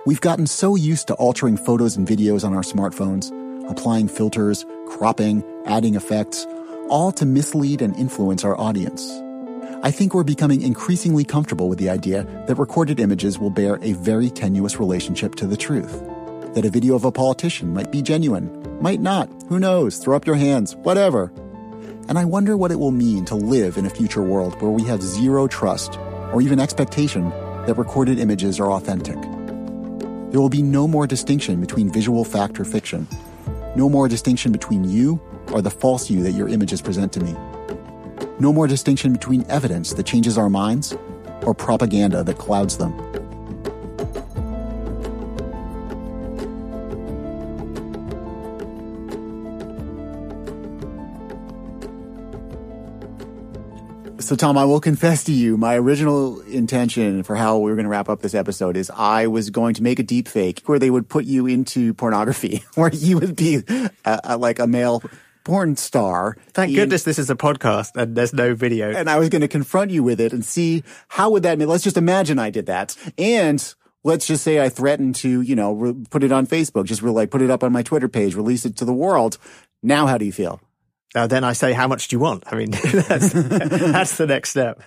We've 0.06 0.20
gotten 0.20 0.46
so 0.46 0.76
used 0.76 1.08
to 1.08 1.14
altering 1.14 1.56
photos 1.56 1.96
and 1.96 2.06
videos 2.06 2.44
on 2.44 2.54
our 2.54 2.62
smartphones 2.62 3.32
applying 3.70 4.08
filters, 4.08 4.66
cropping, 4.88 5.42
adding 5.64 5.94
effects, 5.94 6.46
all 6.88 7.12
to 7.12 7.24
mislead 7.24 7.80
and 7.80 7.96
influence 7.96 8.44
our 8.44 8.58
audience. 8.60 9.10
I 9.82 9.90
think 9.90 10.12
we're 10.12 10.24
becoming 10.24 10.60
increasingly 10.60 11.24
comfortable 11.24 11.68
with 11.68 11.78
the 11.78 11.88
idea 11.88 12.24
that 12.46 12.56
recorded 12.56 13.00
images 13.00 13.38
will 13.38 13.48
bear 13.48 13.78
a 13.80 13.94
very 13.94 14.28
tenuous 14.28 14.78
relationship 14.78 15.36
to 15.36 15.46
the 15.46 15.56
truth. 15.56 16.02
That 16.54 16.66
a 16.66 16.70
video 16.70 16.96
of 16.96 17.04
a 17.04 17.12
politician 17.12 17.72
might 17.72 17.90
be 17.90 18.02
genuine, 18.02 18.50
might 18.82 19.00
not, 19.00 19.30
who 19.48 19.58
knows, 19.58 19.96
throw 19.98 20.16
up 20.16 20.26
your 20.26 20.36
hands, 20.36 20.76
whatever. 20.76 21.32
And 22.08 22.18
I 22.18 22.24
wonder 22.24 22.56
what 22.56 22.72
it 22.72 22.78
will 22.80 22.90
mean 22.90 23.24
to 23.26 23.36
live 23.36 23.78
in 23.78 23.86
a 23.86 23.90
future 23.90 24.22
world 24.22 24.60
where 24.60 24.70
we 24.70 24.82
have 24.84 25.00
zero 25.00 25.46
trust 25.46 25.96
or 26.32 26.42
even 26.42 26.58
expectation 26.58 27.30
that 27.66 27.78
recorded 27.78 28.18
images 28.18 28.58
are 28.58 28.72
authentic. 28.72 29.20
There 30.30 30.40
will 30.40 30.48
be 30.48 30.62
no 30.62 30.88
more 30.88 31.06
distinction 31.06 31.60
between 31.60 31.90
visual 31.90 32.24
fact 32.24 32.58
or 32.60 32.64
fiction, 32.64 33.06
no 33.76 33.88
more 33.88 34.08
distinction 34.08 34.52
between 34.52 34.84
you 34.84 35.20
or 35.52 35.62
the 35.62 35.70
false 35.70 36.10
you 36.10 36.22
that 36.22 36.32
your 36.32 36.48
images 36.48 36.80
present 36.80 37.12
to 37.12 37.20
me. 37.20 37.34
No 38.38 38.52
more 38.52 38.66
distinction 38.66 39.12
between 39.12 39.44
evidence 39.48 39.92
that 39.94 40.06
changes 40.06 40.38
our 40.38 40.50
minds 40.50 40.96
or 41.42 41.54
propaganda 41.54 42.22
that 42.24 42.38
clouds 42.38 42.78
them. 42.78 43.09
So, 54.30 54.36
Tom, 54.36 54.56
I 54.56 54.64
will 54.64 54.78
confess 54.78 55.24
to 55.24 55.32
you, 55.32 55.56
my 55.56 55.76
original 55.76 56.40
intention 56.42 57.24
for 57.24 57.34
how 57.34 57.58
we 57.58 57.68
were 57.68 57.74
going 57.74 57.82
to 57.82 57.90
wrap 57.90 58.08
up 58.08 58.22
this 58.22 58.32
episode 58.32 58.76
is 58.76 58.88
I 58.88 59.26
was 59.26 59.50
going 59.50 59.74
to 59.74 59.82
make 59.82 59.98
a 59.98 60.04
deep 60.04 60.28
fake 60.28 60.62
where 60.66 60.78
they 60.78 60.88
would 60.88 61.08
put 61.08 61.24
you 61.24 61.48
into 61.48 61.94
pornography, 61.94 62.62
where 62.76 62.94
you 62.94 63.18
would 63.18 63.34
be 63.34 63.64
a, 63.66 63.90
a, 64.04 64.36
like 64.36 64.60
a 64.60 64.68
male 64.68 65.02
porn 65.42 65.74
star. 65.74 66.36
Thank 66.52 66.76
goodness 66.76 67.02
this 67.02 67.18
is 67.18 67.28
a 67.28 67.34
podcast 67.34 67.96
and 67.96 68.14
there's 68.14 68.32
no 68.32 68.54
video. 68.54 68.92
And 68.92 69.10
I 69.10 69.18
was 69.18 69.30
going 69.30 69.40
to 69.40 69.48
confront 69.48 69.90
you 69.90 70.04
with 70.04 70.20
it 70.20 70.32
and 70.32 70.44
see 70.44 70.84
how 71.08 71.30
would 71.30 71.42
that, 71.42 71.58
let's 71.58 71.82
just 71.82 71.96
imagine 71.96 72.38
I 72.38 72.50
did 72.50 72.66
that. 72.66 72.96
And 73.18 73.74
let's 74.04 74.28
just 74.28 74.44
say 74.44 74.62
I 74.62 74.68
threatened 74.68 75.16
to, 75.16 75.40
you 75.40 75.56
know, 75.56 75.72
re- 75.72 76.04
put 76.08 76.22
it 76.22 76.30
on 76.30 76.46
Facebook, 76.46 76.84
just 76.84 77.02
re- 77.02 77.10
like 77.10 77.32
put 77.32 77.42
it 77.42 77.50
up 77.50 77.64
on 77.64 77.72
my 77.72 77.82
Twitter 77.82 78.08
page, 78.08 78.36
release 78.36 78.64
it 78.64 78.76
to 78.76 78.84
the 78.84 78.92
world. 78.92 79.38
Now, 79.82 80.06
how 80.06 80.18
do 80.18 80.24
you 80.24 80.32
feel? 80.32 80.60
Uh, 81.14 81.26
then 81.26 81.44
I 81.44 81.54
say, 81.54 81.72
how 81.72 81.88
much 81.88 82.08
do 82.08 82.16
you 82.16 82.20
want? 82.20 82.44
I 82.46 82.56
mean, 82.56 82.70
that's, 82.92 83.32
that's 83.32 84.16
the 84.16 84.26
next 84.28 84.50
step. 84.50 84.82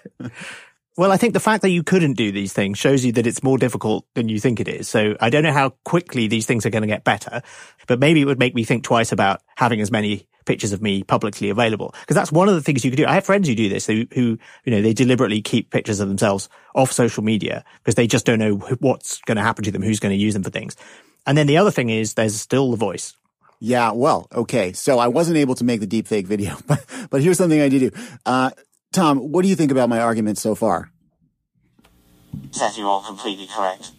Well, 0.95 1.11
I 1.11 1.17
think 1.17 1.33
the 1.33 1.39
fact 1.39 1.63
that 1.63 1.69
you 1.69 1.81
couldn't 1.81 2.13
do 2.13 2.31
these 2.31 2.53
things 2.53 2.77
shows 2.77 3.03
you 3.03 3.11
that 3.13 3.25
it's 3.25 3.41
more 3.41 3.57
difficult 3.57 4.05
than 4.13 4.29
you 4.29 4.39
think 4.39 4.59
it 4.59 4.67
is. 4.67 4.87
So 4.87 5.15
I 5.19 5.31
don't 5.31 5.43
know 5.43 5.51
how 5.51 5.69
quickly 5.83 6.27
these 6.27 6.45
things 6.45 6.65
are 6.65 6.69
going 6.69 6.83
to 6.83 6.87
get 6.87 7.03
better, 7.03 7.41
but 7.87 7.99
maybe 7.99 8.21
it 8.21 8.25
would 8.25 8.37
make 8.37 8.53
me 8.53 8.63
think 8.63 8.83
twice 8.83 9.11
about 9.11 9.41
having 9.55 9.81
as 9.81 9.89
many 9.89 10.27
pictures 10.45 10.71
of 10.71 10.83
me 10.83 11.03
publicly 11.03 11.49
available. 11.49 11.95
Because 12.01 12.15
that's 12.15 12.31
one 12.31 12.47
of 12.47 12.53
the 12.53 12.61
things 12.61 12.85
you 12.85 12.91
can 12.91 12.97
do. 12.97 13.05
I 13.07 13.15
have 13.15 13.25
friends 13.25 13.47
who 13.47 13.55
do 13.55 13.69
this, 13.69 13.87
who, 13.87 14.05
who, 14.13 14.37
you 14.65 14.71
know, 14.71 14.81
they 14.83 14.93
deliberately 14.93 15.41
keep 15.41 15.71
pictures 15.71 15.99
of 15.99 16.09
themselves 16.09 16.47
off 16.75 16.91
social 16.91 17.23
media 17.23 17.65
because 17.79 17.95
they 17.95 18.05
just 18.05 18.25
don't 18.25 18.39
know 18.39 18.57
what's 18.79 19.19
going 19.21 19.37
to 19.37 19.43
happen 19.43 19.63
to 19.63 19.71
them, 19.71 19.81
who's 19.81 19.99
going 19.99 20.15
to 20.15 20.21
use 20.21 20.33
them 20.33 20.43
for 20.43 20.51
things. 20.51 20.75
And 21.25 21.35
then 21.37 21.47
the 21.47 21.57
other 21.57 21.71
thing 21.71 21.89
is 21.89 22.13
there's 22.13 22.39
still 22.39 22.69
the 22.69 22.77
voice. 22.77 23.15
Yeah, 23.65 23.93
well, 23.93 24.27
okay. 24.35 24.73
So 24.73 24.99
I 24.99 25.07
wasn't 25.07 25.37
able 25.37 25.55
to 25.55 25.63
make 25.63 25.79
the 25.79 25.87
deep 25.87 26.05
fake 26.05 26.27
video, 26.27 26.57
but, 26.67 26.85
but 27.09 27.21
here's 27.21 27.37
something 27.37 27.61
I 27.61 27.69
did 27.69 27.91
do. 27.91 28.01
Uh, 28.25 28.51
Tom, 28.91 29.19
what 29.31 29.41
do 29.41 29.47
you 29.47 29.55
think 29.55 29.71
about 29.71 29.87
my 29.87 30.01
argument 30.01 30.37
so 30.37 30.53
far? 30.53 30.91
That 32.59 32.77
you 32.77 32.89
are 32.89 33.01
completely 33.01 33.47
correct. 33.47 33.91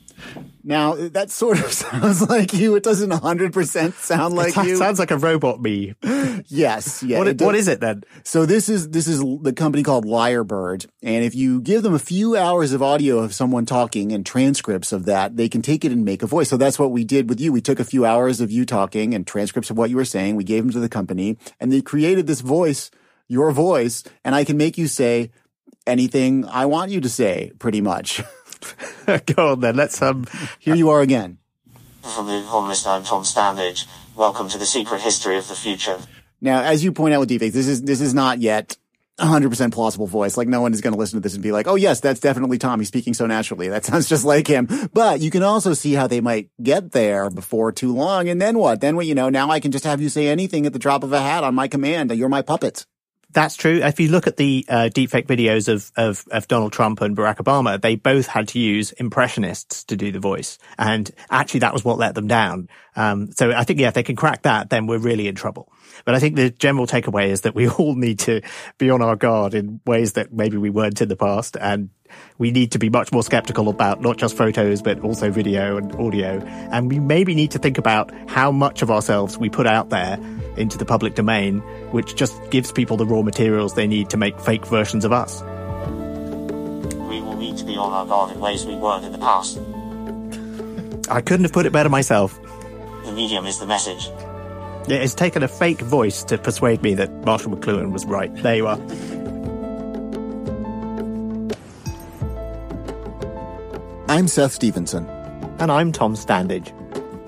Now 0.67 0.95
that 0.95 1.31
sort 1.31 1.59
of 1.59 1.73
sounds 1.73 2.29
like 2.29 2.55
you. 2.55 2.75
It 2.75 2.83
doesn't 2.83 3.11
100% 3.11 3.93
sound 3.95 4.35
like 4.35 4.57
it 4.57 4.67
you. 4.67 4.77
Sounds 4.77 4.99
like 4.99 5.11
a 5.11 5.19
robot 5.19 5.61
me. 5.61 5.95
yes. 6.47 7.03
Yeah. 7.03 7.19
What, 7.19 7.41
what 7.41 7.55
is 7.55 7.69
it 7.69 7.81
then? 7.81 8.05
So 8.23 8.47
this 8.47 8.69
is, 8.69 8.91
this 8.91 9.07
is 9.07 9.23
the 9.43 9.53
company 9.53 9.83
called 9.83 10.07
Lyrebird. 10.07 10.87
And 11.03 11.25
if 11.25 11.35
you 11.35 11.61
give 11.61 11.83
them 11.83 11.95
a 11.95 11.99
few 11.99 12.37
hours 12.37 12.73
of 12.73 12.83
audio 12.83 13.19
of 13.19 13.35
someone 13.35 13.67
talking 13.67 14.13
and 14.13 14.25
transcripts 14.25 14.93
of 14.93 15.05
that, 15.05 15.37
they 15.37 15.49
can 15.49 15.61
take 15.61 15.85
it 15.85 15.93
and 15.93 16.05
make 16.05 16.23
a 16.23 16.27
voice. 16.27 16.49
So 16.49 16.57
that's 16.57 16.79
what 16.79 16.91
we 16.91 17.05
did 17.05 17.29
with 17.29 17.41
you. 17.41 17.53
We 17.53 17.61
took 17.61 17.79
a 17.79 17.85
few 17.85 18.07
hours 18.07 18.41
of 18.41 18.51
you 18.51 18.65
talking 18.65 19.15
and 19.15 19.27
transcripts 19.27 19.71
of 19.71 19.77
what 19.77 19.91
you 19.91 19.97
were 19.97 20.05
saying. 20.05 20.37
We 20.37 20.45
gave 20.45 20.65
them 20.65 20.73
to 20.73 20.81
the 20.81 20.89
company 20.89 21.37
and 21.61 21.71
they 21.71 21.83
created 21.83 22.27
this 22.27 22.41
voice, 22.41 22.91
your 23.29 23.53
voice, 23.53 24.03
and 24.25 24.35
I 24.35 24.45
can 24.45 24.57
make 24.57 24.79
you 24.79 24.87
say 24.89 25.31
anything 25.87 26.47
I 26.47 26.67
want 26.67 26.91
you 26.91 27.01
to 27.01 27.09
say 27.09 27.53
pretty 27.59 27.81
much. 27.81 28.23
Go 29.27 29.53
on 29.53 29.61
then. 29.61 29.77
Let's 29.77 30.01
um. 30.03 30.27
Here 30.59 30.75
you 30.75 30.91
are 30.91 31.01
again. 31.01 31.39
From 32.03 32.27
the 32.27 32.39
economist, 32.39 32.87
I'm 32.87 33.03
Tom 33.03 33.23
Standage. 33.23 33.87
Welcome 34.15 34.49
to 34.51 34.59
the 34.59 34.67
secret 34.67 35.01
history 35.01 35.37
of 35.39 35.49
the 35.49 35.55
future. 35.55 35.99
Now, 36.41 36.63
as 36.63 36.85
you 36.85 36.93
point 36.93 37.15
out 37.15 37.21
with 37.21 37.31
deepfakes, 37.31 37.53
this 37.53 37.67
is 37.67 37.83
this 37.83 38.01
is 38.01 38.13
not 38.13 38.41
yet 38.41 38.77
100% 39.19 39.73
plausible 39.73 40.07
voice. 40.07 40.37
Like 40.37 40.49
no 40.49 40.61
one 40.61 40.73
is 40.73 40.81
going 40.81 40.93
to 40.93 40.99
listen 40.99 41.17
to 41.19 41.23
this 41.23 41.35
and 41.35 41.43
be 41.43 41.53
like, 41.53 41.67
"Oh 41.67 41.77
yes, 41.77 42.01
that's 42.01 42.21
definitely 42.21 42.59
Tom. 42.59 42.81
He's 42.81 42.89
speaking 42.89 43.15
so 43.15 43.27
naturally. 43.27 43.69
That 43.69 43.85
sounds 43.87 44.09
just 44.09 44.25
like 44.25 44.47
him." 44.47 44.69
But 44.93 45.21
you 45.21 45.31
can 45.31 45.43
also 45.43 45.73
see 45.73 45.95
how 45.95 46.07
they 46.07 46.21
might 46.21 46.51
get 46.63 46.93
there 46.93 47.31
before 47.31 47.73
too 47.73 47.95
long, 47.95 48.29
and 48.29 48.41
then 48.41 48.59
what? 48.59 48.81
Then 48.81 48.97
what? 48.97 49.07
You 49.07 49.15
know, 49.15 49.29
now 49.29 49.51
I 49.51 49.61
can 49.61 49.73
just 49.73 49.85
have 49.85 50.01
you 50.01 50.09
say 50.09 50.29
anything 50.29 50.67
at 50.67 50.73
the 50.73 50.79
drop 50.79 51.05
of 51.05 51.13
a 51.13 51.21
hat 51.21 51.45
on 51.45 51.55
my 51.55 51.69
command. 51.69 52.11
You're 52.13 52.29
my 52.29 52.43
puppet. 52.43 52.87
That's 53.35 53.57
true. 53.57 53.81
If 53.83 53.99
you 53.99 54.09
look 54.09 54.29
at 54.29 54.37
the 54.37 54.65
uh, 54.69 54.89
deepfake 54.95 55.27
videos 55.27 55.69
of, 55.69 55.91
of, 55.97 56.25
of 56.31 56.47
Donald 56.47 56.73
Trump 56.73 57.01
and 57.01 57.17
Barack 57.17 57.39
Obama, 57.39 57.81
they 57.81 57.97
both 57.97 58.29
had 58.29 58.47
to 58.49 58.61
use 58.61 58.93
impressionists 58.93 59.83
to 59.85 59.97
do 59.97 60.13
the 60.13 60.21
voice, 60.21 60.57
and 60.79 61.11
actually 61.29 61.61
that 61.61 61.73
was 61.73 61.85
what 61.85 61.99
let 61.99 62.15
them 62.15 62.29
down. 62.29 62.69
Um, 62.95 63.33
so 63.33 63.51
I 63.51 63.65
think 63.65 63.81
yeah, 63.81 63.89
if 63.89 63.95
they 63.95 64.05
can 64.05 64.15
crack 64.15 64.43
that, 64.43 64.71
then 64.71 64.87
we're 64.87 64.99
really 64.99 65.27
in 65.27 65.35
trouble. 65.35 65.73
But 66.05 66.15
I 66.15 66.19
think 66.19 66.37
the 66.37 66.51
general 66.51 66.87
takeaway 66.87 67.29
is 67.29 67.43
that 67.43 67.55
we 67.55 67.69
all 67.79 67.95
need 67.95 68.19
to 68.21 68.41
be 68.79 68.91
on 68.91 69.03
our 69.03 69.17
guard 69.17 69.55
in 69.55 69.81
ways 69.87 70.13
that 70.15 70.33
maybe 70.33 70.57
we 70.57 70.71
weren't 70.71 71.01
in 71.01 71.09
the 71.09 71.17
past, 71.17 71.57
and 71.61 71.91
we 72.39 72.51
need 72.51 72.73
to 72.73 72.79
be 72.79 72.91
much 72.91 73.13
more 73.13 73.23
skeptical 73.23 73.69
about 73.69 74.01
not 74.01 74.17
just 74.17 74.37
photos, 74.37 74.83
but 74.83 75.01
also 75.01 75.31
video 75.31 75.77
and 75.77 75.95
audio. 75.97 76.41
And 76.71 76.89
we 76.89 76.99
maybe 76.99 77.35
need 77.35 77.51
to 77.53 77.59
think 77.59 77.79
about 77.79 78.13
how 78.29 78.51
much 78.51 78.83
of 78.83 78.91
ourselves 78.91 79.39
we 79.39 79.49
put 79.49 79.67
out 79.67 79.91
there 79.91 80.19
into 80.57 80.79
the 80.79 80.85
public 80.85 81.15
domain, 81.15 81.59
which 81.91 82.15
just 82.15 82.35
gives 82.51 82.73
people 82.73 82.97
the 82.97 83.07
raw 83.07 83.23
materials 83.23 83.75
they 83.75 83.87
need 83.87 84.11
to 84.11 84.17
make 84.17 84.39
fake 84.41 84.67
versions 84.67 85.05
of 85.05 85.13
us. 85.13 85.43
We 87.09 87.21
will 87.21 87.37
need 87.37 87.57
to 87.59 87.65
be 87.65 87.77
on 87.77 87.93
our 87.93 88.07
guard 88.07 88.33
in 88.33 88.41
ways 88.41 88.65
we 88.67 88.77
weren't 88.77 89.05
in 89.05 89.13
the 89.13 89.19
past. 89.19 89.59
I 91.11 91.21
couldn't 91.21 91.45
have 91.45 91.53
put 91.53 91.67
it 91.67 91.73
better 91.73 91.89
myself. 91.89 92.41
The 93.05 93.13
medium 93.13 93.47
is 93.47 93.59
the 93.59 93.67
message. 93.67 94.09
It 94.87 95.01
has 95.01 95.15
taken 95.15 95.43
a 95.43 95.49
fake 95.49 95.81
voice 95.81 96.25
to 96.25 96.37
persuade 96.37 96.83
me 96.83 96.95
that 96.95 97.11
Marshall 97.25 97.57
McLuhan 97.57 97.91
was 97.91 98.05
right. 98.05 98.35
There 98.43 98.57
you 98.57 98.67
are. 98.67 98.79
I'm 104.09 104.29
Seth 104.29 104.53
Stevenson. 104.53 105.09
And 105.59 105.73
I'm 105.73 105.91
Tom 105.91 106.15
Standage. 106.15 106.73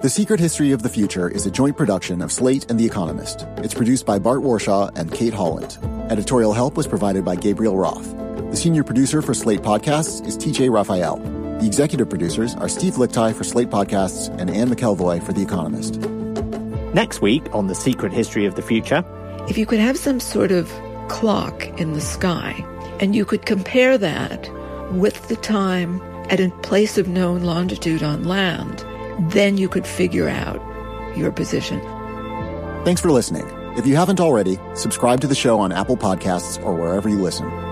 The 0.03 0.11
Secret 0.11 0.39
History 0.39 0.73
of 0.73 0.83
the 0.83 0.91
Future 0.91 1.31
is 1.31 1.47
a 1.47 1.51
joint 1.51 1.79
production 1.79 2.21
of 2.21 2.31
Slate 2.31 2.71
and 2.71 2.79
The 2.79 2.85
Economist. 2.85 3.47
It's 3.57 3.73
produced 3.73 4.05
by 4.05 4.19
Bart 4.19 4.41
Warshaw 4.41 4.95
and 4.95 5.11
Kate 5.11 5.33
Holland. 5.33 5.79
Editorial 6.11 6.53
help 6.53 6.77
was 6.77 6.87
provided 6.87 7.25
by 7.25 7.37
Gabriel 7.37 7.79
Roth. 7.79 8.15
The 8.51 8.57
senior 8.57 8.85
producer 8.85 9.23
for 9.23 9.33
Slate 9.33 9.63
Podcasts 9.63 10.25
is 10.27 10.37
TJ 10.37 10.71
Raphael. 10.71 11.17
The 11.61 11.67
executive 11.67 12.11
producers 12.11 12.55
are 12.57 12.69
Steve 12.69 12.95
Lickteig 12.95 13.35
for 13.35 13.45
Slate 13.45 13.71
Podcasts 13.71 14.29
and 14.39 14.51
Anne 14.51 14.69
McElvoy 14.69 15.23
for 15.23 15.33
The 15.33 15.43
Economist. 15.43 16.16
Next 16.95 17.21
week 17.21 17.45
on 17.55 17.67
The 17.67 17.75
Secret 17.75 18.13
History 18.13 18.47
of 18.47 18.55
the 18.55 18.63
Future. 18.63 19.05
If 19.49 19.59
you 19.59 19.67
could 19.67 19.79
have 19.79 19.97
some 19.97 20.21
sort 20.21 20.51
of 20.51 20.73
clock 21.09 21.67
in 21.81 21.93
the 21.93 22.01
sky 22.01 22.65
and 23.01 23.15
you 23.15 23.25
could 23.25 23.47
compare 23.47 23.99
that 23.99 24.51
with 24.93 25.29
the 25.29 25.37
time 25.37 26.01
at 26.31 26.41
a 26.41 26.51
place 26.63 26.97
of 26.99 27.09
known 27.09 27.43
longitude 27.43 28.03
on 28.03 28.25
land, 28.25 28.85
then 29.33 29.59
you 29.59 29.69
could 29.69 29.87
figure 29.87 30.29
out 30.29 30.61
your 31.17 31.33
position. 31.33 31.81
Thanks 32.85 33.01
for 33.01 33.11
listening. 33.11 33.47
If 33.77 33.87
you 33.87 33.97
haven't 33.97 34.21
already, 34.21 34.59
subscribe 34.75 35.21
to 35.21 35.27
the 35.27 35.35
show 35.35 35.59
on 35.59 35.73
Apple 35.73 35.97
Podcasts 35.97 36.63
or 36.65 36.75
wherever 36.75 37.09
you 37.09 37.21
listen. 37.21 37.66